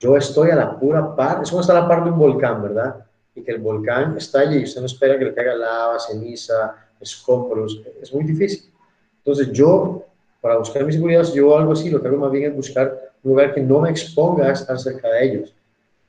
Yo 0.00 0.16
estoy 0.16 0.50
a 0.50 0.56
la 0.56 0.78
pura 0.78 1.14
par, 1.14 1.42
es 1.42 1.50
como 1.50 1.60
estar 1.60 1.76
a 1.76 1.82
la 1.82 1.88
par 1.88 2.04
de 2.04 2.10
un 2.10 2.18
volcán, 2.18 2.62
¿verdad? 2.62 3.04
Y 3.34 3.42
que 3.42 3.52
el 3.52 3.58
volcán 3.58 4.16
está 4.16 4.40
allí 4.40 4.64
usted 4.64 4.80
no 4.80 4.86
espera 4.86 5.18
que 5.18 5.26
le 5.26 5.34
caiga 5.34 5.54
lava, 5.54 5.98
ceniza, 6.00 6.74
escombros, 6.98 7.80
es 8.00 8.12
muy 8.12 8.24
difícil. 8.24 8.70
Entonces 9.18 9.52
yo, 9.52 10.04
para 10.40 10.56
buscar 10.56 10.84
mi 10.84 10.92
seguridad, 10.92 11.24
si 11.24 11.34
yo 11.34 11.56
algo 11.56 11.72
así, 11.72 11.90
lo 11.90 12.00
que 12.00 12.08
hago 12.08 12.16
más 12.16 12.32
bien 12.32 12.50
es 12.50 12.56
buscar 12.56 13.12
un 13.22 13.30
lugar 13.30 13.54
que 13.54 13.60
no 13.60 13.80
me 13.80 13.90
exponga 13.90 14.46
a 14.46 14.52
estar 14.52 14.78
cerca 14.78 15.08
de 15.08 15.24
ellos. 15.24 15.54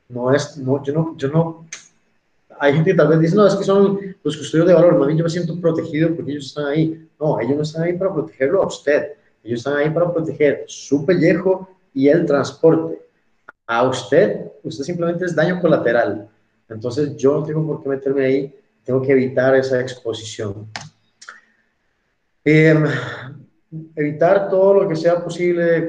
No 0.08 0.34
es, 0.34 0.58
no, 0.58 0.82
yo 0.84 0.94
no, 0.94 1.18
yo 1.18 1.28
no, 1.28 1.66
hay 2.64 2.74
gente 2.74 2.92
que 2.92 2.98
tal 2.98 3.08
vez 3.08 3.20
dice, 3.20 3.36
no, 3.36 3.48
es 3.48 3.56
que 3.56 3.64
son 3.64 4.16
los 4.24 4.38
custodios 4.38 4.68
de 4.68 4.74
valor, 4.76 4.96
más 4.96 5.08
bien 5.08 5.18
yo 5.18 5.24
me 5.24 5.30
siento 5.32 5.60
protegido 5.60 6.16
porque 6.16 6.32
ellos 6.32 6.46
están 6.46 6.68
ahí. 6.68 7.10
No, 7.20 7.40
ellos 7.40 7.56
no 7.56 7.64
están 7.64 7.84
ahí 7.84 7.94
para 7.94 8.14
protegerlo 8.14 8.62
a 8.62 8.68
usted, 8.68 9.14
ellos 9.44 9.60
están 9.60 9.78
ahí 9.78 9.90
para 9.90 10.14
proteger 10.14 10.64
su 10.68 11.04
pellejo 11.06 11.68
y 11.92 12.08
el 12.08 12.24
transporte. 12.26 13.02
A 13.74 13.84
usted, 13.84 14.52
usted 14.64 14.84
simplemente 14.84 15.24
es 15.24 15.34
daño 15.34 15.62
colateral. 15.62 16.28
Entonces 16.68 17.16
yo 17.16 17.40
no 17.40 17.44
tengo 17.46 17.66
por 17.66 17.82
qué 17.82 17.88
meterme 17.88 18.26
ahí, 18.26 18.60
tengo 18.84 19.02
que 19.02 19.14
evitar 19.14 19.56
esa 19.56 19.80
exposición. 19.80 20.68
Eh, 22.44 22.76
evitar 23.96 24.50
todo 24.50 24.74
lo 24.74 24.90
que 24.90 24.96
sea 24.98 25.24
posible, 25.24 25.84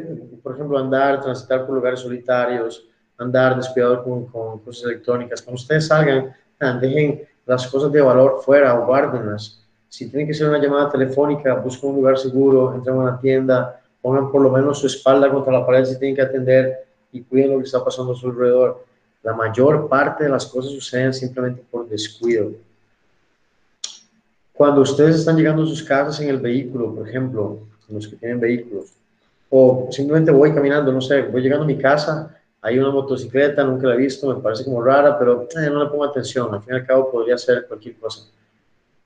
por 0.45 0.55
ejemplo, 0.55 0.79
andar, 0.79 1.23
transitar 1.23 1.67
por 1.67 1.75
lugares 1.75 1.99
solitarios, 1.99 2.87
andar 3.19 3.57
descuidado 3.57 4.05
con, 4.05 4.27
con 4.27 4.61
cosas 4.61 4.85
electrónicas. 4.85 5.43
Cuando 5.43 5.61
ustedes 5.61 5.89
salgan, 5.89 6.33
dejen 6.81 7.23
las 7.47 7.67
cosas 7.67 7.91
de 7.91 8.01
valor 8.01 8.43
fuera 8.45 8.79
o 8.79 8.87
guárdenlas. 8.87 9.67
Si 9.89 10.09
tiene 10.09 10.25
que 10.25 10.35
ser 10.35 10.49
una 10.49 10.63
llamada 10.63 10.89
telefónica, 10.89 11.57
busquen 11.57 11.91
un 11.91 11.97
lugar 11.97 12.17
seguro, 12.17 12.75
entren 12.77 12.95
a 12.95 13.01
una 13.01 13.19
tienda, 13.19 13.81
pongan 14.01 14.31
por 14.31 14.41
lo 14.41 14.53
menos 14.53 14.79
su 14.79 14.87
espalda 14.87 15.29
contra 15.29 15.53
la 15.53 15.67
pared 15.67 15.85
si 15.85 15.99
tienen 15.99 16.15
que 16.15 16.23
atender 16.23 16.92
y 17.13 17.23
cuiden 17.23 17.53
lo 17.53 17.59
que 17.59 17.65
está 17.65 17.85
pasando 17.85 18.13
a 18.13 18.17
su 18.17 18.27
alrededor. 18.29 18.85
La 19.23 19.35
mayor 19.35 19.89
parte 19.89 20.25
de 20.25 20.31
las 20.31 20.47
cosas 20.47 20.73
suceden 20.73 21.15
simplemente 21.15 21.63
por 21.71 21.89
descuido. 21.89 22.53
Cuando 24.53 24.81
ustedes 24.81 25.17
están 25.17 25.37
llegando 25.37 25.63
a 25.63 25.67
sus 25.67 25.83
casas 25.83 26.21
en 26.21 26.29
el 26.29 26.39
vehículo, 26.39 26.95
por 26.95 27.09
ejemplo, 27.09 27.61
los 27.89 28.09
que 28.09 28.17
tienen 28.17 28.41
vehículos, 28.41 28.93
o 29.51 29.89
simplemente 29.91 30.33
voy 30.33 30.55
caminando, 30.55 30.93
no 30.93 31.01
sé, 31.01 31.23
voy 31.23 31.43
llegando 31.43 31.65
a 31.65 31.67
mi 31.67 31.79
casa, 31.79 32.35
hay 32.63 32.79
una 32.79 32.91
motocicleta, 32.91 33.65
nunca 33.65 33.89
la 33.89 33.95
he 33.95 33.99
visto, 33.99 34.35
me 34.35 34.41
parece 34.41 34.65
como 34.65 34.83
rara, 34.83 35.19
pero 35.19 35.43
eh, 35.43 35.69
no 35.69 35.85
le 35.85 35.91
pongo 35.91 36.05
atención, 36.05 36.55
al 36.55 36.63
fin 36.63 36.75
y 36.75 36.77
al 36.77 36.87
cabo 36.87 37.11
podría 37.11 37.37
ser 37.37 37.67
cualquier 37.67 37.97
cosa. 37.97 38.29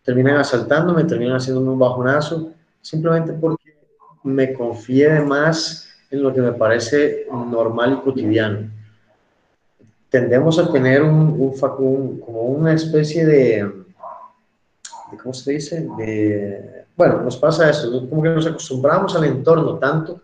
Terminan 0.04 0.36
asaltándome, 0.36 1.04
terminan 1.04 1.36
haciéndome 1.36 1.70
un 1.70 1.78
bajonazo, 1.78 2.52
simplemente 2.80 3.32
porque 3.32 3.76
me 4.22 4.52
confié 4.52 5.20
más 5.20 5.85
en 6.10 6.22
lo 6.22 6.32
que 6.32 6.40
me 6.40 6.52
parece 6.52 7.26
normal 7.30 7.98
y 8.00 8.04
cotidiano. 8.04 8.70
Tendemos 10.08 10.58
a 10.58 10.70
tener 10.70 11.02
un, 11.02 11.30
un, 11.38 11.54
un 11.78 12.20
como 12.20 12.42
una 12.42 12.72
especie 12.72 13.26
de, 13.26 13.64
de, 15.10 15.18
¿cómo 15.18 15.34
se 15.34 15.52
dice? 15.52 15.86
De, 15.98 16.84
bueno, 16.96 17.22
nos 17.22 17.36
pasa 17.36 17.70
eso, 17.70 18.08
como 18.08 18.22
que 18.22 18.30
nos 18.30 18.46
acostumbramos 18.46 19.14
al 19.14 19.24
entorno 19.24 19.78
tanto 19.78 20.22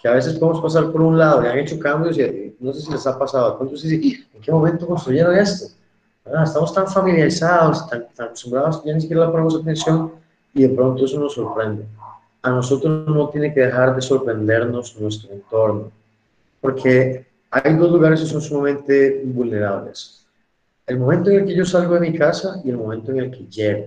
que 0.00 0.08
a 0.08 0.12
veces 0.12 0.34
podemos 0.34 0.60
pasar 0.60 0.90
por 0.92 1.00
un 1.00 1.18
lado 1.18 1.42
y 1.42 1.46
han 1.46 1.58
hecho 1.58 1.78
cambios 1.78 2.18
y 2.18 2.54
no 2.60 2.72
sé 2.72 2.82
si 2.82 2.92
les 2.92 3.06
ha 3.06 3.18
pasado, 3.18 3.58
entonces, 3.60 3.90
¿en 3.92 4.40
qué 4.40 4.52
momento 4.52 4.86
construyeron 4.86 5.36
esto? 5.36 5.74
¿verdad? 6.24 6.44
Estamos 6.44 6.72
tan 6.72 6.86
familiarizados, 6.86 7.88
tan, 7.88 8.06
tan 8.14 8.26
acostumbrados 8.26 8.82
ya 8.84 8.94
ni 8.94 9.00
siquiera 9.00 9.26
le 9.26 9.32
ponemos 9.32 9.56
atención 9.56 10.12
y 10.54 10.62
de 10.62 10.68
pronto 10.70 11.04
eso 11.04 11.18
nos 11.18 11.34
sorprende. 11.34 11.86
A 12.44 12.50
nosotros 12.50 13.08
no 13.08 13.30
tiene 13.30 13.54
que 13.54 13.60
dejar 13.60 13.96
de 13.96 14.02
sorprendernos 14.02 15.00
nuestro 15.00 15.32
entorno, 15.32 15.90
porque 16.60 17.24
hay 17.50 17.74
dos 17.74 17.90
lugares 17.90 18.20
que 18.20 18.26
son 18.26 18.42
sumamente 18.42 19.22
vulnerables. 19.24 20.26
El 20.86 20.98
momento 20.98 21.30
en 21.30 21.40
el 21.40 21.46
que 21.46 21.54
yo 21.54 21.64
salgo 21.64 21.94
de 21.94 22.00
mi 22.00 22.18
casa 22.18 22.60
y 22.62 22.68
el 22.68 22.76
momento 22.76 23.12
en 23.12 23.18
el 23.20 23.30
que 23.30 23.46
llego. 23.46 23.86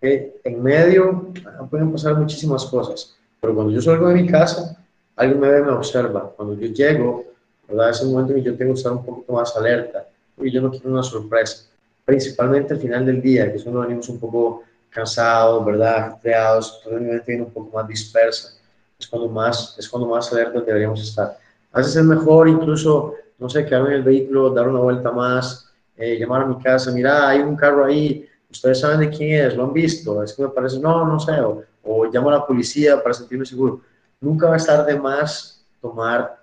En 0.00 0.62
medio 0.62 1.32
pueden 1.68 1.90
pasar 1.90 2.16
muchísimas 2.16 2.64
cosas, 2.66 3.16
pero 3.40 3.52
cuando 3.52 3.72
yo 3.72 3.82
salgo 3.82 4.06
de 4.10 4.22
mi 4.22 4.28
casa, 4.28 4.80
alguien 5.16 5.40
me 5.40 5.48
ve, 5.48 5.62
me 5.62 5.72
observa. 5.72 6.32
Cuando 6.36 6.54
yo 6.54 6.68
llego, 6.68 7.24
¿verdad? 7.66 7.90
Es 7.90 8.00
el 8.00 8.10
momento 8.10 8.32
en 8.32 8.44
que 8.44 8.50
yo 8.50 8.56
tengo 8.56 8.74
que 8.74 8.78
estar 8.78 8.92
un 8.92 9.04
poquito 9.04 9.32
más 9.32 9.56
alerta 9.56 10.06
y 10.40 10.52
yo 10.52 10.62
no 10.62 10.70
quiero 10.70 10.90
una 10.90 11.02
sorpresa, 11.02 11.66
principalmente 12.04 12.74
al 12.74 12.80
final 12.80 13.04
del 13.04 13.20
día, 13.20 13.50
que 13.50 13.56
es 13.56 13.64
cuando 13.64 13.80
venimos 13.80 14.08
un 14.08 14.20
poco 14.20 14.62
cansados, 14.90 15.64
¿verdad? 15.64 16.18
Creados, 16.22 16.80
toda 16.82 16.98
mi 16.98 17.06
mente 17.06 17.24
viene 17.26 17.44
un 17.44 17.52
poco 17.52 17.76
más 17.76 17.86
dispersa, 17.88 18.54
es 18.98 19.06
cuando 19.06 19.28
más, 19.28 19.76
es 19.78 19.88
cuando 19.88 20.08
más 20.08 20.32
alerta 20.32 20.60
deberíamos 20.60 21.00
estar. 21.02 21.38
A 21.72 21.78
veces 21.78 21.96
es 21.96 22.04
mejor 22.04 22.48
incluso, 22.48 23.14
no 23.38 23.48
sé, 23.48 23.64
quedarme 23.64 23.90
en 23.90 23.94
el 23.96 24.02
vehículo, 24.02 24.50
dar 24.50 24.68
una 24.68 24.80
vuelta 24.80 25.10
más, 25.10 25.70
eh, 25.96 26.18
llamar 26.18 26.42
a 26.42 26.46
mi 26.46 26.58
casa, 26.62 26.90
mira, 26.92 27.28
hay 27.28 27.40
un 27.40 27.56
carro 27.56 27.84
ahí, 27.84 28.28
ustedes 28.50 28.80
saben 28.80 29.00
de 29.00 29.10
quién 29.10 29.46
es, 29.46 29.56
lo 29.56 29.64
han 29.64 29.72
visto, 29.72 30.22
es 30.22 30.32
que 30.32 30.42
me 30.42 30.48
parece, 30.48 30.78
no, 30.78 31.04
no 31.04 31.20
sé, 31.20 31.32
o, 31.40 31.62
o 31.82 32.04
llamo 32.06 32.30
a 32.30 32.34
la 32.34 32.46
policía 32.46 33.02
para 33.02 33.14
sentirme 33.14 33.44
seguro. 33.44 33.80
Nunca 34.20 34.48
va 34.48 34.54
a 34.54 34.56
estar 34.56 34.84
de 34.86 34.98
más 34.98 35.64
tomar 35.80 36.38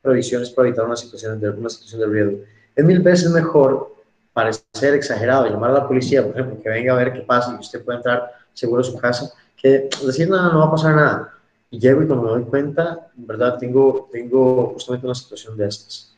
previsiones 0.00 0.50
para 0.50 0.68
evitar 0.68 0.86
una 0.86 0.96
situación 0.96 1.40
de, 1.40 1.50
una 1.50 1.68
situación 1.68 2.00
de 2.00 2.06
riesgo. 2.06 2.44
Es 2.74 2.84
mil 2.84 3.00
veces 3.00 3.30
mejor 3.30 3.95
parecer 4.36 4.92
exagerado, 4.92 5.46
llamar 5.46 5.70
a 5.70 5.74
la 5.80 5.88
policía, 5.88 6.22
por 6.22 6.32
ejemplo, 6.32 6.62
que 6.62 6.68
venga 6.68 6.92
a 6.92 6.96
ver 6.96 7.14
qué 7.14 7.20
pasa 7.20 7.54
y 7.56 7.58
usted 7.58 7.82
puede 7.82 7.96
entrar 7.96 8.32
seguro 8.52 8.82
a 8.82 8.84
su 8.84 8.94
casa, 8.98 9.32
que 9.56 9.88
decir 10.04 10.28
nada, 10.28 10.52
no 10.52 10.58
va 10.58 10.66
a 10.66 10.70
pasar 10.70 10.94
nada. 10.94 11.32
Y 11.70 11.78
llego 11.78 12.02
y 12.02 12.06
cuando 12.06 12.26
me 12.26 12.30
doy 12.32 12.44
cuenta, 12.44 13.08
en 13.16 13.26
verdad, 13.26 13.56
tengo, 13.58 14.10
tengo 14.12 14.74
justamente 14.74 15.06
una 15.06 15.14
situación 15.14 15.56
de 15.56 15.66
estas. 15.66 16.14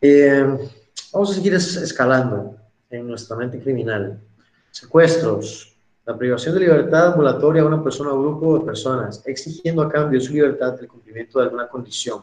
Eh, 0.00 0.56
vamos 1.12 1.32
a 1.32 1.34
seguir 1.34 1.52
escalando 1.54 2.54
en 2.88 3.08
nuestra 3.08 3.36
mente 3.36 3.60
criminal. 3.60 4.20
Secuestros, 4.70 5.76
la 6.06 6.16
privación 6.16 6.54
de 6.54 6.60
libertad 6.60 7.08
ambulatoria 7.08 7.62
a 7.62 7.66
una 7.66 7.82
persona 7.82 8.12
o 8.12 8.22
grupo 8.22 8.60
de 8.60 8.66
personas, 8.66 9.20
exigiendo 9.26 9.82
a 9.82 9.90
cambio 9.90 10.20
su 10.20 10.32
libertad 10.32 10.78
el 10.80 10.86
cumplimiento 10.86 11.40
de 11.40 11.46
alguna 11.46 11.66
condición, 11.66 12.22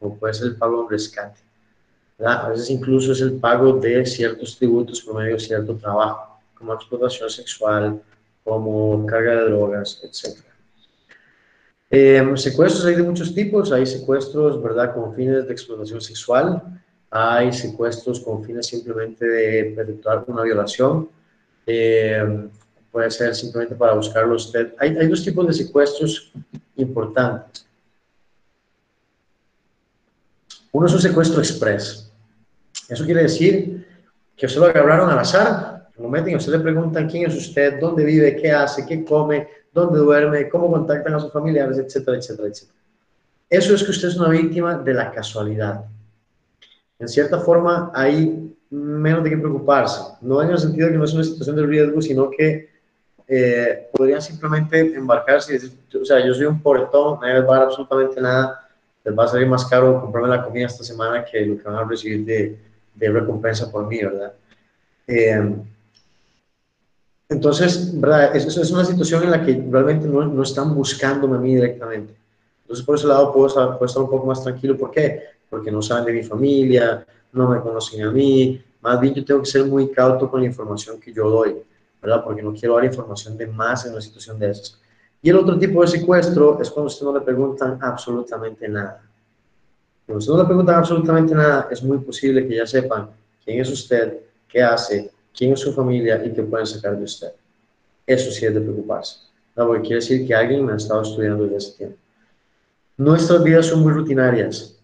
como 0.00 0.18
puede 0.18 0.34
ser 0.34 0.48
el 0.48 0.56
pago 0.56 0.78
de 0.78 0.82
un 0.82 0.90
rescate. 0.90 1.43
¿Verdad? 2.18 2.46
A 2.46 2.48
veces 2.50 2.70
incluso 2.70 3.12
es 3.12 3.20
el 3.20 3.34
pago 3.34 3.74
de 3.74 4.04
ciertos 4.06 4.56
tributos 4.56 5.00
por 5.02 5.16
medio 5.16 5.34
de 5.34 5.40
cierto 5.40 5.76
trabajo, 5.76 6.40
como 6.54 6.74
explotación 6.74 7.30
sexual, 7.30 8.00
como 8.42 9.04
carga 9.06 9.36
de 9.36 9.50
drogas, 9.50 10.00
etc. 10.02 10.38
Eh, 11.90 12.32
secuestros 12.36 12.84
hay 12.86 12.96
de 12.96 13.02
muchos 13.02 13.34
tipos, 13.34 13.72
hay 13.72 13.86
secuestros, 13.86 14.62
¿verdad?, 14.62 14.94
con 14.94 15.14
fines 15.14 15.46
de 15.46 15.52
explotación 15.52 16.00
sexual, 16.00 16.62
hay 17.10 17.52
secuestros 17.52 18.20
con 18.20 18.44
fines 18.44 18.66
simplemente 18.66 19.26
de 19.26 19.72
efectuar 19.72 20.24
una 20.26 20.42
violación, 20.42 21.08
eh, 21.66 22.48
puede 22.90 23.10
ser 23.10 23.34
simplemente 23.34 23.74
para 23.74 23.94
buscarlo 23.94 24.36
usted. 24.36 24.74
Hay, 24.78 24.96
hay 24.96 25.06
dos 25.08 25.24
tipos 25.24 25.46
de 25.46 25.52
secuestros 25.52 26.32
importantes. 26.76 27.66
Uno 30.72 30.86
es 30.86 30.92
un 30.92 31.00
secuestro 31.00 31.40
express. 31.40 32.03
Eso 32.88 33.04
quiere 33.04 33.22
decir 33.22 33.86
que 34.36 34.46
usted 34.46 34.60
lo 34.60 34.66
agarraron 34.66 35.10
al 35.10 35.18
azar. 35.18 35.88
En 35.96 36.02
el 36.02 36.02
momento 36.04 36.28
en 36.28 36.34
que 36.34 36.38
usted 36.38 36.52
le 36.52 36.60
preguntan 36.60 37.08
quién 37.08 37.30
es 37.30 37.36
usted, 37.36 37.78
dónde 37.80 38.04
vive, 38.04 38.36
qué 38.36 38.50
hace, 38.50 38.84
qué 38.84 39.04
come, 39.04 39.48
dónde 39.72 39.98
duerme, 39.98 40.48
cómo 40.48 40.70
contactan 40.70 41.14
a 41.14 41.20
sus 41.20 41.32
familiares, 41.32 41.78
etcétera, 41.78 42.16
etcétera, 42.16 42.48
etcétera. 42.48 42.78
Eso 43.48 43.74
es 43.74 43.84
que 43.84 43.90
usted 43.90 44.08
es 44.08 44.16
una 44.16 44.28
víctima 44.28 44.78
de 44.78 44.94
la 44.94 45.12
casualidad. 45.12 45.84
En 46.98 47.08
cierta 47.08 47.38
forma, 47.40 47.92
hay 47.94 48.52
menos 48.70 49.22
de 49.22 49.30
qué 49.30 49.36
preocuparse. 49.36 50.00
No 50.20 50.42
en 50.42 50.50
el 50.50 50.58
sentido 50.58 50.86
de 50.86 50.92
que 50.92 50.98
no 50.98 51.04
es 51.04 51.14
una 51.14 51.24
situación 51.24 51.56
de 51.56 51.66
riesgo, 51.66 52.02
sino 52.02 52.30
que 52.30 52.70
eh, 53.26 53.88
podrían 53.92 54.20
simplemente 54.20 54.80
embarcarse 54.80 55.52
y 55.54 55.58
decir, 55.58 55.78
o 56.00 56.04
sea, 56.04 56.24
yo 56.24 56.34
soy 56.34 56.46
un 56.46 56.60
portón, 56.60 57.20
nadie 57.20 57.34
les 57.34 57.48
va 57.48 57.56
a 57.56 57.58
dar 57.58 57.68
absolutamente 57.68 58.20
nada, 58.20 58.68
les 59.04 59.16
va 59.16 59.24
a 59.24 59.28
salir 59.28 59.46
más 59.46 59.64
caro 59.66 60.00
comprarme 60.00 60.28
la 60.28 60.44
comida 60.44 60.66
esta 60.66 60.84
semana 60.84 61.24
que 61.24 61.44
lo 61.46 61.56
que 61.56 61.62
van 61.62 61.76
a 61.76 61.84
recibir 61.84 62.24
de, 62.24 62.58
de 62.94 63.10
recompensa 63.10 63.70
por 63.70 63.86
mí, 63.86 64.02
¿verdad? 64.02 64.32
Eh, 65.06 65.54
entonces, 67.28 67.98
¿verdad? 68.00 68.36
Es, 68.36 68.56
es 68.56 68.70
una 68.70 68.84
situación 68.84 69.24
en 69.24 69.30
la 69.30 69.44
que 69.44 69.66
realmente 69.70 70.06
no, 70.06 70.24
no, 70.26 70.42
están 70.42 70.74
buscándome 70.74 71.36
a 71.36 71.40
mí 71.40 71.54
directamente. 71.54 72.14
Entonces, 72.62 72.84
por 72.84 72.96
ese 72.96 73.06
lado 73.06 73.32
puedo, 73.32 73.48
puedo 73.78 73.86
estar 73.86 74.02
un 74.02 74.10
poco 74.10 74.26
más 74.26 74.42
tranquilo. 74.42 74.76
¿Por 74.76 74.90
qué? 74.90 75.22
Porque 75.48 75.70
no 75.70 75.82
saben 75.82 76.04
de 76.04 76.12
mi 76.12 76.22
familia, 76.22 77.04
no 77.32 77.48
me 77.48 77.60
conocen 77.60 78.02
a 78.02 78.10
mí. 78.10 78.62
Más 78.80 79.00
bien, 79.00 79.14
yo 79.14 79.24
tengo 79.24 79.40
que 79.40 79.50
ser 79.50 79.64
muy 79.64 79.90
cauto 79.90 80.30
con 80.30 80.40
la 80.40 80.46
información 80.46 81.00
que 81.00 81.12
yo 81.12 81.28
doy, 81.28 81.56
¿verdad? 82.00 82.22
Porque 82.22 82.42
no 82.42 82.52
quiero 82.52 82.76
dar 82.76 82.84
información 82.84 83.36
de 83.36 83.46
más 83.46 83.86
en 83.86 83.92
una 83.92 84.00
situación 84.00 84.38
de 84.38 84.50
esas. 84.50 84.78
Y 85.22 85.30
el 85.30 85.36
otro 85.36 85.58
tipo 85.58 85.80
de 85.80 85.88
secuestro 85.88 86.60
es 86.60 86.70
cuando 86.70 86.88
usted 86.88 87.06
no 87.06 87.14
le 87.14 87.22
preguntan 87.22 87.78
absolutamente 87.80 88.68
nada. 88.68 89.02
Cuando 90.06 90.26
no 90.26 90.42
le 90.42 90.44
preguntan 90.44 90.76
absolutamente 90.76 91.34
nada, 91.34 91.68
es 91.70 91.82
muy 91.82 91.98
posible 91.98 92.46
que 92.46 92.56
ya 92.56 92.66
sepan 92.66 93.10
quién 93.44 93.60
es 93.60 93.70
usted, 93.70 94.18
qué 94.48 94.62
hace, 94.62 95.10
quién 95.36 95.52
es 95.52 95.60
su 95.60 95.72
familia 95.72 96.22
y 96.24 96.32
qué 96.32 96.42
pueden 96.42 96.66
sacar 96.66 96.96
de 96.96 97.04
usted. 97.04 97.32
Eso 98.06 98.30
sí 98.30 98.44
es 98.44 98.54
de 98.54 98.60
preocuparse, 98.60 99.20
¿no? 99.56 99.66
porque 99.66 99.82
quiere 99.82 99.96
decir 99.96 100.26
que 100.26 100.34
alguien 100.34 100.64
me 100.64 100.72
ha 100.72 100.76
estado 100.76 101.02
estudiando 101.02 101.44
desde 101.44 101.56
ese 101.56 101.76
tiempo. 101.78 101.96
Nuestras 102.96 103.42
vidas 103.42 103.66
son 103.66 103.80
muy 103.80 103.92
rutinarias, 103.92 104.76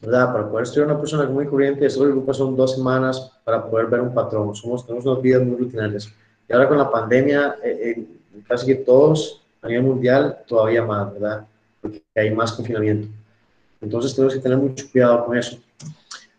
¿verdad? 0.00 0.32
Para 0.32 0.50
poder 0.50 0.64
estudiar 0.64 0.88
una 0.88 0.98
persona 0.98 1.24
muy 1.28 1.46
corriente, 1.46 1.86
eso 1.86 2.04
lo 2.04 2.34
son 2.34 2.56
dos 2.56 2.74
semanas 2.74 3.32
para 3.44 3.64
poder 3.64 3.86
ver 3.86 4.00
un 4.00 4.12
patrón. 4.12 4.54
Somos, 4.54 4.84
tenemos 4.84 5.06
unas 5.06 5.22
vidas 5.22 5.42
muy 5.42 5.56
rutinarias. 5.56 6.12
Y 6.48 6.52
ahora 6.52 6.68
con 6.68 6.78
la 6.78 6.90
pandemia, 6.90 7.56
eh, 7.64 7.94
eh, 7.96 8.06
casi 8.46 8.66
que 8.66 8.74
todos 8.74 9.40
a 9.62 9.68
nivel 9.68 9.84
mundial, 9.84 10.38
todavía 10.46 10.84
más, 10.84 11.12
¿verdad? 11.12 11.46
Porque 11.80 12.02
hay 12.16 12.34
más 12.34 12.52
confinamiento. 12.52 13.08
Entonces 13.82 14.14
tenemos 14.14 14.34
que 14.34 14.40
tener 14.40 14.58
mucho 14.58 14.86
cuidado 14.90 15.26
con 15.26 15.36
eso. 15.36 15.58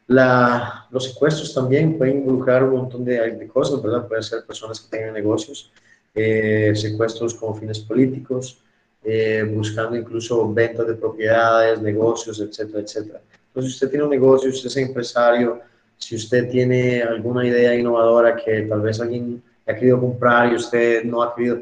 La, 0.07 0.87
los 0.89 1.05
secuestros 1.05 1.53
también 1.53 1.97
pueden 1.97 2.19
involucrar 2.19 2.63
un 2.63 2.75
montón 2.75 3.05
de, 3.05 3.31
de, 3.31 3.47
cosas, 3.47 3.81
¿verdad? 3.81 4.07
Pueden 4.07 4.23
ser 4.23 4.45
personas 4.45 4.79
que 4.79 4.89
tengan 4.97 5.13
negocios, 5.13 5.71
eh, 6.15 6.73
secuestros 6.75 7.33
con 7.33 7.57
fines 7.57 7.79
políticos, 7.79 8.59
eh, 9.03 9.43
buscando 9.53 9.97
incluso 9.97 10.51
ventas 10.53 10.87
de 10.87 10.95
propiedades, 10.95 11.81
negocios, 11.81 12.39
etcétera, 12.39 12.79
etcétera. 12.79 13.21
Entonces, 13.47 13.71
si 13.71 13.75
usted 13.75 13.89
tiene 13.89 14.05
un 14.05 14.09
negocio, 14.09 14.49
si 14.51 14.57
usted 14.57 14.69
es 14.69 14.87
empresario, 14.87 15.59
si 15.97 16.15
usted 16.15 16.49
tiene 16.49 17.01
alguna 17.01 17.45
idea 17.45 17.75
innovadora 17.75 18.35
que 18.35 18.63
tal 18.63 18.81
vez 18.81 18.99
alguien 18.99 19.41
ha 19.67 19.73
querido 19.73 19.99
comprar 19.99 20.51
y 20.51 20.55
usted 20.55 21.03
no 21.03 21.21
ha 21.21 21.35
querido, 21.35 21.59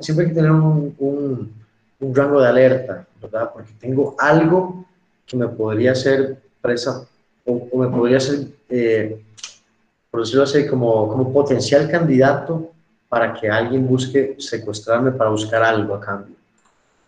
siempre 0.00 0.26
hay 0.26 0.30
que 0.30 0.36
tener 0.36 0.50
un, 0.50 0.94
un, 0.98 1.52
un 2.00 2.14
rango 2.14 2.40
de 2.40 2.48
alerta, 2.48 3.06
¿verdad? 3.20 3.50
Porque 3.52 3.72
tengo 3.80 4.14
algo 4.18 4.87
que 5.28 5.36
me 5.36 5.48
podría 5.48 5.94
ser 5.94 6.38
presa 6.60 7.06
o, 7.44 7.78
me 7.78 7.88
podría 7.88 8.18
ser, 8.18 8.48
eh, 8.68 9.22
por 10.10 10.20
decirlo 10.20 10.44
así, 10.44 10.66
como, 10.66 11.08
como 11.08 11.32
potencial 11.32 11.90
candidato 11.90 12.72
para 13.08 13.32
que 13.34 13.48
alguien 13.48 13.86
busque 13.86 14.36
secuestrarme 14.38 15.12
para 15.12 15.30
buscar 15.30 15.62
algo 15.62 15.94
a 15.94 16.00
cambio. 16.00 16.36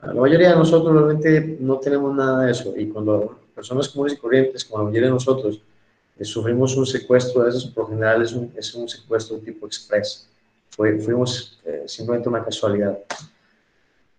La 0.02 0.14
mayoría 0.14 0.50
de 0.50 0.56
nosotros 0.56 0.94
realmente 0.94 1.58
no 1.60 1.78
tenemos 1.78 2.14
nada 2.14 2.44
de 2.44 2.52
eso 2.52 2.72
y 2.76 2.88
cuando 2.88 3.38
personas 3.54 3.88
comunes 3.88 4.14
y 4.14 4.16
corrientes, 4.16 4.64
como 4.64 4.78
la 4.78 4.88
mayoría 4.88 5.08
de 5.08 5.14
nosotros, 5.14 5.60
eh, 6.18 6.24
sufrimos 6.24 6.74
un 6.76 6.86
secuestro 6.86 7.44
de 7.44 7.50
esos, 7.50 7.66
por 7.66 7.88
general 7.88 8.22
es 8.22 8.32
un, 8.32 8.50
es 8.56 8.74
un 8.74 8.88
secuestro 8.88 9.38
tipo 9.38 9.66
express. 9.66 10.26
Fuimos 10.70 11.60
eh, 11.64 11.84
simplemente 11.86 12.28
una 12.28 12.42
casualidad. 12.42 12.98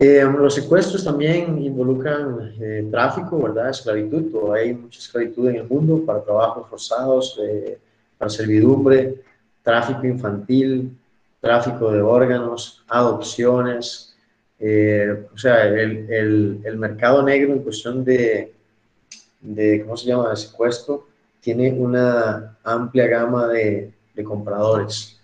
Eh, 0.04 0.24
los 0.24 0.56
secuestros 0.56 1.04
también 1.04 1.62
involucran 1.62 2.56
eh, 2.60 2.88
tráfico, 2.90 3.40
¿verdad? 3.40 3.70
Esclavitud. 3.70 4.52
Hay 4.52 4.74
mucha 4.74 4.98
esclavitud 4.98 5.48
en 5.48 5.58
el 5.58 5.68
mundo 5.68 6.04
para 6.04 6.24
trabajos 6.24 6.68
forzados, 6.68 7.40
eh, 7.40 7.78
para 8.18 8.28
servidumbre, 8.28 9.22
tráfico 9.62 10.08
infantil, 10.08 10.98
tráfico 11.40 11.92
de 11.92 12.02
órganos, 12.02 12.84
adopciones. 12.88 14.16
O 14.60 15.38
sea, 15.38 15.68
el, 15.68 16.12
el, 16.12 16.62
el, 16.64 16.78
mercado 16.78 17.22
negro 17.22 17.54
en 17.54 17.62
cuestión 17.62 18.04
de, 18.04 18.56
de, 19.40 19.84
¿cómo 19.84 19.98
se 19.98 20.08
llama?, 20.08 20.32
de 20.32 20.36
secuestro, 20.36 21.10
tiene 21.42 21.74
una 21.74 22.58
amplia 22.64 23.06
gama 23.06 23.48
de, 23.50 23.94
de 24.16 24.24
compradores. 24.24 25.21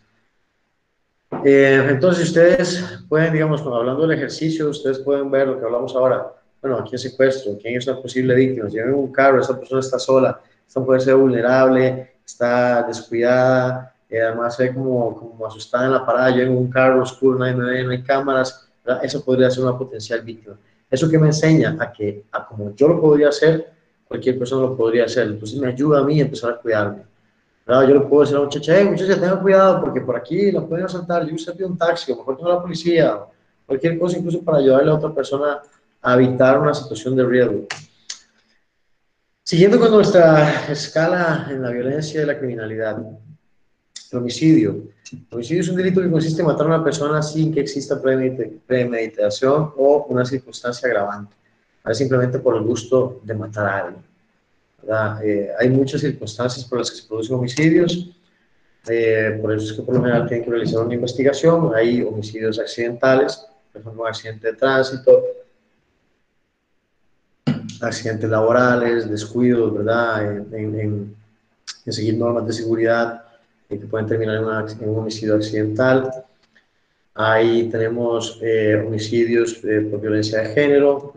Eh, 1.43 1.85
entonces, 1.89 2.29
ustedes 2.29 2.99
pueden, 3.09 3.33
digamos, 3.33 3.61
hablando 3.61 4.07
del 4.07 4.17
ejercicio, 4.17 4.69
ustedes 4.69 4.99
pueden 4.99 5.29
ver 5.29 5.47
lo 5.47 5.59
que 5.59 5.65
hablamos 5.65 5.95
ahora. 5.95 6.33
Bueno, 6.61 6.79
aquí 6.79 6.95
es 6.95 7.01
secuestro, 7.01 7.57
quién 7.61 7.77
es 7.77 7.87
una 7.87 8.01
posible 8.01 8.33
víctima. 8.33 8.69
Si 8.69 8.79
un 8.79 9.11
carro, 9.11 9.41
esta 9.41 9.57
persona 9.57 9.81
está 9.81 9.99
sola, 9.99 10.39
esta 10.67 10.83
puede 10.83 10.99
ser 10.99 11.15
vulnerable, 11.15 12.15
está 12.25 12.83
descuidada, 12.83 13.93
eh, 14.09 14.21
además 14.21 14.55
se 14.55 14.63
ve 14.63 14.73
como, 14.73 15.15
como 15.15 15.45
asustada 15.45 15.85
en 15.85 15.91
la 15.93 16.05
parada. 16.05 16.35
Yo 16.35 16.43
en 16.43 16.49
un 16.49 16.69
carro 16.69 17.01
oscuro, 17.01 17.37
no 17.37 17.45
hay, 17.45 17.55
no 17.55 17.91
hay 17.91 18.01
cámaras, 18.03 18.69
¿verdad? 18.85 19.03
eso 19.03 19.23
podría 19.23 19.51
ser 19.51 19.63
una 19.63 19.77
potencial 19.77 20.21
víctima. 20.21 20.57
Eso 20.89 21.09
que 21.09 21.19
me 21.19 21.27
enseña 21.27 21.75
a 21.79 21.91
que, 21.91 22.23
a 22.31 22.45
como 22.45 22.73
yo 22.73 22.87
lo 22.87 23.01
podría 23.01 23.29
hacer, 23.29 23.69
cualquier 24.07 24.39
persona 24.39 24.61
lo 24.61 24.77
podría 24.77 25.05
hacer. 25.05 25.27
Entonces, 25.27 25.59
me 25.59 25.67
ayuda 25.67 25.99
a 25.99 26.03
mí 26.03 26.19
a 26.19 26.23
empezar 26.23 26.51
a 26.51 26.57
cuidarme. 26.57 27.06
No, 27.67 27.83
yo 27.85 27.95
le 27.95 27.99
puedo 28.01 28.21
decir 28.21 28.37
a 28.37 28.39
la 28.39 28.45
muchacha, 28.45 28.77
hey, 28.77 28.85
muchacha, 28.85 29.15
tenga 29.15 29.41
cuidado 29.41 29.81
porque 29.81 29.99
por 29.99 30.15
aquí 30.15 30.51
la 30.51 30.65
pueden 30.65 30.85
asaltar, 30.85 31.27
yo 31.27 31.35
usted 31.35 31.59
un 31.63 31.77
taxi, 31.77 32.13
o 32.13 32.15
mejor 32.15 32.37
tengo 32.37 32.49
la 32.49 32.61
policía, 32.61 33.19
cualquier 33.65 33.99
cosa, 33.99 34.17
incluso 34.17 34.41
para 34.41 34.59
ayudarle 34.59 34.89
a 34.89 34.95
otra 34.95 35.13
persona 35.13 35.61
a 36.01 36.13
evitar 36.15 36.59
una 36.59 36.73
situación 36.73 37.17
de 37.17 37.25
riesgo. 37.25 37.67
Siguiendo 39.43 39.79
con 39.79 39.91
nuestra 39.91 40.71
escala 40.71 41.47
en 41.49 41.61
la 41.61 41.71
violencia 41.71 42.21
y 42.21 42.25
la 42.25 42.37
criminalidad, 42.37 42.99
el 44.11 44.17
homicidio. 44.17 44.87
El 45.11 45.25
homicidio 45.31 45.61
es 45.61 45.69
un 45.69 45.75
delito 45.75 46.01
que 46.01 46.09
consiste 46.09 46.41
en 46.41 46.47
matar 46.47 46.67
a 46.67 46.69
una 46.69 46.83
persona 46.83 47.21
sin 47.21 47.53
que 47.53 47.59
exista 47.59 48.01
premeditación 48.01 49.73
o 49.75 50.05
una 50.09 50.23
circunstancia 50.23 50.87
agravante, 50.87 51.35
simplemente 51.91 52.39
por 52.39 52.55
el 52.55 52.63
gusto 52.63 53.19
de 53.23 53.33
matar 53.33 53.65
a 53.65 53.77
alguien. 53.79 54.06
Eh, 55.23 55.51
hay 55.59 55.69
muchas 55.69 56.01
circunstancias 56.01 56.65
por 56.65 56.79
las 56.79 56.91
que 56.91 56.97
se 56.97 57.07
producen 57.07 57.35
homicidios, 57.35 58.09
eh, 58.87 59.37
por 59.41 59.53
eso 59.53 59.65
es 59.65 59.73
que 59.73 59.81
por 59.81 59.95
lo 59.95 60.01
general 60.01 60.27
tienen 60.27 60.45
que 60.45 60.51
realizar 60.51 60.85
una 60.85 60.93
investigación. 60.93 61.71
Hay 61.75 62.01
homicidios 62.01 62.57
accidentales, 62.59 63.45
por 63.73 63.81
ejemplo, 63.81 64.01
un 64.03 64.07
accidente 64.07 64.47
de 64.47 64.53
tránsito, 64.53 65.23
accidentes 67.81 68.29
laborales, 68.29 69.09
descuidos, 69.09 69.73
¿verdad? 69.73 70.37
En, 70.53 70.79
en, 70.79 71.15
en 71.85 71.93
seguir 71.93 72.17
normas 72.17 72.45
de 72.47 72.53
seguridad 72.53 73.23
eh, 73.69 73.79
que 73.79 73.85
pueden 73.85 74.07
terminar 74.07 74.37
en, 74.37 74.43
una, 74.45 74.65
en, 74.69 74.89
un 74.89 74.99
homicidio 74.99 75.35
accidental. 75.35 76.11
Ahí 77.13 77.69
tenemos 77.69 78.39
eh, 78.41 78.83
homicidios 78.85 79.55
por 79.55 79.99
violencia 79.99 80.39
de 80.39 80.53
género, 80.53 81.13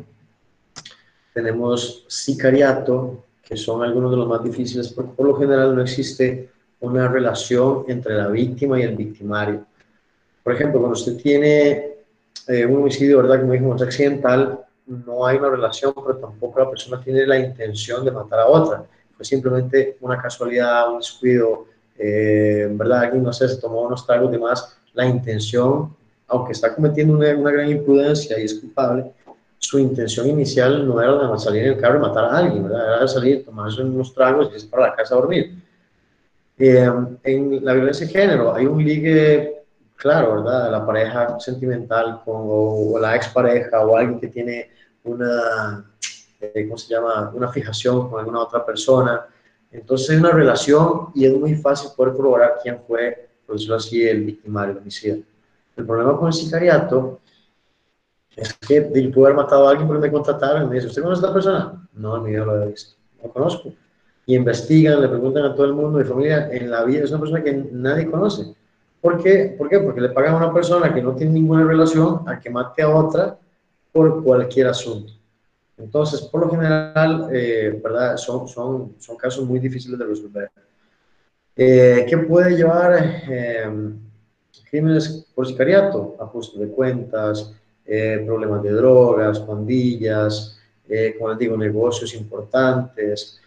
tenemos 1.34 2.04
sicariato, 2.08 3.22
que 3.50 3.56
son 3.56 3.82
algunos 3.82 4.12
de 4.12 4.16
los 4.16 4.28
más 4.28 4.44
difíciles, 4.44 4.88
porque 4.90 5.10
por 5.10 5.26
lo 5.26 5.36
general 5.36 5.74
no 5.74 5.82
existe 5.82 6.50
una 6.78 7.08
relación 7.08 7.84
entre 7.88 8.14
la 8.14 8.28
víctima 8.28 8.78
y 8.78 8.84
el 8.84 8.94
victimario. 8.94 9.66
Por 10.44 10.54
ejemplo, 10.54 10.78
cuando 10.78 10.96
usted 10.96 11.16
tiene 11.16 11.96
eh, 12.46 12.64
un 12.64 12.76
homicidio, 12.76 13.18
¿verdad? 13.18 13.40
Como 13.40 13.52
dijimos, 13.52 13.82
accidental, 13.82 14.60
no 14.86 15.26
hay 15.26 15.38
una 15.38 15.50
relación, 15.50 15.92
pero 15.94 16.16
tampoco 16.18 16.60
la 16.60 16.70
persona 16.70 17.00
tiene 17.02 17.26
la 17.26 17.40
intención 17.40 18.04
de 18.04 18.12
matar 18.12 18.38
a 18.38 18.46
otra. 18.46 18.84
Fue 19.16 19.24
simplemente 19.24 19.96
una 20.00 20.16
casualidad, 20.16 20.92
un 20.92 20.98
descuido, 20.98 21.66
eh, 21.98 22.68
¿verdad? 22.70 23.00
Alguien, 23.00 23.24
no 23.24 23.32
sé, 23.32 23.48
se 23.48 23.60
tomó 23.60 23.82
unos 23.82 24.06
tragos 24.06 24.30
de 24.30 24.38
más. 24.38 24.76
La 24.94 25.06
intención, 25.06 25.92
aunque 26.28 26.52
está 26.52 26.72
cometiendo 26.72 27.14
una, 27.14 27.34
una 27.34 27.50
gran 27.50 27.68
imprudencia 27.68 28.38
y 28.38 28.44
es 28.44 28.54
culpable, 28.54 29.12
su 29.60 29.78
intención 29.78 30.26
inicial 30.26 30.88
no 30.88 31.00
era 31.00 31.30
de 31.30 31.38
salir 31.38 31.64
en 31.64 31.72
el 31.74 31.78
carro 31.78 31.98
y 31.98 32.00
matar 32.00 32.24
a 32.24 32.38
alguien, 32.38 32.64
¿verdad? 32.64 32.96
era 32.96 33.06
salir, 33.06 33.44
tomarse 33.44 33.82
unos 33.82 34.12
tragos 34.14 34.48
y 34.50 34.54
irse 34.54 34.66
para 34.66 34.88
la 34.88 34.96
casa 34.96 35.14
a 35.14 35.18
dormir. 35.18 35.54
Eh, 36.58 36.90
en 37.24 37.64
la 37.64 37.74
violencia 37.74 38.06
de 38.06 38.12
género 38.12 38.54
hay 38.54 38.64
un 38.64 38.82
ligue 38.82 39.62
claro, 39.96 40.36
¿verdad? 40.36 40.70
La 40.70 40.84
pareja 40.84 41.38
sentimental 41.38 42.22
con 42.24 42.36
o, 42.36 42.98
la 42.98 43.14
expareja 43.14 43.80
o 43.80 43.96
alguien 43.96 44.18
que 44.18 44.28
tiene 44.28 44.70
una, 45.04 45.84
eh, 46.40 46.64
¿cómo 46.66 46.78
se 46.78 46.94
llama? 46.94 47.30
Una 47.34 47.48
fijación 47.48 48.08
con 48.08 48.18
alguna 48.18 48.40
otra 48.40 48.64
persona. 48.64 49.26
Entonces 49.70 50.08
hay 50.10 50.16
una 50.16 50.30
relación 50.30 51.08
y 51.14 51.26
es 51.26 51.34
muy 51.34 51.54
fácil 51.54 51.90
poder 51.94 52.14
corroborar 52.14 52.58
quién 52.62 52.78
fue, 52.86 53.28
por 53.46 53.56
decirlo 53.56 53.76
así, 53.76 54.02
el 54.08 54.24
victimario, 54.24 54.72
el 54.72 54.78
homicida. 54.78 55.18
El 55.76 55.86
problema 55.86 56.16
con 56.16 56.28
el 56.28 56.32
sicariato 56.32 57.19
es 58.36 58.54
que 58.54 58.90
yo 58.94 59.10
puedo 59.10 59.26
haber 59.26 59.36
matado 59.36 59.66
a 59.66 59.70
alguien 59.70 59.88
porque 59.88 60.06
me 60.06 60.12
contrataron 60.12 60.64
y 60.64 60.66
me 60.66 60.74
dice, 60.76 60.86
¿usted 60.86 61.02
conoce 61.02 61.20
a 61.20 61.22
esta 61.22 61.34
persona? 61.34 61.88
No, 61.94 62.22
ni 62.24 62.32
yo 62.32 62.44
lo 62.44 62.62
he 62.62 62.68
visto, 62.68 62.96
no 63.22 63.30
conozco. 63.30 63.72
y 64.26 64.36
investigan, 64.36 65.00
le 65.00 65.08
preguntan 65.08 65.44
a 65.44 65.54
todo 65.54 65.66
el 65.66 65.74
mundo 65.74 65.98
de 65.98 66.04
familia, 66.04 66.48
en 66.52 66.70
la 66.70 66.84
vida 66.84 67.04
es 67.04 67.10
una 67.10 67.20
persona 67.20 67.42
que 67.42 67.52
nadie 67.72 68.10
conoce. 68.10 68.54
¿Por 69.00 69.22
qué? 69.22 69.54
¿Por 69.56 69.68
qué? 69.68 69.80
Porque 69.80 70.00
le 70.00 70.10
pagan 70.10 70.34
a 70.34 70.36
una 70.36 70.52
persona 70.52 70.92
que 70.92 71.02
no 71.02 71.14
tiene 71.14 71.32
ninguna 71.32 71.64
relación 71.64 72.22
a 72.26 72.38
que 72.38 72.50
mate 72.50 72.82
a 72.82 72.90
otra 72.90 73.38
por 73.92 74.22
cualquier 74.22 74.68
asunto. 74.68 75.12
Entonces, 75.78 76.20
por 76.22 76.42
lo 76.42 76.50
general, 76.50 77.28
eh, 77.32 77.80
¿verdad? 77.82 78.16
Son, 78.18 78.46
son, 78.46 78.94
son 78.98 79.16
casos 79.16 79.44
muy 79.46 79.58
difíciles 79.58 79.98
de 79.98 80.04
resolver. 80.04 80.50
Eh, 81.56 82.06
¿Qué 82.08 82.18
puede 82.18 82.56
llevar 82.56 83.22
eh, 83.28 83.68
crímenes 84.70 85.26
por 85.34 85.46
sicariato? 85.46 86.16
Ajuste 86.20 86.60
de 86.60 86.68
cuentas, 86.68 87.54
problemas 88.24 88.62
de 88.62 88.70
drogas, 88.70 89.40
pandillas, 89.40 90.60
como 91.18 91.30
les 91.30 91.38
digo, 91.38 91.56
negocios 91.56 92.14
importantes, 92.14 93.40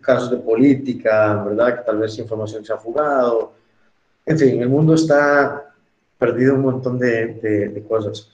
casos 0.00 0.30
de 0.30 0.38
política, 0.38 1.44
¿verdad? 1.44 1.78
Que 1.78 1.84
tal 1.84 1.98
vez 1.98 2.18
información 2.18 2.64
se 2.64 2.72
ha 2.72 2.78
fugado. 2.78 3.52
En 4.26 4.38
fin, 4.38 4.60
el 4.60 4.68
mundo 4.68 4.94
está 4.94 5.72
perdido 6.18 6.54
un 6.54 6.62
montón 6.62 6.98
de, 6.98 7.34
de, 7.34 7.68
de 7.68 7.82
cosas. 7.82 8.30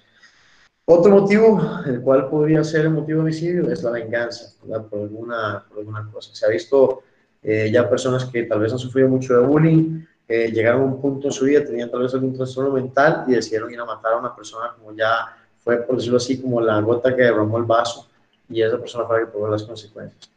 Otro 0.90 1.20
motivo, 1.20 1.60
el 1.84 2.00
cual 2.00 2.30
podría 2.30 2.64
ser 2.64 2.86
el 2.86 2.90
motivo 2.90 3.18
de 3.18 3.24
homicidio, 3.24 3.70
es 3.70 3.82
la 3.82 3.90
venganza, 3.90 4.54
Por 4.88 5.00
alguna, 5.00 5.62
por 5.68 5.80
alguna 5.80 6.10
cosa. 6.10 6.34
Se 6.34 6.46
ha 6.46 6.48
visto 6.48 7.02
eh, 7.42 7.70
ya 7.70 7.90
personas 7.90 8.24
que 8.24 8.44
tal 8.44 8.60
vez 8.60 8.72
han 8.72 8.78
sufrido 8.78 9.06
mucho 9.06 9.38
de 9.38 9.46
bullying, 9.46 10.06
eh, 10.28 10.50
llegaron 10.52 10.82
a 10.82 10.84
un 10.84 11.00
punto 11.00 11.28
en 11.28 11.32
su 11.32 11.46
vida, 11.46 11.64
tenían 11.64 11.90
tal 11.90 12.02
vez 12.02 12.12
algún 12.14 12.36
trastorno 12.36 12.72
mental 12.72 13.24
y 13.26 13.32
decidieron 13.32 13.72
ir 13.72 13.80
a 13.80 13.84
matar 13.84 14.12
a 14.12 14.18
una 14.18 14.36
persona 14.36 14.74
como 14.76 14.94
ya 14.94 15.36
fue, 15.58 15.78
por 15.78 15.96
decirlo 15.96 16.18
así, 16.18 16.40
como 16.40 16.60
la 16.60 16.80
gota 16.80 17.16
que 17.16 17.22
derramó 17.22 17.58
el 17.58 17.64
vaso 17.64 18.06
y 18.48 18.62
esa 18.62 18.78
persona 18.78 19.06
fue 19.06 19.20
la 19.20 19.26
que 19.26 19.32
pagó 19.32 19.48
las 19.48 19.62
consecuencias. 19.62 20.30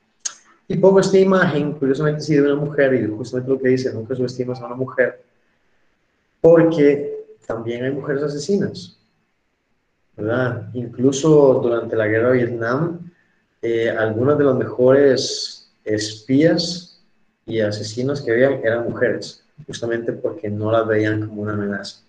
Y 0.68 0.78
pongo 0.78 1.00
esta 1.00 1.18
imagen, 1.18 1.74
curiosamente 1.74 2.22
sí, 2.22 2.36
de 2.36 2.42
una 2.42 2.56
mujer, 2.56 2.94
y 2.94 3.06
justamente 3.08 3.52
lo 3.52 3.60
que 3.60 3.70
dice, 3.70 3.94
nunca 3.94 4.16
subestimas 4.16 4.62
a 4.62 4.68
una 4.68 4.76
mujer, 4.76 5.22
porque 6.40 7.26
también 7.46 7.84
hay 7.84 7.92
mujeres 7.92 8.24
asesinas. 8.24 8.98
¿verdad? 10.16 10.70
Incluso 10.74 11.60
durante 11.62 11.96
la 11.96 12.08
guerra 12.08 12.32
de 12.32 12.38
Vietnam, 12.38 13.12
eh, 13.62 13.90
algunas 13.90 14.38
de 14.38 14.44
las 14.44 14.56
mejores 14.56 15.72
espías 15.84 17.02
y 17.46 17.60
asesinos 17.60 18.22
que 18.22 18.32
había 18.32 18.60
eran 18.64 18.84
mujeres, 18.86 19.41
justamente 19.66 20.14
porque 20.14 20.50
no 20.50 20.72
las 20.72 20.88
veían 20.88 21.28
como 21.28 21.44
una 21.44 21.54
amenaza. 21.54 22.02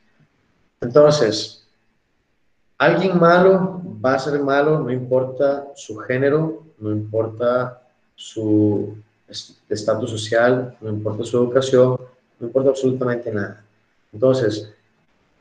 Entonces, 0.81 1.67
alguien 2.79 3.19
malo 3.19 3.81
va 4.05 4.15
a 4.15 4.19
ser 4.19 4.41
malo, 4.41 4.81
no 4.81 4.91
importa 4.91 5.69
su 5.77 5.97
género, 5.99 6.65
no 6.79 6.91
importa 6.91 7.83
su 8.17 8.97
estatus 9.69 10.11
social, 10.11 10.77
no 10.81 10.91
importa 10.91 11.25
su 11.25 11.39
educación, 11.39 11.97
no 12.39 12.47
importa 12.47 12.71
absolutamente 12.71 13.33
nada. 13.33 13.65
Entonces, 14.13 14.73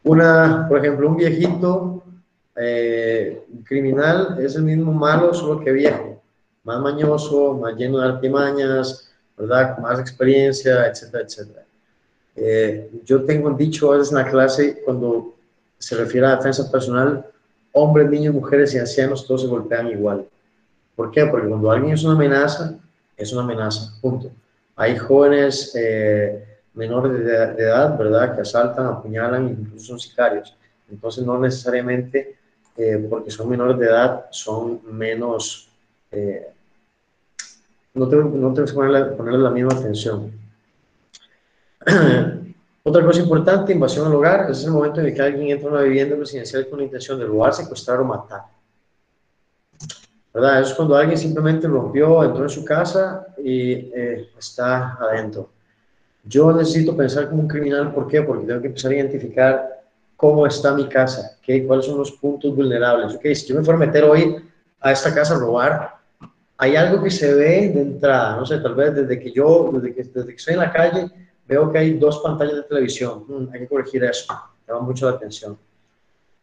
una, 0.04 0.66
por 0.68 0.80
ejemplo, 0.80 1.10
un 1.10 1.18
viejito 1.18 2.04
eh, 2.56 3.45
criminal 3.66 4.38
es 4.39 4.56
el 4.56 4.64
mismo 4.64 4.91
malo, 4.93 5.34
solo 5.34 5.60
que 5.60 5.72
viejo, 5.72 6.22
más 6.64 6.80
mañoso, 6.80 7.54
más 7.54 7.76
lleno 7.76 7.99
de 7.99 8.08
artimañas, 8.08 9.12
¿verdad? 9.38 9.78
Más 9.80 9.99
experiencia, 9.99 10.88
etcétera, 10.88 11.24
etcétera. 11.24 11.66
Eh, 12.36 12.89
yo 13.03 13.23
tengo 13.23 13.49
dicho 13.51 13.91
a 13.91 13.97
veces 13.97 14.11
en 14.11 14.19
la 14.19 14.29
clase 14.29 14.82
cuando 14.84 15.36
se 15.77 15.95
refiere 15.95 16.27
a 16.27 16.36
defensa 16.38 16.71
personal, 16.71 17.25
hombres, 17.73 18.09
niños, 18.09 18.34
mujeres 18.34 18.73
y 18.73 18.77
ancianos 18.77 19.25
todos 19.25 19.41
se 19.41 19.47
golpean 19.47 19.89
igual. 19.89 20.27
¿Por 20.95 21.11
qué? 21.11 21.25
Porque 21.25 21.47
cuando 21.47 21.71
alguien 21.71 21.93
es 21.93 22.03
una 22.03 22.13
amenaza, 22.13 22.75
es 23.17 23.34
una 23.34 23.43
amenaza, 23.43 23.93
punto. 24.01 24.32
Hay 24.75 24.97
jóvenes 24.97 25.73
eh, 25.75 26.43
menores 26.73 27.25
de, 27.25 27.63
edad, 27.63 27.97
¿verdad?, 27.97 28.36
que 28.36 28.41
asaltan, 28.41 28.86
apuñalan, 28.88 29.49
incluso 29.49 29.88
son 29.88 29.99
sicarios. 29.99 30.55
Entonces, 30.89 31.25
no 31.25 31.39
necesariamente 31.39 32.38
eh, 32.77 33.05
porque 33.09 33.32
son 33.32 33.49
menores 33.49 33.77
de 33.77 33.86
edad, 33.86 34.25
son 34.32 34.82
menos, 34.91 35.69
eh, 36.11 36.47
no, 37.93 38.07
tenemos 38.07 38.57
que 38.57 38.73
ponerle, 38.73 39.15
ponerle, 39.15 39.39
la 39.39 39.49
misma 39.49 39.73
atención. 39.73 40.32
Otra 42.84 43.05
cosa 43.05 43.21
importante, 43.21 43.73
invasión 43.73 44.07
al 44.07 44.15
hogar, 44.15 44.49
es 44.49 44.63
el 44.63 44.71
momento 44.71 44.99
en 44.99 45.07
el 45.07 45.13
que 45.13 45.21
alguien 45.21 45.49
entra 45.49 45.69
a 45.69 45.73
una 45.73 45.82
vivienda 45.82 46.15
residencial 46.15 46.67
con 46.67 46.79
la 46.79 46.86
intención 46.86 47.19
de 47.19 47.25
robar, 47.25 47.53
secuestrar 47.53 47.99
o 47.99 48.05
matar. 48.05 48.41
¿Verdad? 50.34 50.61
Eso 50.61 50.71
es 50.71 50.75
cuando 50.75 50.95
alguien 50.95 51.17
simplemente 51.17 51.67
rompió, 51.67 52.23
entró 52.23 52.43
en 52.43 52.49
su 52.49 52.63
casa 52.65 53.27
y 53.38 53.73
eh, 53.73 54.29
está 54.38 54.93
adentro. 54.93 55.49
Yo 56.23 56.51
necesito 56.53 56.95
pensar 56.95 57.29
como 57.29 57.41
un 57.41 57.47
criminal, 57.47 57.93
¿por 57.93 58.07
qué? 58.07 58.21
Porque 58.21 58.45
tengo 58.45 58.61
que 58.61 58.67
empezar 58.67 58.91
a 58.91 58.95
identificar 58.95 59.82
cómo 60.15 60.45
está 60.45 60.73
mi 60.73 60.88
casa, 60.88 61.38
¿okay? 61.39 61.65
cuáles 61.65 61.86
son 61.86 61.97
los 61.97 62.11
puntos 62.11 62.55
vulnerables. 62.55 63.15
Okay? 63.15 63.36
Si 63.36 63.47
yo 63.47 63.55
me 63.55 63.63
fuera 63.63 63.77
a 63.77 63.86
meter 63.86 64.03
hoy 64.03 64.38
a 64.79 64.91
esta 64.91 65.13
casa 65.13 65.36
a 65.36 65.39
robar, 65.39 65.95
hay 66.57 66.75
algo 66.75 67.03
que 67.03 67.09
se 67.09 67.34
ve 67.34 67.69
de 67.69 67.82
entrada, 67.82 68.38
no 68.38 68.45
sé, 68.45 68.59
tal 68.59 68.75
vez 68.75 68.93
desde 68.95 69.19
que 69.19 69.32
yo, 69.32 69.71
desde 69.73 69.95
que, 69.95 70.03
desde 70.03 70.27
que 70.27 70.36
estoy 70.36 70.53
en 70.53 70.59
la 70.59 70.71
calle, 70.71 71.11
veo 71.52 71.72
que 71.72 71.78
hay 71.78 71.93
dos 71.93 72.20
pantallas 72.20 72.56
de 72.56 72.64
televisión, 72.64 73.26
hmm, 73.28 73.54
hay 73.54 73.60
que 73.60 73.68
corregir 73.68 74.04
eso, 74.04 74.34
llama 74.68 74.82
mucho 74.82 75.10
la 75.10 75.18
atención. 75.18 75.58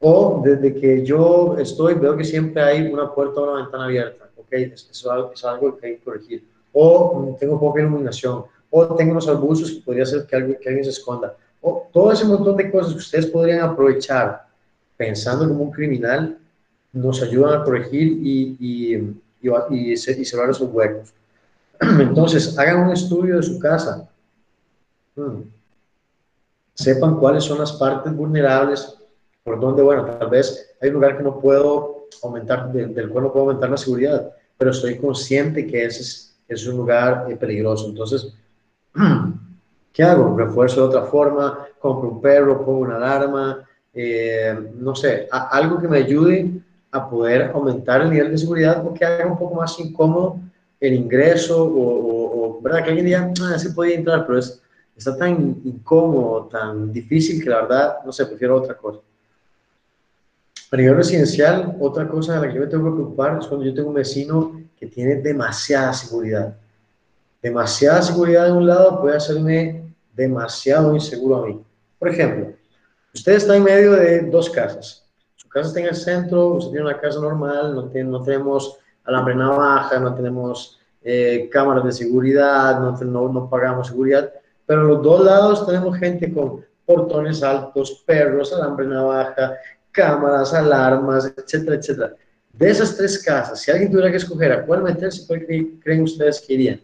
O 0.00 0.42
desde 0.44 0.74
que 0.74 1.04
yo 1.04 1.56
estoy, 1.58 1.94
veo 1.94 2.16
que 2.16 2.24
siempre 2.24 2.62
hay 2.62 2.92
una 2.92 3.12
puerta 3.12 3.40
o 3.40 3.44
una 3.50 3.62
ventana 3.62 3.86
abierta, 3.86 4.28
¿ok? 4.36 4.52
Eso 4.52 5.30
es 5.32 5.44
algo 5.44 5.76
que 5.76 5.86
hay 5.86 5.96
que 5.96 6.04
corregir. 6.04 6.44
O 6.72 6.90
hmm, 7.14 7.38
tengo 7.38 7.58
poca 7.58 7.80
iluminación, 7.80 8.44
o 8.70 8.94
tengo 8.94 9.12
unos 9.12 9.26
arbustos 9.26 9.72
que 9.72 9.80
podría 9.80 10.04
ser 10.04 10.26
que 10.26 10.36
alguien, 10.36 10.84
se 10.84 10.90
esconda 10.90 11.34
todo 11.92 12.12
ese 12.12 12.24
montón 12.24 12.56
de 12.56 12.70
cosas 12.70 12.92
que 12.92 12.98
ustedes 12.98 13.26
podrían 13.26 13.60
aprovechar 13.60 14.46
pensando 14.96 15.48
como 15.48 15.64
un 15.64 15.70
criminal, 15.70 16.38
nos 16.92 17.22
ayudan 17.22 17.60
a 17.60 17.64
corregir 17.64 18.18
y, 18.22 18.56
y, 18.58 19.20
y, 19.70 19.96
cerrar 19.96 20.50
esos 20.50 20.68
huecos. 20.72 21.12
Entonces, 21.80 22.58
hagan 22.58 22.86
un 22.86 22.92
estudio 22.92 23.36
de 23.36 23.42
su 23.42 23.58
casa. 23.58 24.08
Hmm. 25.18 25.42
Sepan 26.74 27.16
cuáles 27.16 27.44
son 27.44 27.58
las 27.58 27.72
partes 27.72 28.14
vulnerables, 28.14 28.96
por 29.42 29.58
donde, 29.58 29.82
bueno, 29.82 30.04
tal 30.04 30.30
vez 30.30 30.76
hay 30.80 30.88
un 30.88 30.94
lugar 30.94 31.16
que 31.16 31.24
no 31.24 31.40
puedo 31.40 32.06
aumentar, 32.22 32.72
del, 32.72 33.08
cual 33.08 33.24
no 33.24 33.32
puedo 33.32 33.46
aumentar 33.46 33.70
la 33.70 33.76
seguridad, 33.76 34.32
pero 34.56 34.70
estoy 34.70 34.96
consciente 34.98 35.66
que 35.66 35.84
ese 35.84 36.02
es, 36.02 36.36
es 36.46 36.66
un 36.66 36.76
lugar 36.76 37.26
eh, 37.28 37.36
peligroso. 37.36 37.88
Entonces, 37.88 38.32
¿Qué 39.98 40.04
hago? 40.04 40.36
Refuerzo 40.36 40.82
de 40.82 40.86
otra 40.86 41.02
forma, 41.10 41.66
compro 41.80 42.10
un 42.10 42.20
perro, 42.20 42.64
pongo 42.64 42.78
una 42.78 42.98
alarma, 42.98 43.68
eh, 43.92 44.56
no 44.76 44.94
sé, 44.94 45.26
algo 45.32 45.80
que 45.80 45.88
me 45.88 45.98
ayude 45.98 46.52
a 46.92 47.10
poder 47.10 47.50
aumentar 47.52 48.02
el 48.02 48.10
nivel 48.10 48.30
de 48.30 48.38
seguridad 48.38 48.86
o 48.86 48.94
que 48.94 49.04
haga 49.04 49.26
un 49.26 49.36
poco 49.36 49.56
más 49.56 49.76
incómodo 49.80 50.38
el 50.78 50.94
ingreso 50.94 51.64
o, 51.64 52.60
¿verdad? 52.62 52.84
Que 52.84 52.90
alguien 52.90 53.06
diga, 53.06 53.32
ah, 53.42 53.58
sí 53.58 53.70
podía 53.70 53.96
entrar, 53.96 54.24
pero 54.24 54.38
es, 54.38 54.62
está 54.98 55.16
tan 55.16 55.60
incómodo, 55.64 56.46
tan 56.46 56.92
difícil 56.92 57.42
que 57.42 57.48
la 57.48 57.62
verdad, 57.62 57.98
no 58.04 58.12
sé, 58.12 58.26
prefiero 58.26 58.56
otra 58.56 58.76
cosa. 58.76 59.00
A 60.70 60.76
nivel 60.76 60.96
residencial, 60.96 61.76
otra 61.80 62.06
cosa 62.08 62.34
de 62.34 62.40
la 62.40 62.48
que 62.48 62.54
yo 62.56 62.60
me 62.60 62.66
tengo 62.66 62.90
que 62.90 62.96
preocupar 62.96 63.38
es 63.40 63.46
cuando 63.46 63.64
yo 63.64 63.72
tengo 63.72 63.88
un 63.88 63.94
vecino 63.94 64.60
que 64.78 64.86
tiene 64.86 65.16
demasiada 65.16 65.92
seguridad. 65.92 66.54
Demasiada 67.40 68.02
seguridad 68.02 68.46
de 68.46 68.52
un 68.52 68.66
lado 68.66 69.00
puede 69.00 69.16
hacerme 69.16 69.94
demasiado 70.14 70.92
inseguro 70.94 71.36
a 71.36 71.46
mí. 71.46 71.62
Por 71.98 72.08
ejemplo, 72.08 72.52
usted 73.14 73.32
está 73.34 73.56
en 73.56 73.64
medio 73.64 73.92
de 73.92 74.22
dos 74.22 74.50
casas. 74.50 75.06
Su 75.36 75.48
casa 75.48 75.68
está 75.68 75.80
en 75.80 75.86
el 75.86 75.94
centro, 75.94 76.48
usted 76.54 76.72
tiene 76.72 76.86
una 76.86 77.00
casa 77.00 77.20
normal, 77.20 77.74
no, 77.74 77.88
tiene, 77.88 78.10
no 78.10 78.22
tenemos 78.22 78.78
alambre 79.04 79.36
navaja, 79.36 79.98
no 80.00 80.14
tenemos 80.14 80.78
eh, 81.02 81.48
cámaras 81.50 81.84
de 81.84 81.92
seguridad, 81.92 82.80
no, 82.80 82.92
no, 82.98 83.32
no 83.32 83.48
pagamos 83.48 83.86
seguridad, 83.86 84.30
pero 84.68 84.82
en 84.82 84.88
los 84.88 85.02
dos 85.02 85.24
lados 85.24 85.66
tenemos 85.66 85.98
gente 85.98 86.32
con 86.32 86.64
portones 86.84 87.42
altos, 87.42 88.04
perros, 88.06 88.52
alambre 88.52 88.86
navaja, 88.86 89.54
cámaras, 89.90 90.52
alarmas, 90.52 91.32
etcétera, 91.36 91.76
etcétera. 91.76 92.14
De 92.52 92.70
esas 92.70 92.96
tres 92.96 93.24
casas, 93.24 93.60
si 93.60 93.70
alguien 93.70 93.90
tuviera 93.90 94.10
que 94.10 94.18
escoger 94.18 94.52
a 94.52 94.66
cuál 94.66 94.82
meterse, 94.82 95.26
¿cuál 95.26 95.46
creen 95.82 96.02
ustedes 96.02 96.44
que 96.46 96.52
irían? 96.52 96.80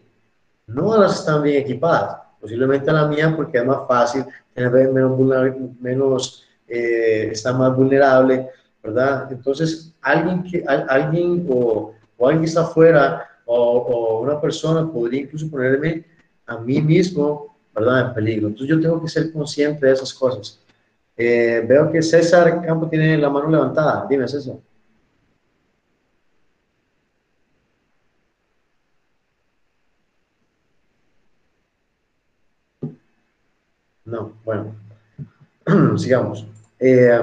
No 0.65 0.97
las 0.97 1.19
están 1.19 1.43
bien 1.43 1.61
equipadas 1.61 2.25
posiblemente 2.45 2.91
la 2.91 3.07
mía 3.07 3.33
porque 3.35 3.57
es 3.57 3.65
más 3.65 3.87
fácil, 3.87 4.23
tiene 4.53 4.69
menos, 4.69 5.19
menos 5.79 6.45
eh, 6.67 7.29
está 7.31 7.53
más 7.53 7.75
vulnerable, 7.75 8.49
¿verdad? 8.83 9.31
Entonces, 9.31 9.93
alguien, 10.01 10.43
que, 10.43 10.63
alguien 10.67 11.45
o, 11.49 11.93
o 12.17 12.27
alguien 12.27 12.45
está 12.45 12.61
afuera 12.61 13.27
o, 13.45 13.55
o, 13.55 14.21
una 14.21 14.39
persona 14.39 14.91
podría 14.91 15.21
incluso 15.21 15.49
ponerme 15.49 16.05
a 16.45 16.57
mí 16.57 16.81
mismo, 16.81 17.54
¿verdad? 17.75 18.07
En 18.07 18.13
peligro. 18.13 18.47
Entonces 18.47 18.69
yo 18.75 18.81
tengo 18.81 19.01
que 19.01 19.09
ser 19.09 19.31
consciente 19.31 19.85
de 19.85 19.93
esas 19.93 20.13
cosas. 20.13 20.59
Eh, 21.17 21.63
veo 21.67 21.91
que 21.91 22.01
César 22.01 22.61
Campo 22.65 22.87
tiene 22.89 23.17
la 23.17 23.29
mano 23.29 23.49
levantada. 23.49 24.05
Dime, 24.09 24.27
César. 24.27 24.55
No, 34.05 34.33
bueno, 34.43 34.75
sigamos. 35.97 36.45
Eh, 36.79 37.19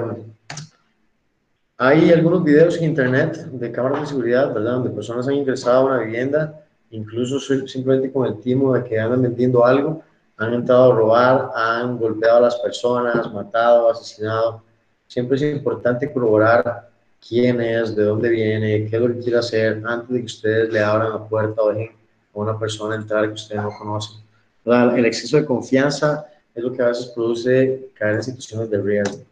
hay 1.79 2.11
algunos 2.11 2.45
videos 2.45 2.77
en 2.77 2.85
internet 2.85 3.37
de 3.37 3.73
cámaras 3.73 4.01
de 4.03 4.07
seguridad, 4.09 4.53
¿verdad? 4.53 4.75
Donde 4.75 4.91
personas 4.91 5.29
han 5.29 5.35
ingresado 5.35 5.79
a 5.79 5.85
una 5.95 6.05
vivienda, 6.05 6.65
incluso 6.91 7.39
simplemente 7.67 8.11
con 8.13 8.27
el 8.27 8.41
timo 8.41 8.75
de 8.75 8.85
que 8.85 8.99
andan 8.99 9.23
vendiendo 9.23 9.65
algo 9.65 10.03
han 10.43 10.55
entrado 10.55 10.93
a 10.93 10.95
robar, 10.95 11.51
han 11.55 11.99
golpeado 11.99 12.39
a 12.39 12.41
las 12.43 12.57
personas, 12.57 13.33
matado, 13.33 13.91
asesinado. 13.91 14.63
Siempre 15.07 15.37
es 15.37 15.43
importante 15.43 16.13
corroborar 16.13 16.89
quién 17.27 17.61
es, 17.61 17.95
de 17.95 18.05
dónde 18.05 18.29
viene, 18.29 18.87
qué 18.89 18.97
es 18.97 19.03
lo 19.03 19.09
que 19.09 19.21
quiere 19.21 19.39
hacer 19.39 19.83
antes 19.87 20.09
de 20.09 20.19
que 20.21 20.27
ustedes 20.27 20.73
le 20.73 20.81
abran 20.81 21.11
la 21.11 21.25
puerta 21.25 21.63
o 21.63 21.73
dejen 21.73 21.97
a 22.35 22.39
una 22.39 22.59
persona 22.59 22.97
entrar 22.97 23.27
que 23.29 23.35
ustedes 23.35 23.63
no 23.63 23.71
conocen. 23.79 24.23
El 24.65 25.07
exceso 25.07 25.37
de 25.37 25.45
confianza 25.45 26.27
es 26.55 26.63
lo 26.63 26.73
que 26.73 26.83
a 26.83 26.87
veces 26.87 27.07
produce 27.07 27.91
caer 27.95 28.17
en 28.17 28.23
situaciones 28.23 28.71
de 28.71 28.81
riesgo. 28.81 29.25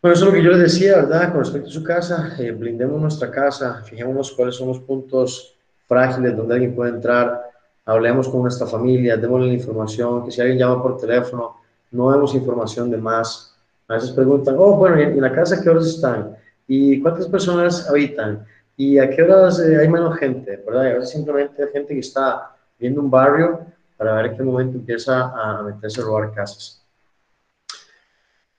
Bueno, 0.00 0.16
eso 0.16 0.24
es 0.24 0.32
lo 0.32 0.36
que 0.36 0.42
yo 0.42 0.50
les 0.50 0.72
decía, 0.72 0.96
¿verdad? 0.96 1.30
Con 1.30 1.44
respecto 1.44 1.68
a 1.68 1.72
su 1.72 1.84
casa, 1.84 2.34
eh, 2.38 2.50
blindemos 2.50 3.00
nuestra 3.00 3.30
casa, 3.30 3.82
fijémonos 3.84 4.32
cuáles 4.32 4.56
son 4.56 4.68
los 4.68 4.80
puntos 4.80 5.54
frágiles 5.86 6.36
donde 6.36 6.54
alguien 6.54 6.74
puede 6.74 6.90
entrar, 6.90 7.51
hablemos 7.84 8.28
con 8.28 8.42
nuestra 8.42 8.66
familia, 8.66 9.16
démosle 9.16 9.48
la 9.48 9.54
información, 9.54 10.24
que 10.24 10.30
si 10.30 10.40
alguien 10.40 10.58
llama 10.58 10.82
por 10.82 10.98
teléfono, 10.98 11.56
no 11.90 12.10
demos 12.10 12.34
información 12.34 12.90
de 12.90 12.96
más. 12.96 13.56
A 13.88 13.94
veces 13.94 14.12
preguntan, 14.12 14.56
oh, 14.58 14.76
bueno, 14.76 15.00
¿y 15.00 15.04
en 15.04 15.20
la 15.20 15.32
casa 15.32 15.60
qué 15.62 15.68
horas 15.68 15.86
están? 15.86 16.36
¿Y 16.66 17.00
cuántas 17.00 17.26
personas 17.26 17.88
habitan? 17.88 18.46
¿Y 18.76 18.98
a 18.98 19.10
qué 19.10 19.22
horas 19.22 19.60
eh, 19.60 19.76
hay 19.76 19.88
menos 19.88 20.16
gente? 20.16 20.62
¿Verdad? 20.64 20.84
Y 20.84 20.88
a 20.88 20.94
veces 20.94 21.10
simplemente 21.10 21.62
hay 21.62 21.68
gente 21.70 21.94
que 21.94 22.00
está 22.00 22.56
viendo 22.78 23.00
un 23.00 23.10
barrio 23.10 23.60
para 23.96 24.14
ver 24.14 24.26
en 24.26 24.36
qué 24.36 24.42
momento 24.42 24.78
empieza 24.78 25.30
a 25.30 25.62
meterse 25.62 26.00
a 26.00 26.04
robar 26.04 26.32
casas. 26.32 26.82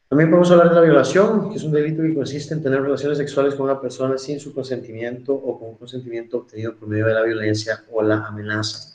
También 0.07 0.29
podemos 0.29 0.51
hablar 0.51 0.69
de 0.69 0.75
la 0.75 0.81
violación, 0.81 1.49
que 1.49 1.55
es 1.55 1.63
un 1.63 1.71
delito 1.71 2.03
que 2.03 2.13
consiste 2.13 2.53
en 2.53 2.61
tener 2.61 2.83
relaciones 2.83 3.17
sexuales 3.17 3.55
con 3.55 3.65
una 3.65 3.81
persona 3.81 4.15
sin 4.19 4.39
su 4.39 4.53
consentimiento 4.53 5.33
o 5.33 5.59
con 5.59 5.69
un 5.69 5.75
consentimiento 5.75 6.37
obtenido 6.37 6.75
por 6.75 6.87
medio 6.87 7.07
de 7.07 7.15
la 7.15 7.23
violencia 7.23 7.83
o 7.91 8.03
la 8.03 8.27
amenaza. 8.27 8.92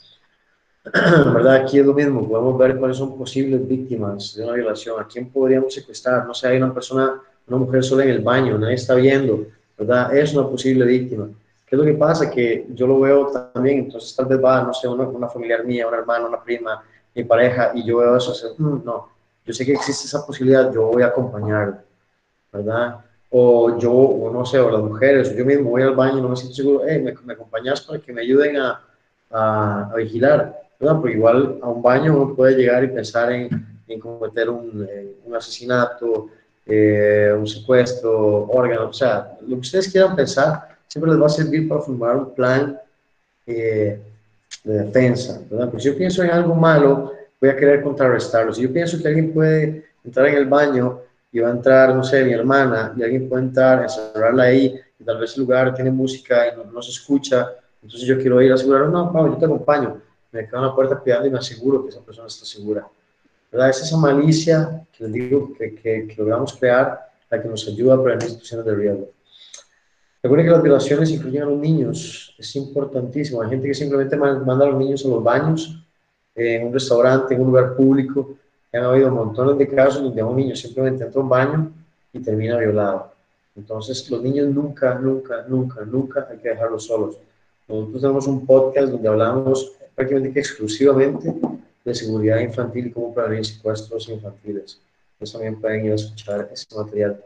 ¿Verdad? 1.34 1.56
Aquí 1.56 1.78
es 1.78 1.86
lo 1.86 1.92
mismo, 1.92 2.26
podemos 2.26 2.56
ver 2.58 2.78
cuáles 2.78 2.96
son 2.96 3.16
posibles 3.16 3.66
víctimas 3.66 4.34
de 4.34 4.44
una 4.44 4.54
violación, 4.54 5.00
a 5.00 5.06
quién 5.06 5.30
podríamos 5.30 5.74
secuestrar, 5.74 6.26
no 6.26 6.32
sé, 6.32 6.48
hay 6.48 6.56
una 6.56 6.72
persona, 6.72 7.20
una 7.46 7.56
mujer 7.56 7.84
sola 7.84 8.04
en 8.04 8.10
el 8.10 8.20
baño, 8.20 8.56
nadie 8.58 8.74
está 8.74 8.94
viendo, 8.94 9.46
¿verdad? 9.76 10.16
Es 10.16 10.34
una 10.34 10.48
posible 10.48 10.84
víctima. 10.86 11.28
¿Qué 11.66 11.76
es 11.76 11.78
lo 11.78 11.84
que 11.84 11.94
pasa? 11.94 12.30
Que 12.30 12.66
yo 12.70 12.86
lo 12.86 13.00
veo 13.00 13.26
también, 13.52 13.80
entonces 13.80 14.16
tal 14.16 14.26
vez 14.26 14.42
va, 14.42 14.62
no 14.62 14.72
sé, 14.72 14.88
una, 14.88 15.06
una 15.06 15.28
familiar 15.28 15.64
mía, 15.64 15.86
una 15.86 15.98
hermana, 15.98 16.26
una 16.26 16.42
prima, 16.42 16.82
mi 17.14 17.24
pareja, 17.24 17.72
y 17.74 17.84
yo 17.84 17.98
veo 17.98 18.16
eso, 18.16 18.32
mm, 18.56 18.84
no, 18.84 19.08
yo 19.44 19.52
sé 19.52 19.66
que 19.66 19.72
existe 19.72 20.06
esa 20.06 20.24
posibilidad, 20.26 20.72
yo 20.72 20.86
voy 20.86 21.02
a 21.02 21.06
acompañar, 21.06 21.82
¿verdad? 22.52 23.00
O 23.30 23.78
yo, 23.78 23.92
o 23.92 24.30
no 24.32 24.46
sé, 24.46 24.58
o 24.58 24.70
las 24.70 24.82
mujeres, 24.82 25.30
o 25.30 25.34
yo 25.34 25.44
mismo 25.44 25.70
voy 25.70 25.82
al 25.82 25.94
baño 25.94 26.22
no 26.22 26.28
me 26.28 26.36
siento 26.36 26.54
seguro, 26.54 26.84
hey, 26.86 27.02
me, 27.02 27.14
me 27.24 27.32
acompañas 27.34 27.80
para 27.82 27.98
que 27.98 28.12
me 28.12 28.22
ayuden 28.22 28.56
a, 28.56 28.82
a, 29.30 29.92
vigilar, 29.96 30.54
¿verdad? 30.78 31.00
Porque 31.00 31.16
igual 31.16 31.58
a 31.62 31.68
un 31.68 31.82
baño 31.82 32.16
uno 32.16 32.34
puede 32.34 32.56
llegar 32.56 32.84
y 32.84 32.88
pensar 32.88 33.32
en, 33.32 33.48
en 33.86 34.00
cometer 34.00 34.48
un, 34.48 34.86
eh, 34.88 35.16
un 35.24 35.34
asesinato, 35.34 36.28
eh, 36.66 37.34
un 37.36 37.46
secuestro, 37.46 38.46
órgano, 38.48 38.88
o 38.88 38.92
sea, 38.92 39.38
lo 39.40 39.56
que 39.56 39.60
ustedes 39.60 39.90
quieran 39.90 40.14
pensar, 40.14 40.76
siempre 40.86 41.10
les 41.10 41.20
va 41.20 41.26
a 41.26 41.30
servir 41.30 41.66
para 41.66 41.80
formar 41.80 42.16
un 42.16 42.34
plan 42.34 42.78
eh, 43.46 43.98
de 44.64 44.78
defensa, 44.84 45.40
¿verdad? 45.50 45.70
Pues 45.70 45.84
yo 45.84 45.96
pienso 45.96 46.22
en 46.22 46.30
algo 46.30 46.54
malo, 46.54 47.12
voy 47.40 47.50
a 47.50 47.56
querer 47.56 47.82
contrarrestarlo. 47.82 48.52
Si 48.52 48.62
yo 48.62 48.72
pienso 48.72 49.00
que 49.00 49.08
alguien 49.08 49.32
puede 49.32 49.86
entrar 50.04 50.26
en 50.26 50.34
el 50.34 50.46
baño 50.46 51.00
y 51.32 51.40
va 51.40 51.48
a 51.48 51.52
entrar, 51.52 51.94
no 51.94 52.04
sé, 52.04 52.22
mi 52.24 52.32
hermana, 52.32 52.92
y 52.96 53.02
alguien 53.02 53.28
puede 53.28 53.44
entrar, 53.44 53.82
encerrarla 53.82 54.44
ahí, 54.44 54.78
y 54.98 55.04
tal 55.04 55.18
vez 55.18 55.34
el 55.36 55.42
lugar 55.42 55.74
tiene 55.74 55.90
música 55.90 56.48
y 56.48 56.72
no, 56.72 56.82
se 56.82 56.90
escucha, 56.90 57.48
entonces 57.82 58.06
yo 58.06 58.18
quiero 58.18 58.42
ir 58.42 58.52
a 58.52 58.56
asegurar, 58.56 58.88
no, 58.88 59.12
Pablo, 59.12 59.32
yo 59.32 59.38
te 59.38 59.44
acompaño, 59.46 60.02
me 60.32 60.46
quedo 60.46 60.56
en 60.58 60.66
la 60.66 60.74
puerta 60.74 60.98
cuidando 60.98 61.28
y 61.28 61.30
me 61.30 61.38
aseguro 61.38 61.82
que 61.82 61.90
esa 61.90 62.00
persona 62.00 62.26
está 62.26 62.44
segura. 62.44 62.86
¿Verdad? 63.50 63.70
Es 63.70 63.82
esa 63.82 63.96
malicia 63.96 64.86
que 64.92 65.04
les 65.04 65.12
digo 65.12 65.52
que, 65.54 65.74
que, 65.74 66.14
logramos 66.16 66.54
crear 66.54 67.10
la 67.30 67.42
que 67.42 67.48
nos 67.48 67.66
ayuda 67.66 67.94
a 67.94 68.02
prevenir 68.02 68.28
situaciones 68.28 68.66
de 68.66 68.74
riesgo. 68.74 69.08
Recuerden 70.22 70.46
que 70.46 70.52
las 70.52 70.62
violaciones 70.62 71.10
incluyen 71.10 71.42
a 71.44 71.46
los 71.46 71.58
niños, 71.58 72.34
es 72.38 72.56
importantísimo. 72.56 73.40
Hay 73.40 73.50
gente 73.50 73.68
que 73.68 73.74
simplemente 73.74 74.16
manda 74.16 74.66
a 74.66 74.68
los 74.68 74.78
niños 74.78 75.04
a 75.04 75.08
los 75.08 75.22
baños 75.22 75.82
en 76.34 76.66
un 76.66 76.72
restaurante, 76.72 77.34
en 77.34 77.40
un 77.40 77.46
lugar 77.48 77.74
público. 77.74 78.36
Han 78.72 78.84
habido 78.84 79.10
montones 79.10 79.56
de 79.56 79.68
casos 79.68 80.02
donde 80.02 80.22
un 80.22 80.36
niño 80.36 80.54
simplemente 80.54 81.04
entra 81.04 81.20
a 81.20 81.22
un 81.22 81.28
baño 81.28 81.72
y 82.12 82.20
termina 82.20 82.58
violado. 82.58 83.12
Entonces, 83.56 84.08
los 84.10 84.22
niños 84.22 84.48
nunca, 84.48 84.94
nunca, 84.94 85.44
nunca, 85.48 85.84
nunca 85.84 86.28
hay 86.30 86.38
que 86.38 86.50
dejarlos 86.50 86.84
solos. 86.84 87.16
Nosotros 87.66 88.00
tenemos 88.00 88.26
un 88.26 88.46
podcast 88.46 88.88
donde 88.92 89.08
hablamos 89.08 89.77
prácticamente 89.98 90.38
exclusivamente 90.38 91.34
de 91.84 91.94
seguridad 91.94 92.38
infantil 92.38 92.86
y 92.86 92.90
cómo 92.92 93.12
prevenir 93.12 93.44
secuestros 93.44 94.08
infantiles. 94.08 94.80
Entonces 95.12 95.32
también 95.32 95.60
pueden 95.60 95.86
ir 95.86 95.92
a 95.92 95.94
escuchar 95.96 96.48
ese 96.52 96.66
material. 96.76 97.20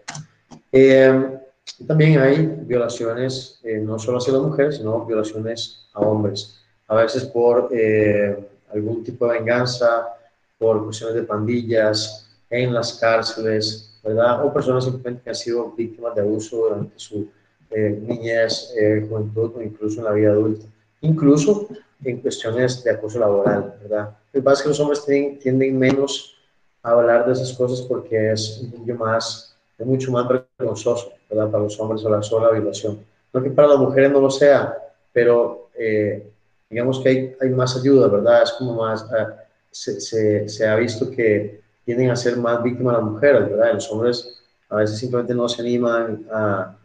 Eh, 0.73 1.39
también 1.87 2.19
hay 2.19 2.47
violaciones, 2.63 3.61
eh, 3.63 3.79
no 3.79 3.99
solo 3.99 4.19
hacia 4.19 4.33
las 4.33 4.43
mujeres, 4.43 4.77
sino 4.77 5.05
violaciones 5.05 5.87
a 5.93 6.01
hombres. 6.01 6.59
A 6.89 6.97
veces 6.97 7.25
por 7.25 7.69
eh, 7.73 8.49
algún 8.73 9.05
tipo 9.05 9.27
de 9.27 9.39
venganza 9.39 10.09
por 10.57 10.83
cuestiones 10.85 11.17
de 11.17 11.25
pandillas 11.25 12.27
en 12.49 12.73
las 12.73 12.95
cárceles, 12.95 14.01
¿verdad? 14.03 14.47
O 14.47 14.53
personas 14.53 14.85
simplemente 14.85 15.23
que 15.25 15.31
han 15.31 15.37
sido 15.37 15.73
víctimas 15.73 16.15
de 16.15 16.23
abuso 16.23 16.57
durante 16.57 16.99
su 16.99 17.29
eh, 17.71 17.99
niñez, 18.01 18.73
eh, 18.79 19.05
juventud 19.07 19.53
o 19.57 19.63
incluso 19.63 20.01
en 20.01 20.05
la 20.05 20.13
vida 20.13 20.31
adulta. 20.31 20.67
Incluso 21.03 21.69
en 22.05 22.21
cuestiones 22.21 22.83
de 22.83 22.91
acoso 22.91 23.19
laboral, 23.19 23.75
¿verdad? 23.83 24.17
Lo 24.33 24.41
que 24.41 24.43
pasa 24.43 24.59
es 24.59 24.63
que 24.63 24.69
los 24.69 24.81
hombres 24.81 25.05
tienden, 25.05 25.39
tienden 25.39 25.79
menos 25.79 26.37
a 26.83 26.91
hablar 26.91 27.27
de 27.27 27.33
esas 27.33 27.53
cosas 27.53 27.83
porque 27.83 28.33
es 28.33 28.63
más, 28.99 29.57
es 29.79 29.87
mucho 29.87 30.11
más 30.11 30.27
vergonzoso, 30.59 31.13
¿verdad? 31.29 31.51
Para 31.51 31.65
los 31.65 31.79
hombres 31.79 32.05
o 32.05 32.09
la 32.09 32.23
sola 32.23 32.51
violación. 32.51 33.05
No 33.33 33.43
que 33.43 33.51
para 33.51 33.69
las 33.69 33.79
mujeres 33.79 34.11
no 34.11 34.21
lo 34.21 34.31
sea, 34.31 34.77
pero 35.13 35.71
eh, 35.75 36.31
digamos 36.69 37.01
que 37.01 37.09
hay, 37.09 37.37
hay 37.41 37.51
más 37.51 37.77
ayuda, 37.77 38.09
¿verdad? 38.09 38.43
Es 38.43 38.53
como 38.53 38.75
más, 38.75 39.05
uh, 39.05 39.33
se, 39.71 40.01
se, 40.01 40.49
se, 40.49 40.67
ha 40.67 40.77
visto 40.77 41.11
que 41.11 41.63
tienden 41.85 42.11
a 42.11 42.17
ser 42.17 42.37
más 42.37 42.63
víctimas 42.63 42.95
las 42.95 43.05
mujeres, 43.05 43.49
¿verdad? 43.49 43.75
Los 43.75 43.91
hombres 43.91 44.43
a 44.69 44.77
veces 44.77 44.99
simplemente 44.99 45.35
no 45.35 45.49
se 45.49 45.63
animan 45.63 46.27
a, 46.33 46.77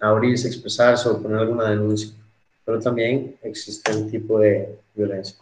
a 0.00 0.08
abrirse, 0.08 0.48
expresarse 0.48 1.08
o 1.08 1.20
poner 1.20 1.38
alguna 1.38 1.70
denuncia, 1.70 2.14
pero 2.70 2.80
también 2.80 3.36
existe 3.42 3.92
un 3.92 4.08
tipo 4.08 4.38
de 4.38 4.78
violencia. 4.94 5.36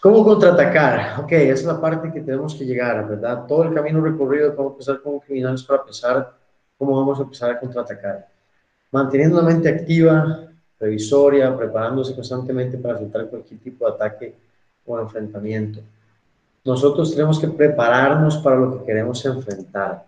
¿Cómo 0.00 0.24
contraatacar? 0.24 1.20
Ok, 1.20 1.32
esa 1.32 1.52
es 1.52 1.64
la 1.64 1.80
parte 1.80 2.12
que 2.12 2.20
tenemos 2.20 2.54
que 2.54 2.64
llegar, 2.64 3.08
¿verdad? 3.08 3.44
Todo 3.48 3.64
el 3.64 3.74
camino 3.74 4.00
recorrido, 4.00 4.54
cómo 4.54 4.70
empezar 4.70 5.00
como 5.02 5.20
criminales 5.20 5.64
para 5.64 5.84
pensar 5.84 6.32
cómo 6.78 6.96
vamos 6.96 7.18
a 7.18 7.22
empezar 7.22 7.50
a 7.50 7.58
contraatacar. 7.58 8.28
Manteniendo 8.92 9.42
la 9.42 9.48
mente 9.48 9.68
activa, 9.68 10.46
revisoria, 10.78 11.56
preparándose 11.56 12.14
constantemente 12.14 12.78
para 12.78 12.94
enfrentar 12.94 13.26
cualquier 13.26 13.58
tipo 13.58 13.84
de 13.84 13.94
ataque 13.94 14.34
o 14.86 15.00
enfrentamiento. 15.00 15.80
Nosotros 16.64 17.10
tenemos 17.10 17.40
que 17.40 17.48
prepararnos 17.48 18.36
para 18.36 18.54
lo 18.54 18.78
que 18.78 18.84
queremos 18.84 19.24
enfrentar. 19.24 20.06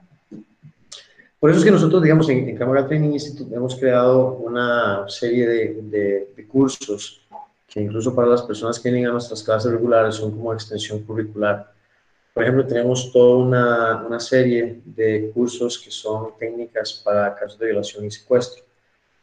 Por 1.41 1.51
eso 1.51 1.59
es 1.59 1.64
que 1.64 1.70
nosotros, 1.70 2.03
digamos, 2.03 2.28
en, 2.28 2.51
en 2.51 2.57
Cámara 2.57 2.86
Training 2.86 3.12
Institute 3.12 3.55
hemos 3.55 3.74
creado 3.74 4.34
una 4.34 5.09
serie 5.09 5.47
de, 5.49 6.26
de, 6.36 6.47
cursos 6.47 7.22
que 7.66 7.80
incluso 7.80 8.14
para 8.14 8.28
las 8.28 8.43
personas 8.43 8.78
que 8.78 8.91
vienen 8.91 9.09
a 9.09 9.12
nuestras 9.12 9.43
clases 9.43 9.72
regulares 9.72 10.16
son 10.16 10.32
como 10.32 10.53
extensión 10.53 11.01
curricular. 11.01 11.72
Por 12.34 12.43
ejemplo, 12.43 12.66
tenemos 12.66 13.11
toda 13.12 13.45
una, 13.45 14.07
una 14.07 14.20
serie 14.20 14.82
de 14.84 15.30
cursos 15.32 15.78
que 15.78 15.91
son 15.91 16.36
técnicas 16.38 17.01
para 17.05 17.34
casos 17.34 17.59
de 17.59 17.66
violación 17.66 18.05
y 18.05 18.11
secuestro 18.11 18.62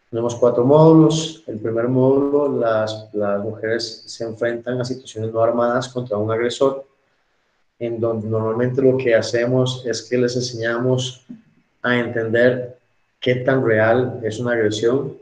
tenemos 0.10 0.36
cuatro 0.36 0.64
módulos. 0.64 1.44
El 1.48 1.60
primer 1.60 1.88
módulo, 1.88 2.60
las, 2.60 3.10
las 3.14 3.44
mujeres 3.44 4.04
se 4.06 4.24
enfrentan 4.24 4.80
a 4.80 4.86
situaciones 4.86 5.34
no 5.34 5.42
armadas 5.42 5.90
contra 5.90 6.18
un 6.18 6.32
agresor, 6.32 6.86
en 7.80 8.00
donde 8.00 8.28
normalmente 8.28 8.82
lo 8.82 8.98
que 8.98 9.14
hacemos 9.16 9.86
es 9.86 10.02
que 10.02 10.18
les 10.18 10.36
enseñamos 10.36 11.26
a 11.88 12.00
entender 12.00 12.78
qué 13.20 13.36
tan 13.36 13.66
real 13.66 14.20
es 14.24 14.40
una 14.40 14.54
agresión, 14.54 15.18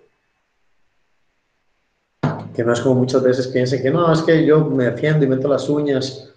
que 2.54 2.64
no 2.64 2.74
es 2.74 2.82
como 2.82 2.96
muchas 2.96 3.22
veces 3.22 3.48
piensen 3.48 3.82
que 3.82 3.92
no, 3.92 4.12
es 4.12 4.22
que 4.22 4.46
yo 4.46 4.66
me 4.66 4.86
defiendo 4.86 5.26
y 5.26 5.28
meto 5.28 5.48
las 5.48 5.68
uñas. 5.70 6.32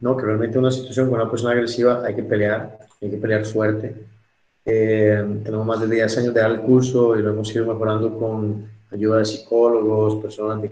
No, 0.00 0.16
que 0.16 0.26
realmente 0.26 0.58
una 0.58 0.70
situación 0.70 1.08
con 1.08 1.20
una 1.20 1.30
persona 1.30 1.52
agresiva 1.52 2.04
hay 2.04 2.14
que 2.14 2.22
pelear, 2.22 2.78
hay 3.00 3.10
que 3.10 3.16
pelear 3.16 3.44
fuerte 3.46 3.94
eh, 4.66 5.22
tenemos 5.44 5.66
más 5.66 5.80
de 5.80 5.88
10 5.88 6.18
años 6.18 6.34
de 6.34 6.40
dar 6.40 6.50
el 6.50 6.60
curso 6.60 7.16
y 7.16 7.22
lo 7.22 7.30
hemos 7.30 7.54
ido 7.54 7.66
mejorando 7.66 8.18
con 8.18 8.66
ayuda 8.90 9.18
de 9.18 9.26
psicólogos, 9.26 10.22
personas 10.22 10.62
de, 10.62 10.68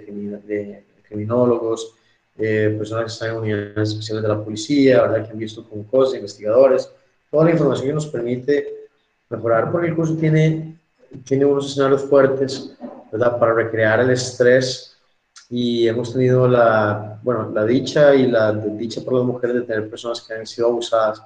de 0.47 0.85
criminólogos 1.03 1.95
eh, 2.39 2.75
personas 2.79 3.05
que 3.05 3.13
están 3.13 3.31
en 3.31 3.37
unidades 3.37 3.91
especiales 3.91 4.23
de 4.23 4.29
la 4.29 4.43
policía, 4.43 5.03
¿verdad? 5.03 5.27
que 5.27 5.33
han 5.33 5.39
visto 5.39 5.69
con 5.69 5.85
cosas, 5.85 6.15
investigadores, 6.15 6.91
toda 7.33 7.47
la 7.47 7.53
información 7.53 7.89
que 7.89 7.95
nos 7.95 8.07
permite 8.07 8.89
mejorar, 9.31 9.73
porque 9.73 9.89
el 9.89 9.97
curso 9.97 10.15
tiene, 10.17 10.79
tiene 11.25 11.47
unos 11.47 11.71
escenarios 11.71 12.05
fuertes 12.05 12.77
¿verdad? 13.11 13.39
para 13.39 13.55
recrear 13.55 14.01
el 14.01 14.11
estrés 14.11 14.95
y 15.49 15.89
hemos 15.89 16.13
tenido 16.13 16.47
la, 16.47 17.19
bueno, 17.23 17.51
la 17.51 17.65
dicha 17.65 18.15
y 18.15 18.27
la 18.27 18.53
dicha 18.53 19.01
por 19.01 19.15
las 19.15 19.25
mujeres 19.25 19.57
de 19.57 19.63
tener 19.63 19.89
personas 19.89 20.21
que 20.21 20.35
han 20.35 20.47
sido 20.47 20.69
abusadas 20.69 21.23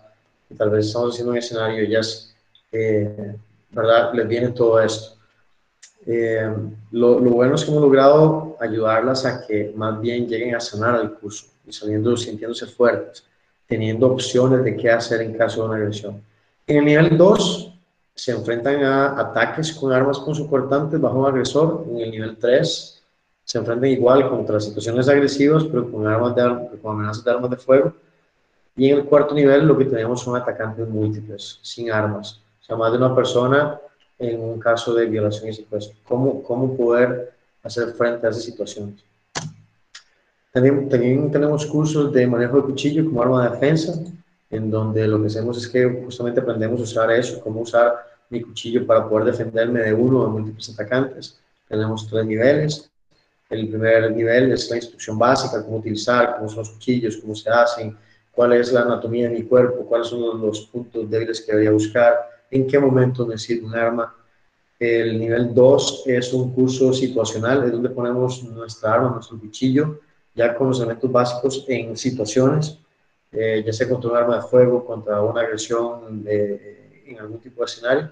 y 0.49 0.55
tal 0.55 0.71
vez 0.71 0.87
estamos 0.87 1.13
haciendo 1.13 1.33
un 1.33 1.39
escenario 1.39 1.83
y 1.83 1.87
ellas, 1.87 2.33
eh, 2.71 3.35
¿verdad? 3.71 4.15
Les 4.15 4.29
viene 4.29 4.51
todo 4.51 4.81
esto. 4.81 5.17
Eh, 6.07 6.49
lo, 6.93 7.19
lo, 7.19 7.31
bueno 7.31 7.57
es 7.57 7.65
que 7.65 7.71
hemos 7.73 7.83
logrado 7.83 8.57
ayudarlas 8.61 9.27
a 9.27 9.45
que 9.45 9.73
más 9.75 10.01
bien 10.01 10.29
lleguen 10.29 10.55
a 10.55 10.61
sanar 10.61 10.95
al 10.95 11.15
curso 11.15 11.47
y 11.67 11.73
saliendo, 11.73 12.17
sintiéndose 12.17 12.67
fuertes, 12.67 13.25
teniendo 13.67 14.07
opciones 14.13 14.63
de 14.65 14.77
qué 14.77 14.91
hacer 14.91 15.21
en 15.21 15.37
caso 15.37 15.63
de 15.63 15.69
una 15.69 15.77
agresión. 15.77 16.23
En 16.67 16.79
el 16.79 16.85
nivel 16.85 17.19
2 17.19 17.73
se 18.15 18.33
enfrentan 18.33 18.83
a 18.83 19.21
ataques 19.21 19.73
con 19.73 19.93
armas 19.93 20.19
punzocortantes 20.21 21.01
bajo 21.01 21.21
un 21.21 21.27
agresor. 21.27 21.85
En 21.91 22.01
el 22.01 22.11
nivel 22.11 22.37
3 22.37 23.03
se 23.45 23.59
enfrentan 23.59 23.91
igual 23.91 24.29
contra 24.29 24.59
situaciones 24.59 25.09
agresivas, 25.09 25.65
pero 25.65 25.91
con, 25.91 26.07
armas 26.07 26.35
de, 26.35 26.79
con 26.81 26.97
amenazas 26.97 27.25
de 27.25 27.31
armas 27.31 27.51
de 27.51 27.57
fuego. 27.57 27.93
Y 28.77 28.91
en 28.91 28.99
el 28.99 29.05
cuarto 29.05 29.35
nivel 29.35 29.67
lo 29.67 29.77
que 29.77 29.85
tenemos 29.85 30.23
son 30.23 30.37
atacantes 30.37 30.89
múltiples, 30.89 31.59
sin 31.63 31.91
armas. 31.91 32.41
O 32.63 32.65
sea, 32.65 32.77
más 32.77 32.93
de 32.93 32.99
una 32.99 33.15
persona 33.15 33.81
en 34.19 34.41
un 34.41 34.59
caso 34.59 34.95
de 34.95 35.07
violación 35.07 35.51
y 35.51 35.53
secuestro. 35.53 35.97
¿Cómo, 36.07 36.43
cómo 36.43 36.77
poder 36.77 37.33
hacer 37.63 37.93
frente 37.93 38.27
a 38.27 38.31
esas 38.31 38.45
situaciones? 38.45 39.06
También, 40.57 41.31
tenemos 41.31 41.67
cursos 41.67 42.11
de 42.15 42.27
manejo 42.27 42.57
de 42.57 42.63
cuchillo 42.63 43.05
como 43.05 43.21
arma 43.21 43.45
de 43.45 43.51
defensa, 43.51 43.93
en 44.49 44.71
donde 44.71 45.07
lo 45.07 45.21
que 45.21 45.27
hacemos 45.27 45.59
es 45.59 45.69
que 45.69 46.03
justamente 46.03 46.41
aprendemos 46.41 46.81
a 46.81 46.85
usar 46.85 47.11
eso, 47.11 47.43
cómo 47.43 47.61
usar 47.61 47.95
mi 48.31 48.41
cuchillo 48.41 48.87
para 48.87 49.07
poder 49.07 49.27
defenderme 49.27 49.81
de 49.81 49.93
uno 49.93 50.21
o 50.21 50.25
de 50.25 50.31
múltiples 50.31 50.71
atacantes. 50.71 51.39
Tenemos 51.69 52.09
tres 52.09 52.25
niveles. 52.25 52.91
El 53.51 53.69
primer 53.69 54.11
nivel 54.13 54.53
es 54.53 54.71
la 54.71 54.77
instrucción 54.77 55.19
básica, 55.19 55.63
cómo 55.63 55.77
utilizar, 55.77 56.37
cómo 56.37 56.49
son 56.49 56.61
los 56.61 56.71
cuchillos, 56.71 57.19
cómo 57.19 57.35
se 57.35 57.51
hacen, 57.51 57.95
cuál 58.33 58.55
es 58.55 58.73
la 58.73 58.81
anatomía 58.81 59.29
de 59.29 59.35
mi 59.35 59.43
cuerpo, 59.43 59.85
cuáles 59.85 60.07
son 60.07 60.41
los 60.41 60.63
puntos 60.69 61.11
débiles 61.11 61.43
que 61.43 61.53
debería 61.53 61.73
buscar, 61.73 62.15
en 62.51 62.67
qué 62.67 62.79
momento 62.79 63.29
necesito 63.29 63.67
un 63.67 63.75
arma. 63.75 64.15
El 64.79 65.21
nivel 65.21 65.53
2 65.53 66.05
es 66.07 66.33
un 66.33 66.55
curso 66.55 66.95
situacional, 66.95 67.65
es 67.65 67.73
donde 67.73 67.91
ponemos 67.91 68.43
nuestra 68.45 68.95
arma, 68.95 69.11
nuestro 69.11 69.39
cuchillo, 69.39 70.01
ya 70.37 70.55
con 70.55 70.69
los 70.69 70.79
elementos 70.79 71.11
básicos 71.11 71.65
en 71.67 71.97
situaciones, 71.97 72.79
eh, 73.33 73.63
ya 73.67 73.73
sea 73.73 73.89
contra 73.89 74.11
un 74.11 74.17
arma 74.17 74.37
de 74.37 74.43
fuego, 74.43 74.85
contra 74.85 75.21
una 75.23 75.41
agresión 75.41 76.23
de, 76.23 77.03
en 77.07 77.19
algún 77.19 77.41
tipo 77.41 77.63
de 77.63 77.65
escenario. 77.65 78.11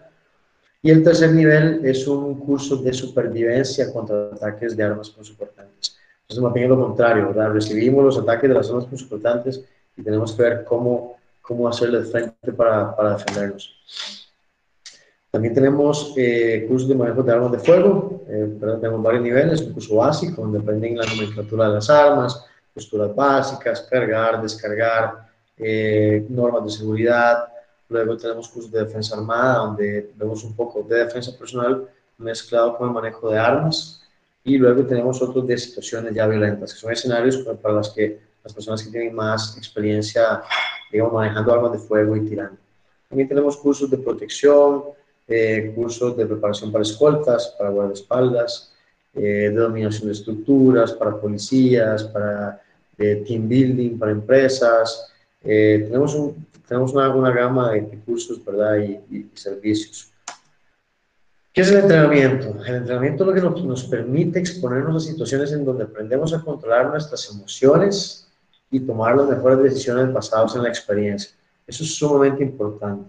Y 0.83 0.91
el 0.91 1.05
tercer 1.05 1.33
nivel 1.33 1.85
es 1.85 2.07
un 2.09 2.35
curso 2.41 2.77
de 2.77 2.93
supervivencia 2.93 3.93
contra 3.93 4.31
ataques 4.33 4.77
de 4.77 4.83
armas 4.83 5.11
punzocortantes. 5.11 5.97
Entonces, 6.23 6.43
más 6.43 6.53
bien 6.55 6.69
lo 6.69 6.81
contrario, 6.81 7.29
¿verdad? 7.29 7.53
Recibimos 7.53 8.05
los 8.05 8.19
ataques 8.19 8.49
de 8.49 8.55
las 8.55 8.69
armas 8.69 8.87
punzocortantes 8.87 9.63
y 9.97 10.03
tenemos 10.03 10.33
que 10.33 10.43
ver 10.43 10.65
cómo, 10.65 11.17
cómo 11.43 11.69
hacerle 11.69 12.03
frente 12.03 12.53
para, 12.53 12.95
para 12.97 13.17
defendernos. 13.17 14.24
También 15.35 15.53
tenemos 15.53 16.15
eh, 16.17 16.65
cursos 16.69 16.89
de 16.89 16.95
manejo 16.95 17.25
de 17.25 17.33
armas 17.33 17.51
de 17.51 17.59
fuego, 17.59 18.23
eh, 18.29 18.57
tenemos 18.81 19.03
varios 19.03 19.25
niveles, 19.25 19.63
un 19.63 19.73
curso 19.73 19.97
básico 19.97 20.43
donde 20.43 20.61
aprenden 20.61 20.97
la 20.97 21.05
nomenclatura 21.07 21.67
de 21.67 21.75
las 21.75 21.91
armas, 21.91 22.47
posturas 22.73 23.13
básicas, 23.13 23.81
cargar, 23.91 24.41
descargar, 24.41 25.29
eh, 25.59 26.25
normas 26.29 26.67
de 26.67 26.71
seguridad. 26.71 27.49
Luego 27.89 28.17
tenemos 28.17 28.49
cursos 28.49 28.71
de 28.71 28.85
defensa 28.85 29.17
armada 29.17 29.57
donde 29.57 30.13
vemos 30.15 30.45
un 30.45 30.55
poco 30.55 30.85
de 30.85 30.99
defensa 30.99 31.37
personal 31.37 31.89
mezclado 32.17 32.79
con 32.79 32.91
el 32.91 32.95
manejo 32.95 33.29
de 33.29 33.37
armas. 33.37 34.05
Y 34.45 34.57
luego 34.57 34.85
tenemos 34.85 35.21
otros 35.21 35.45
de 35.49 35.59
situaciones 35.59 36.15
ya 36.15 36.29
violentas, 36.29 36.75
que 36.75 36.79
son 36.79 36.93
escenarios 36.93 37.39
para 37.61 37.75
los 37.75 37.93
que 37.93 38.21
las 38.45 38.55
personas 38.55 38.85
que 38.85 38.91
tienen 38.91 39.13
más 39.13 39.59
experiencia, 39.59 40.43
digamos, 40.93 41.13
manejando 41.13 41.53
armas 41.53 41.73
de 41.73 41.79
fuego 41.79 42.15
y 42.15 42.25
tirando. 42.25 42.57
También 43.09 43.29
tenemos 43.29 43.57
cursos 43.57 43.91
de 43.91 43.99
protección, 43.99 44.95
eh, 45.27 45.73
cursos 45.75 46.17
de 46.19 46.27
preparación 46.27 46.71
para 46.71 46.83
escoltas, 46.83 47.55
para 47.59 47.71
guardaespaldas, 47.71 48.75
eh, 49.15 49.49
de 49.49 49.55
dominación 49.55 50.09
de 50.09 50.13
estructuras, 50.13 50.93
para 50.93 51.19
policías, 51.19 52.05
para 52.05 52.61
eh, 52.99 53.25
team 53.27 53.49
building, 53.49 53.99
para 53.99 54.13
empresas. 54.13 55.11
tenemos 55.43 56.15
un, 56.15 56.47
tenemos 56.69 56.93
una, 56.93 57.15
una, 57.15 57.31
gama 57.31 57.73
de 57.73 57.99
cursos 58.05 58.45
¿verdad? 58.45 58.77
Y, 58.79 59.17
y, 59.17 59.31
servicios. 59.35 60.11
¿Qué 61.55 61.63
es 61.63 61.71
el 61.71 61.79
entrenamiento? 61.79 62.63
El 62.65 62.75
entrenamiento 62.75 63.23
es 63.23 63.27
lo 63.29 63.35
que 63.35 63.41
nos, 63.41 63.65
nos 63.65 63.85
permite 63.85 64.41
exponernos 64.41 65.05
a 65.05 65.11
situaciones 65.11 65.53
en 65.53 65.65
donde 65.65 65.85
aprendemos 65.85 66.35
a 66.35 66.43
controlar 66.43 66.91
nuestras 66.91 67.31
emociones 67.31 68.29
y 68.71 68.81
tomar 68.81 69.17
las 69.17 69.29
mejores 69.29 69.63
decisiones 69.63 70.13
basadas 70.13 70.55
en 70.57 70.65
la 70.65 70.69
experiencia. 70.69 71.31
Eso 71.67 71.83
es 71.83 71.95
sumamente 71.95 72.43
importante 72.43 73.09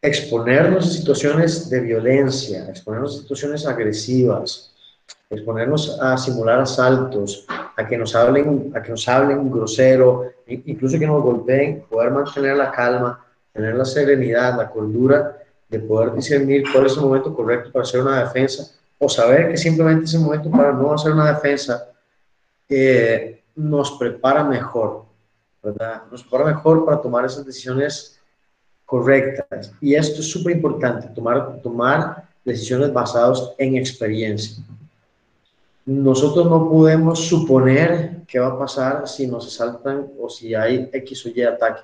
exponernos 0.00 0.86
a 0.86 0.90
situaciones 0.90 1.68
de 1.68 1.80
violencia, 1.80 2.68
exponernos 2.68 3.16
a 3.16 3.22
situaciones 3.22 3.66
agresivas, 3.66 4.74
exponernos 5.28 5.98
a 6.00 6.16
simular 6.16 6.60
asaltos, 6.60 7.44
a 7.48 7.86
que 7.86 7.98
nos 7.98 8.14
hablen, 8.14 8.72
a 8.74 8.82
que 8.82 8.90
nos 8.90 9.08
hablen 9.08 9.50
grosero, 9.50 10.32
incluso 10.46 10.98
que 10.98 11.06
nos 11.06 11.22
golpeen, 11.22 11.84
poder 11.88 12.10
mantener 12.10 12.56
la 12.56 12.70
calma, 12.70 13.24
tener 13.52 13.74
la 13.74 13.84
serenidad, 13.84 14.56
la 14.56 14.70
cordura 14.70 15.38
de 15.68 15.80
poder 15.80 16.14
discernir 16.14 16.64
cuál 16.72 16.86
es 16.86 16.94
el 16.94 17.02
momento 17.02 17.34
correcto 17.34 17.70
para 17.70 17.82
hacer 17.82 18.00
una 18.00 18.24
defensa 18.24 18.74
o 18.98 19.08
saber 19.08 19.50
que 19.50 19.56
simplemente 19.56 20.04
es 20.04 20.14
el 20.14 20.20
momento 20.20 20.50
para 20.50 20.72
no 20.72 20.92
hacer 20.92 21.12
una 21.12 21.32
defensa 21.32 21.88
eh, 22.68 23.42
nos 23.54 23.92
prepara 23.92 24.44
mejor, 24.44 25.04
¿verdad? 25.62 26.02
Nos 26.10 26.22
prepara 26.22 26.46
mejor 26.46 26.84
para 26.84 27.00
tomar 27.00 27.24
esas 27.24 27.44
decisiones 27.44 28.17
correctas. 28.88 29.70
Y 29.82 29.94
esto 29.94 30.22
es 30.22 30.30
súper 30.30 30.56
importante, 30.56 31.08
tomar, 31.08 31.60
tomar 31.62 32.24
decisiones 32.42 32.90
basadas 32.90 33.52
en 33.58 33.76
experiencia. 33.76 34.64
Nosotros 35.84 36.46
no 36.46 36.70
podemos 36.70 37.28
suponer 37.28 38.22
qué 38.26 38.38
va 38.38 38.46
a 38.46 38.58
pasar 38.58 39.06
si 39.06 39.26
nos 39.26 39.46
asaltan 39.46 40.06
o 40.18 40.30
si 40.30 40.54
hay 40.54 40.88
X 40.90 41.26
o 41.26 41.28
Y 41.28 41.42
ataque. 41.42 41.82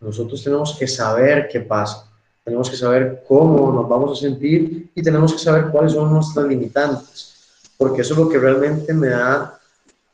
Nosotros 0.00 0.44
tenemos 0.44 0.76
que 0.78 0.86
saber 0.86 1.48
qué 1.50 1.60
pasa, 1.60 2.08
tenemos 2.44 2.70
que 2.70 2.76
saber 2.76 3.24
cómo 3.26 3.72
nos 3.72 3.88
vamos 3.88 4.16
a 4.16 4.22
sentir 4.22 4.92
y 4.94 5.02
tenemos 5.02 5.32
que 5.32 5.40
saber 5.40 5.66
cuáles 5.72 5.94
son 5.94 6.12
nuestras 6.12 6.46
limitantes, 6.46 7.60
porque 7.76 8.02
eso 8.02 8.14
es 8.14 8.20
lo 8.20 8.28
que 8.28 8.38
realmente 8.38 8.94
me 8.94 9.08
da 9.08 9.58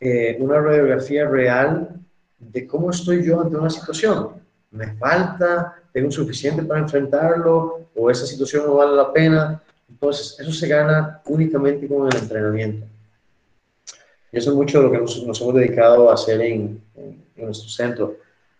eh, 0.00 0.38
una 0.40 0.58
radiografía 0.58 1.28
real 1.28 1.90
de 2.38 2.66
cómo 2.66 2.90
estoy 2.90 3.22
yo 3.22 3.42
ante 3.42 3.56
una 3.56 3.68
situación. 3.68 4.28
Me 4.70 4.96
falta 4.96 5.81
tengo 5.92 6.10
suficiente 6.10 6.62
para 6.62 6.80
enfrentarlo 6.80 7.88
o 7.94 8.10
esa 8.10 8.26
situación 8.26 8.66
no 8.66 8.74
vale 8.76 8.96
la 8.96 9.12
pena. 9.12 9.62
Entonces, 9.88 10.36
eso 10.40 10.52
se 10.52 10.66
gana 10.66 11.20
únicamente 11.26 11.86
con 11.86 12.08
el 12.08 12.16
entrenamiento. 12.16 12.86
Y 14.32 14.38
eso 14.38 14.50
es 14.50 14.56
mucho 14.56 14.78
de 14.78 14.84
lo 14.84 14.90
que 14.90 14.98
nos, 14.98 15.18
hemos 15.18 15.54
dedicado 15.54 16.10
a 16.10 16.14
hacer 16.14 16.40
en, 16.40 16.82
en, 16.96 17.22
nuestro 17.36 17.68
centro. 17.68 18.16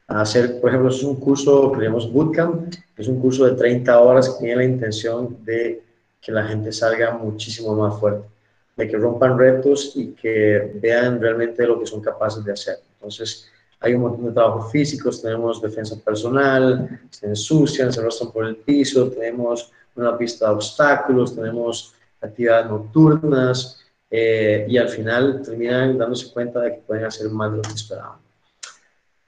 A 0.07 0.21
hacer, 0.21 0.61
por 0.61 0.69
ejemplo, 0.69 0.91
es 0.91 1.03
un 1.03 1.17
curso 1.17 1.73
que 1.73 1.81
llamamos 1.81 2.13
Bootcamp, 2.13 2.75
es 2.97 3.09
un 3.09 3.19
curso 3.21 3.47
de 3.47 3.57
30 3.57 3.99
horas 3.99 4.29
que 4.29 4.41
tiene 4.41 4.57
la 4.57 4.65
intención 4.65 5.39
de 5.45 5.83
que 6.21 6.33
la 6.33 6.45
gente 6.45 6.71
salga 6.73 7.17
muchísimo 7.17 7.75
más 7.75 7.99
fuerte, 7.99 8.29
de 8.77 8.89
que 8.89 8.97
rompan 8.97 9.39
retos 9.39 9.93
y 9.97 10.09
que 10.09 10.73
vean 10.75 11.21
realmente 11.21 11.67
lo 11.67 11.81
que 11.81 11.87
son 11.87 12.03
capaces 12.03 12.45
de 12.45 12.53
hacer. 12.53 12.77
Entonces, 12.95 13.51
hay 13.83 13.95
un 13.95 14.03
montón 14.03 14.27
de 14.27 14.33
trabajos 14.33 14.71
físicos, 14.71 15.21
tenemos 15.21 15.61
defensa 15.61 15.97
personal, 15.97 17.01
se 17.11 17.27
ensucian, 17.27 17.93
se 17.93 18.01
arrastran 18.01 18.31
por 18.31 18.47
el 18.47 18.57
piso, 18.57 19.11
tenemos 19.11 19.73
una 19.97 20.17
pista 20.17 20.49
de 20.49 20.55
obstáculos, 20.55 21.35
tenemos 21.35 21.93
actividades 22.21 22.71
nocturnas 22.71 23.81
eh, 24.09 24.67
y 24.69 24.79
al 24.79 24.89
final 24.89 25.43
terminan 25.43 25.99
dándose 25.99 26.33
cuenta 26.33 26.61
de 26.61 26.77
que 26.77 26.83
pueden 26.83 27.05
hacer 27.05 27.29
más 27.31 27.51
de 27.51 27.57
lo 27.57 27.63
que 27.63 27.75
esperaban. 27.75 28.19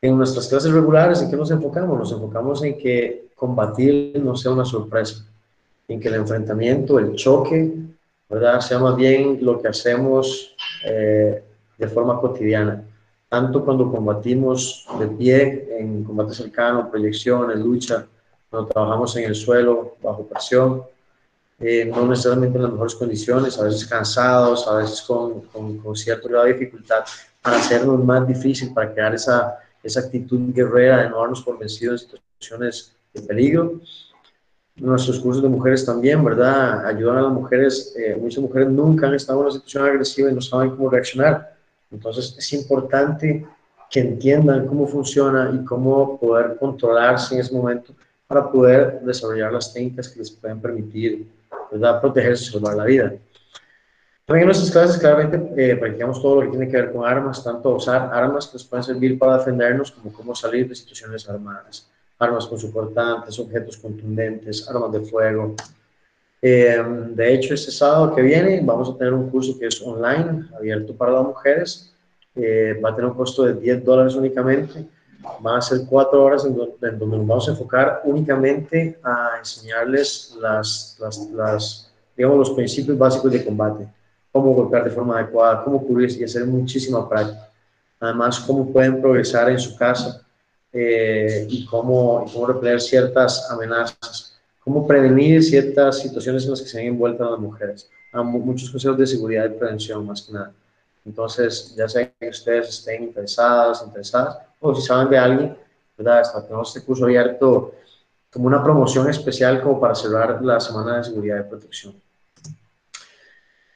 En 0.01 0.17
nuestras 0.17 0.47
clases 0.47 0.71
regulares, 0.71 1.21
¿en 1.21 1.31
qué 1.31 1.37
nos 1.37 1.51
enfocamos? 1.51 1.99
Nos 1.99 2.13
enfocamos 2.13 2.63
en 2.63 2.79
que 2.79 3.31
combatir 3.35 4.21
no 4.23 4.37
sea 4.37 4.53
una 4.53 4.65
sorpresa, 4.65 5.27
en 5.89 5.99
que 5.99 6.09
el 6.09 6.15
enfrentamiento, 6.15 7.01
el 7.01 7.17
choque, 7.17 7.73
¿verdad? 8.29 8.61
sea 8.61 8.79
más 8.79 8.95
bien 8.95 9.39
lo 9.41 9.61
que 9.61 9.69
hacemos 9.69 10.55
eh, 10.87 11.43
de 11.77 11.89
forma 11.89 12.21
cotidiana 12.21 12.85
tanto 13.35 13.65
cuando 13.65 13.91
combatimos 13.91 14.87
de 14.97 15.09
pie, 15.09 15.67
en 15.81 16.05
combate 16.05 16.33
cercano, 16.33 16.89
proyección, 16.89 17.51
en 17.51 17.61
lucha, 17.63 18.07
cuando 18.49 18.69
trabajamos 18.69 19.17
en 19.17 19.25
el 19.25 19.35
suelo, 19.35 19.97
bajo 20.01 20.25
presión, 20.25 20.85
eh, 21.59 21.85
no 21.85 22.07
necesariamente 22.07 22.59
en 22.59 22.63
las 22.63 22.71
mejores 22.71 22.95
condiciones, 22.95 23.59
a 23.59 23.65
veces 23.65 23.87
cansados, 23.87 24.69
a 24.69 24.77
veces 24.77 25.03
con, 25.03 25.41
con, 25.51 25.97
cierto 25.97 26.29
grado 26.29 26.45
de 26.45 26.53
dificultad, 26.53 27.03
para 27.43 27.57
hacernos 27.57 28.05
más 28.05 28.25
difícil, 28.25 28.73
para 28.73 28.93
crear 28.93 29.13
esa, 29.13 29.59
esa 29.83 29.99
actitud 29.99 30.55
guerrera 30.55 31.03
de 31.03 31.11
no 31.11 31.19
darnos 31.19 31.43
por 31.43 31.59
vencidos 31.59 32.03
en 32.03 32.11
situaciones 32.11 32.95
de 33.13 33.21
peligro. 33.21 33.81
Nuestros 34.77 35.19
cursos 35.19 35.43
de 35.43 35.49
mujeres 35.49 35.85
también, 35.85 36.23
¿verdad? 36.23 36.87
Ayudan 36.87 37.17
a 37.17 37.23
las 37.23 37.33
mujeres, 37.33 37.97
eh, 37.99 38.17
muchas 38.17 38.45
mujeres 38.45 38.69
nunca 38.69 39.09
han 39.09 39.15
estado 39.15 39.41
en 39.41 39.47
una 39.47 39.55
situación 39.55 39.87
agresiva 39.87 40.31
y 40.31 40.35
no 40.35 40.41
saben 40.41 40.71
cómo 40.71 40.89
reaccionar. 40.89 41.54
Entonces 41.95 42.35
es 42.39 42.53
importante 42.53 43.47
que 43.91 44.01
entiendan 44.01 44.67
cómo 44.67 44.87
funciona 44.87 45.53
y 45.55 45.65
cómo 45.65 46.19
poder 46.19 46.57
controlarse 46.59 47.35
en 47.35 47.41
ese 47.41 47.55
momento 47.55 47.95
para 48.27 48.51
poder 48.51 49.01
desarrollar 49.03 49.53
las 49.53 49.73
técnicas 49.73 50.09
que 50.09 50.19
les 50.19 50.31
pueden 50.31 50.61
permitir 50.61 51.29
¿verdad? 51.71 52.01
protegerse 52.01 52.45
y 52.45 52.53
salvar 52.53 52.77
la 52.77 52.85
vida. 52.85 53.13
También 54.27 54.45
en 54.45 54.47
nuestras 54.47 54.71
clases 54.71 54.99
claramente 54.99 55.37
eh, 55.57 55.77
practicamos 55.77 56.21
todo 56.21 56.37
lo 56.37 56.43
que 56.43 56.57
tiene 56.57 56.69
que 56.69 56.77
ver 56.77 56.93
con 56.93 57.07
armas, 57.07 57.45
tanto 57.45 57.75
usar 57.75 58.11
armas 58.13 58.47
que 58.47 58.55
nos 58.55 58.65
pueden 58.65 58.83
servir 58.83 59.19
para 59.19 59.37
defendernos 59.39 59.93
como 59.93 60.13
cómo 60.13 60.35
salir 60.35 60.67
de 60.67 60.75
situaciones 60.75 61.29
armadas, 61.29 61.91
armas 62.19 62.47
con 62.47 62.59
soportantes, 62.59 63.39
objetos 63.39 63.77
contundentes, 63.77 64.67
armas 64.69 64.93
de 64.93 65.01
fuego. 65.03 65.55
Eh, 66.47 66.77
de 67.15 67.33
hecho, 67.33 67.55
este 67.55 67.71
sábado 67.71 68.15
que 68.15 68.21
viene 68.21 68.61
vamos 68.63 68.91
a 68.91 68.99
tener 68.99 69.15
un 69.15 69.31
curso 69.31 69.59
que 69.59 69.67
es 69.67 69.81
online, 69.81 70.45
abierto 70.55 70.95
para 70.95 71.13
las 71.13 71.25
mujeres, 71.25 71.95
eh, 72.35 72.79
va 72.85 72.91
a 72.91 72.95
tener 72.95 73.11
un 73.11 73.17
costo 73.17 73.45
de 73.45 73.55
10 73.55 73.83
dólares 73.83 74.15
únicamente. 74.15 74.87
Van 75.41 75.57
a 75.57 75.63
ser 75.63 75.87
cuatro 75.89 76.23
horas 76.23 76.45
en 76.45 76.55
donde, 76.55 76.93
nos 76.93 77.27
vamos 77.27 77.49
a 77.49 77.53
enfocar 77.53 78.03
únicamente 78.05 78.99
a 79.03 79.39
enseñarles 79.39 80.37
las, 80.39 80.99
las, 81.01 81.31
las, 81.31 81.93
digamos, 82.15 82.37
los 82.37 82.51
principios 82.51 82.99
básicos 82.99 83.33
de 83.33 83.43
combate. 83.43 83.89
Cómo 84.31 84.53
golpear 84.53 84.85
de 84.85 84.91
forma 84.91 85.19
adecuada, 85.19 85.65
cómo 85.65 85.83
cubrirse 85.83 86.21
y 86.21 86.25
hacer 86.25 86.45
muchísima 86.45 87.09
práctica. 87.09 87.49
Además, 87.99 88.39
cómo 88.41 88.71
pueden 88.71 89.01
progresar 89.01 89.49
en 89.49 89.59
su 89.59 89.75
casa 89.79 90.21
eh, 90.71 91.47
y 91.49 91.65
cómo, 91.65 92.27
cómo 92.31 92.49
repeler 92.49 92.83
ciertas 92.83 93.51
amenazas, 93.51 94.34
cómo 94.65 94.87
prevenir 94.87 95.43
ciertas 95.43 95.99
situaciones 96.01 96.45
en 96.45 96.51
las 96.51 96.63
que 96.63 96.69
se 96.69 96.79
ven 96.79 96.89
envueltas 96.89 97.31
las 97.31 97.39
mujeres. 97.39 97.91
muchos 98.13 98.71
consejos 98.71 98.97
de 98.97 99.07
seguridad 99.07 99.45
y 99.45 99.59
prevención, 99.59 100.07
más 100.07 100.23
que 100.23 100.33
nada. 100.33 100.53
Entonces, 101.05 101.75
ya 101.77 101.87
sea 101.87 102.11
que 102.11 102.29
ustedes 102.29 102.71
estén 102.71 103.05
interesadas, 103.05 103.83
interesadas, 103.85 104.39
o 104.59 104.75
si 104.75 104.83
saben 104.83 105.11
de 105.11 105.19
alguien, 105.19 105.57
¿verdad? 105.99 106.23
tenemos 106.47 106.75
este 106.75 106.87
curso 106.87 107.05
abierto 107.05 107.75
como 108.33 108.47
una 108.47 108.65
promoción 108.65 109.09
especial 109.11 109.63
como 109.63 109.79
para 109.79 109.95
cerrar 109.95 110.43
la 110.43 110.59
Semana 110.59 110.97
de 110.97 111.05
Seguridad 111.05 111.45
y 111.45 111.49
Protección. 111.49 111.95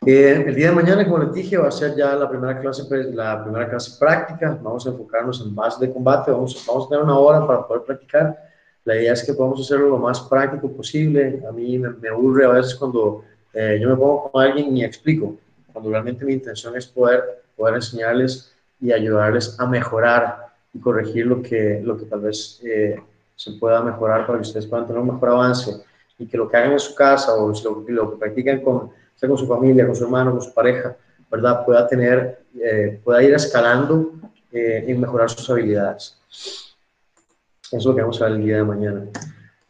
Eh, 0.07 0.45
el 0.47 0.55
día 0.55 0.71
de 0.71 0.75
mañana, 0.75 1.05
como 1.05 1.19
les 1.19 1.33
dije, 1.35 1.59
va 1.59 1.69
a 1.69 1.71
ser 1.71 1.95
ya 1.95 2.15
la 2.15 2.29
primera 2.31 2.59
clase, 2.59 2.85
pues, 2.87 3.15
la 3.15 3.43
primera 3.43 3.69
clase 3.69 3.99
práctica. 3.99 4.59
Vamos 4.63 4.87
a 4.87 4.91
enfocarnos 4.91 5.41
en 5.43 5.55
base 5.55 5.85
de 5.85 5.93
combate. 5.93 6.31
Vamos, 6.31 6.65
vamos 6.67 6.87
a 6.87 6.89
tener 6.89 7.05
una 7.05 7.19
hora 7.19 7.47
para 7.47 7.67
poder 7.67 7.83
practicar. 7.83 8.48
La 8.89 8.97
idea 8.97 9.13
es 9.13 9.23
que 9.23 9.35
podamos 9.35 9.61
hacerlo 9.61 9.91
lo 9.91 9.99
más 9.99 10.19
práctico 10.19 10.73
posible. 10.73 11.43
A 11.47 11.53
mí 11.53 11.79
me, 11.79 12.09
aburre 12.09 12.47
a 12.47 12.49
veces 12.49 12.75
cuando 12.75 13.23
eh, 13.53 13.79
yo 13.79 13.87
me 13.91 13.97
pongo 13.97 14.31
con 14.31 14.43
alguien 14.43 14.75
y 14.75 14.83
explico 14.83 15.37
cuando 15.71 15.91
realmente 15.91 16.25
mi 16.25 16.33
intención 16.33 16.75
es 16.75 16.87
poder, 16.87 17.43
poder 17.55 17.75
enseñarles 17.75 18.51
y 18.81 18.91
ayudarles 18.91 19.61
a 19.61 19.67
mejorar 19.67 20.47
y 20.73 20.79
corregir 20.81 21.27
lo 21.27 21.43
que, 21.43 21.83
lo 21.85 21.99
que 21.99 22.07
tal 22.07 22.21
vez 22.21 22.63
eh, 22.65 22.99
se 23.37 23.53
pueda 23.61 23.83
mejorar 23.83 24.27
para 24.27 24.39
que 24.39 24.49
ustedes 24.49 24.67
puedan 24.67 24.87
tener 24.87 25.03
un 25.03 25.13
mejor 25.13 25.29
avance 25.29 25.83
y 26.19 26.25
que 26.27 26.39
lo 26.39 26.49
que 26.49 26.57
hagan 26.57 26.73
en 26.73 26.81
su 26.81 26.95
casa 26.95 27.35
o 27.35 27.53
lo, 27.53 27.85
lo 27.87 28.11
que 28.13 28.17
practican 28.17 28.63
con, 28.63 28.91
sea, 29.17 29.29
con 29.29 29.37
su 29.37 29.47
familia, 29.47 29.85
con 29.85 29.97
su 29.97 30.05
hermano, 30.05 30.31
con 30.31 30.41
su 30.41 30.55
pareja, 30.55 30.97
¿verdad? 31.31 31.63
Pueda 31.67 31.87
tener, 31.87 32.39
eh, 32.59 32.99
pueda 33.05 33.23
ir 33.23 33.35
escalando 33.35 34.13
eh, 34.51 34.83
en 34.87 34.99
mejorar 34.99 35.29
sus 35.29 35.51
habilidades. 35.51 36.19
Es 37.73 37.85
lo 37.85 37.95
que 37.95 38.01
vamos 38.01 38.21
a 38.21 38.27
ver 38.27 38.35
el 38.35 38.45
día 38.45 38.57
de 38.57 38.65
mañana. 38.65 39.05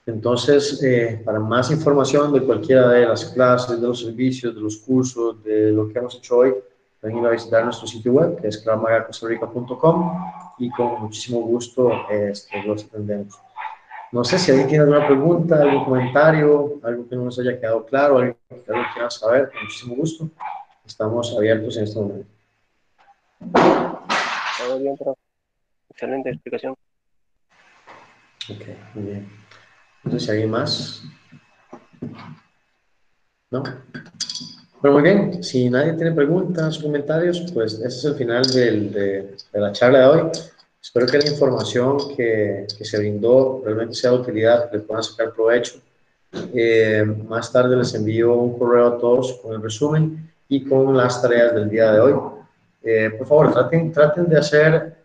Entonces, 0.07 0.83
eh, 0.83 1.21
para 1.25 1.39
más 1.39 1.71
información 1.71 2.33
de 2.33 2.43
cualquiera 2.43 2.89
de 2.89 3.07
las 3.07 3.27
clases, 3.27 3.81
de 3.81 3.87
los 3.87 4.01
servicios, 4.01 4.55
de 4.55 4.61
los 4.61 4.79
cursos, 4.79 5.43
de 5.43 5.71
lo 5.73 5.89
que 5.89 5.99
hemos 5.99 6.15
hecho 6.15 6.39
hoy, 6.39 6.55
pueden 7.01 7.19
ir 7.19 7.27
a 7.27 7.31
visitar 7.31 7.65
nuestro 7.65 7.87
sitio 7.87 8.13
web, 8.13 8.41
que 8.41 8.49
es 8.49 8.59
clavmagacostarrica.com 8.59 10.33
y 10.59 10.71
con 10.71 11.03
muchísimo 11.03 11.41
gusto 11.41 11.93
este, 12.09 12.63
los 12.63 12.85
atendemos. 12.85 13.39
No 14.11 14.25
sé 14.25 14.39
si 14.39 14.51
alguien 14.51 14.69
tiene 14.69 14.85
alguna 14.85 15.07
pregunta, 15.07 15.61
algún 15.61 15.85
comentario, 15.85 16.81
algo 16.83 17.07
que 17.07 17.15
no 17.15 17.25
nos 17.25 17.39
haya 17.39 17.61
quedado 17.61 17.85
claro, 17.85 18.19
algo 18.19 18.37
que 18.49 18.55
alguien 18.67 18.87
quiera 18.95 19.11
saber, 19.11 19.51
con 19.51 19.63
muchísimo 19.63 19.95
gusto. 19.95 20.31
Estamos 20.87 21.37
abiertos 21.37 21.77
en 21.77 21.85
este 21.85 22.01
momento. 22.01 22.31
Excelente 25.91 26.31
explicación. 26.31 26.75
Ok, 28.51 28.65
muy 28.95 29.05
bien. 29.05 29.29
Si 30.19 30.31
alguien 30.31 30.51
más. 30.51 31.03
¿No? 33.51 33.63
Bueno, 34.81 34.99
muy 34.99 35.03
bien. 35.03 35.43
Si 35.43 35.69
nadie 35.69 35.93
tiene 35.93 36.13
preguntas 36.13 36.79
o 36.79 36.83
comentarios, 36.83 37.45
pues 37.53 37.75
ese 37.75 37.87
es 37.87 38.05
el 38.05 38.15
final 38.15 38.43
del, 38.47 38.93
de, 38.93 39.37
la 39.53 39.73
charla 39.73 39.99
de 40.01 40.07
hoy. 40.07 40.31
Espero 40.81 41.07
que 41.07 41.19
la 41.19 41.29
información 41.29 42.17
que, 42.17 42.67
que, 42.77 42.85
se 42.85 42.99
brindó 42.99 43.61
realmente 43.65 43.95
sea 43.95 44.13
de 44.13 44.19
utilidad, 44.19 44.71
que 44.71 44.79
le 44.79 44.83
puedan 44.85 45.03
sacar 45.03 45.35
provecho. 45.35 45.81
Eh, 46.55 47.05
más 47.29 47.53
tarde 47.53 47.77
les 47.77 47.95
envío 47.95 48.35
un 48.35 48.59
correo 48.59 48.87
a 48.87 48.99
todos 48.99 49.35
con 49.43 49.55
el 49.55 49.63
resumen 49.63 50.31
y 50.49 50.65
con 50.65 50.97
las 50.97 51.21
tareas 51.21 51.55
del 51.55 51.69
día 51.69 51.93
de 51.93 52.01
hoy. 52.01 52.15
Eh, 52.83 53.11
por 53.19 53.27
favor, 53.27 53.53
traten, 53.53 53.93
traten 53.93 54.27
de 54.27 54.39
hacer, 54.39 54.97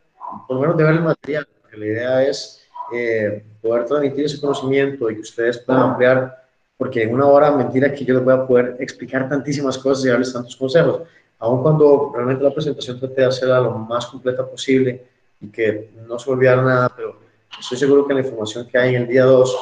por 0.48 0.56
lo 0.56 0.62
menos 0.62 0.78
de 0.78 0.84
ver 0.84 0.94
el 0.94 1.02
material, 1.02 1.48
porque 1.62 1.78
la 1.78 1.86
idea 1.86 2.24
es 2.24 2.63
eh, 2.94 3.44
poder 3.62 3.86
transmitir 3.86 4.26
ese 4.26 4.40
conocimiento 4.40 5.10
y 5.10 5.16
que 5.16 5.22
ustedes 5.22 5.58
puedan 5.60 5.84
ampliar, 5.84 6.44
porque 6.78 7.04
en 7.04 7.14
una 7.14 7.28
hora 7.28 7.52
mentira 7.52 7.94
que 7.94 8.04
yo 8.06 8.16
les 8.16 8.24
voy 8.24 8.34
a 8.34 8.46
poder 8.46 8.76
explicar 8.80 9.30
tantísimas 9.30 9.78
cosas 9.78 10.06
y 10.06 10.10
darles 10.10 10.34
tantos 10.34 10.56
consejos, 10.56 11.02
aun 11.40 11.62
cuando 11.62 12.12
realmente 12.14 12.44
la 12.44 12.54
presentación 12.54 13.00
trate 13.00 13.22
de 13.22 13.28
hacerla 13.28 13.60
lo 13.60 13.72
más 13.72 14.06
completa 14.06 14.46
posible 14.46 15.04
y 15.42 15.48
que 15.48 15.92
no 16.08 16.18
se 16.18 16.30
olvidara 16.32 16.62
nada, 16.62 16.90
pero 16.96 17.20
estoy 17.60 17.78
seguro 17.78 18.08
que 18.08 18.14
la 18.14 18.22
información 18.22 18.68
que 18.68 18.78
hay 18.78 18.96
en 18.96 19.04
el 19.04 19.08
día 19.08 19.26
2 19.26 19.58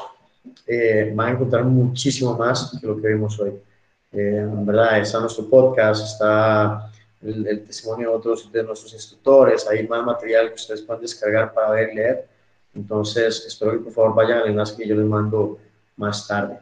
eh, 0.67 1.11
van 1.15 1.29
a 1.29 1.31
encontrar 1.31 1.63
muchísimo 1.63 2.37
más 2.37 2.77
que 2.79 2.85
lo 2.85 2.99
que 2.99 3.07
vimos 3.07 3.39
hoy. 3.39 3.51
Eh, 4.11 4.37
en 4.41 4.65
verdad, 4.65 4.99
está 4.99 5.19
nuestro 5.19 5.49
podcast, 5.49 6.05
está 6.05 6.91
el, 7.21 7.47
el, 7.47 7.65
testimonio 7.65 8.09
de 8.09 8.15
otros 8.15 8.51
de 8.51 8.63
nuestros 8.63 8.93
instructores, 8.93 9.67
hay 9.67 9.87
más 9.87 10.03
material 10.03 10.49
que 10.49 10.55
ustedes 10.55 10.81
pueden 10.81 11.01
descargar 11.01 11.53
para 11.53 11.71
ver 11.71 11.89
y 11.91 11.95
leer. 11.95 12.30
Entonces, 12.73 13.45
espero 13.45 13.73
que 13.73 13.79
por 13.79 13.93
favor 13.93 14.15
vayan 14.15 14.39
al 14.39 14.49
enlace 14.49 14.77
que 14.77 14.87
yo 14.87 14.95
les 14.95 15.05
mando 15.05 15.57
más 15.97 16.27
tarde. 16.27 16.59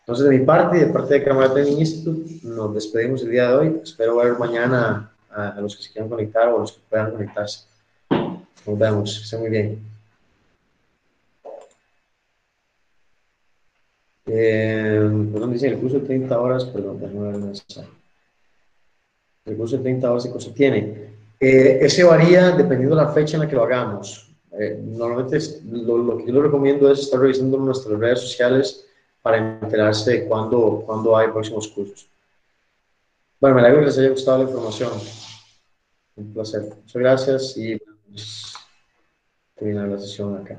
Entonces, 0.00 0.28
de 0.28 0.38
mi 0.38 0.44
parte 0.44 0.76
y 0.76 0.80
de 0.80 0.86
parte 0.86 1.14
de 1.14 1.24
Cámara 1.24 1.52
Training 1.52 1.78
Institute, 1.78 2.30
nos 2.44 2.74
despedimos 2.74 3.22
el 3.22 3.30
día 3.30 3.48
de 3.48 3.56
hoy. 3.56 3.80
Espero 3.82 4.16
ver 4.16 4.38
mañana 4.38 5.10
a, 5.30 5.60
los 5.60 5.76
que 5.76 5.82
se 5.82 5.92
quieran 5.92 6.08
conectar 6.08 6.48
o 6.48 6.56
a 6.56 6.60
los 6.60 6.72
que 6.72 6.80
puedan 6.88 7.10
conectarse. 7.10 7.66
Nos 8.66 8.78
vemos. 8.78 9.18
Que 9.18 9.24
estén 9.24 9.40
muy 9.40 9.50
bien. 9.50 9.96
Eh, 14.26 15.28
perdón, 15.32 15.52
dice 15.52 15.68
el 15.68 15.78
curso 15.78 16.00
de 16.00 16.06
30 16.06 16.40
horas, 16.40 16.64
perdón, 16.64 17.00
déjame 17.00 17.20
ver 17.26 17.34
el 17.36 17.40
mensaje. 17.42 17.88
El 19.44 19.56
curso 19.56 19.76
de 19.76 19.82
30 19.82 20.10
horas, 20.10 20.24
¿qué 20.24 20.30
cosa 20.30 20.52
tiene? 20.52 21.14
Eh, 21.38 21.78
ese 21.82 22.02
varía 22.02 22.50
dependiendo 22.50 22.96
de 22.96 23.02
la 23.02 23.12
fecha 23.12 23.36
en 23.36 23.42
la 23.42 23.48
que 23.48 23.54
lo 23.54 23.64
hagamos. 23.64 24.25
Eh, 24.58 24.80
normalmente 24.82 25.38
lo, 25.70 26.16
que 26.16 26.26
yo 26.26 26.32
les 26.32 26.42
recomiendo 26.42 26.90
es 26.90 27.00
estar 27.00 27.20
revisando 27.20 27.58
nuestras 27.58 27.98
redes 27.98 28.20
sociales 28.20 28.86
para 29.22 29.58
enterarse 29.60 30.10
de 30.12 30.26
cuándo, 30.26 30.82
cuándo 30.86 31.16
hay 31.16 31.28
próximos 31.28 31.68
cursos. 31.68 32.08
Bueno, 33.40 33.56
me 33.56 33.62
alegro 33.62 33.80
que 33.80 33.86
les 33.86 33.98
haya 33.98 34.10
gustado 34.10 34.38
la 34.38 34.44
información. 34.44 34.92
Un 36.16 36.32
placer. 36.32 36.62
Muchas 36.62 36.94
gracias 36.94 37.56
y 37.56 37.76
pues, 38.08 38.54
terminar 39.54 39.88
la 39.88 39.98
sesión 39.98 40.36
acá. 40.36 40.58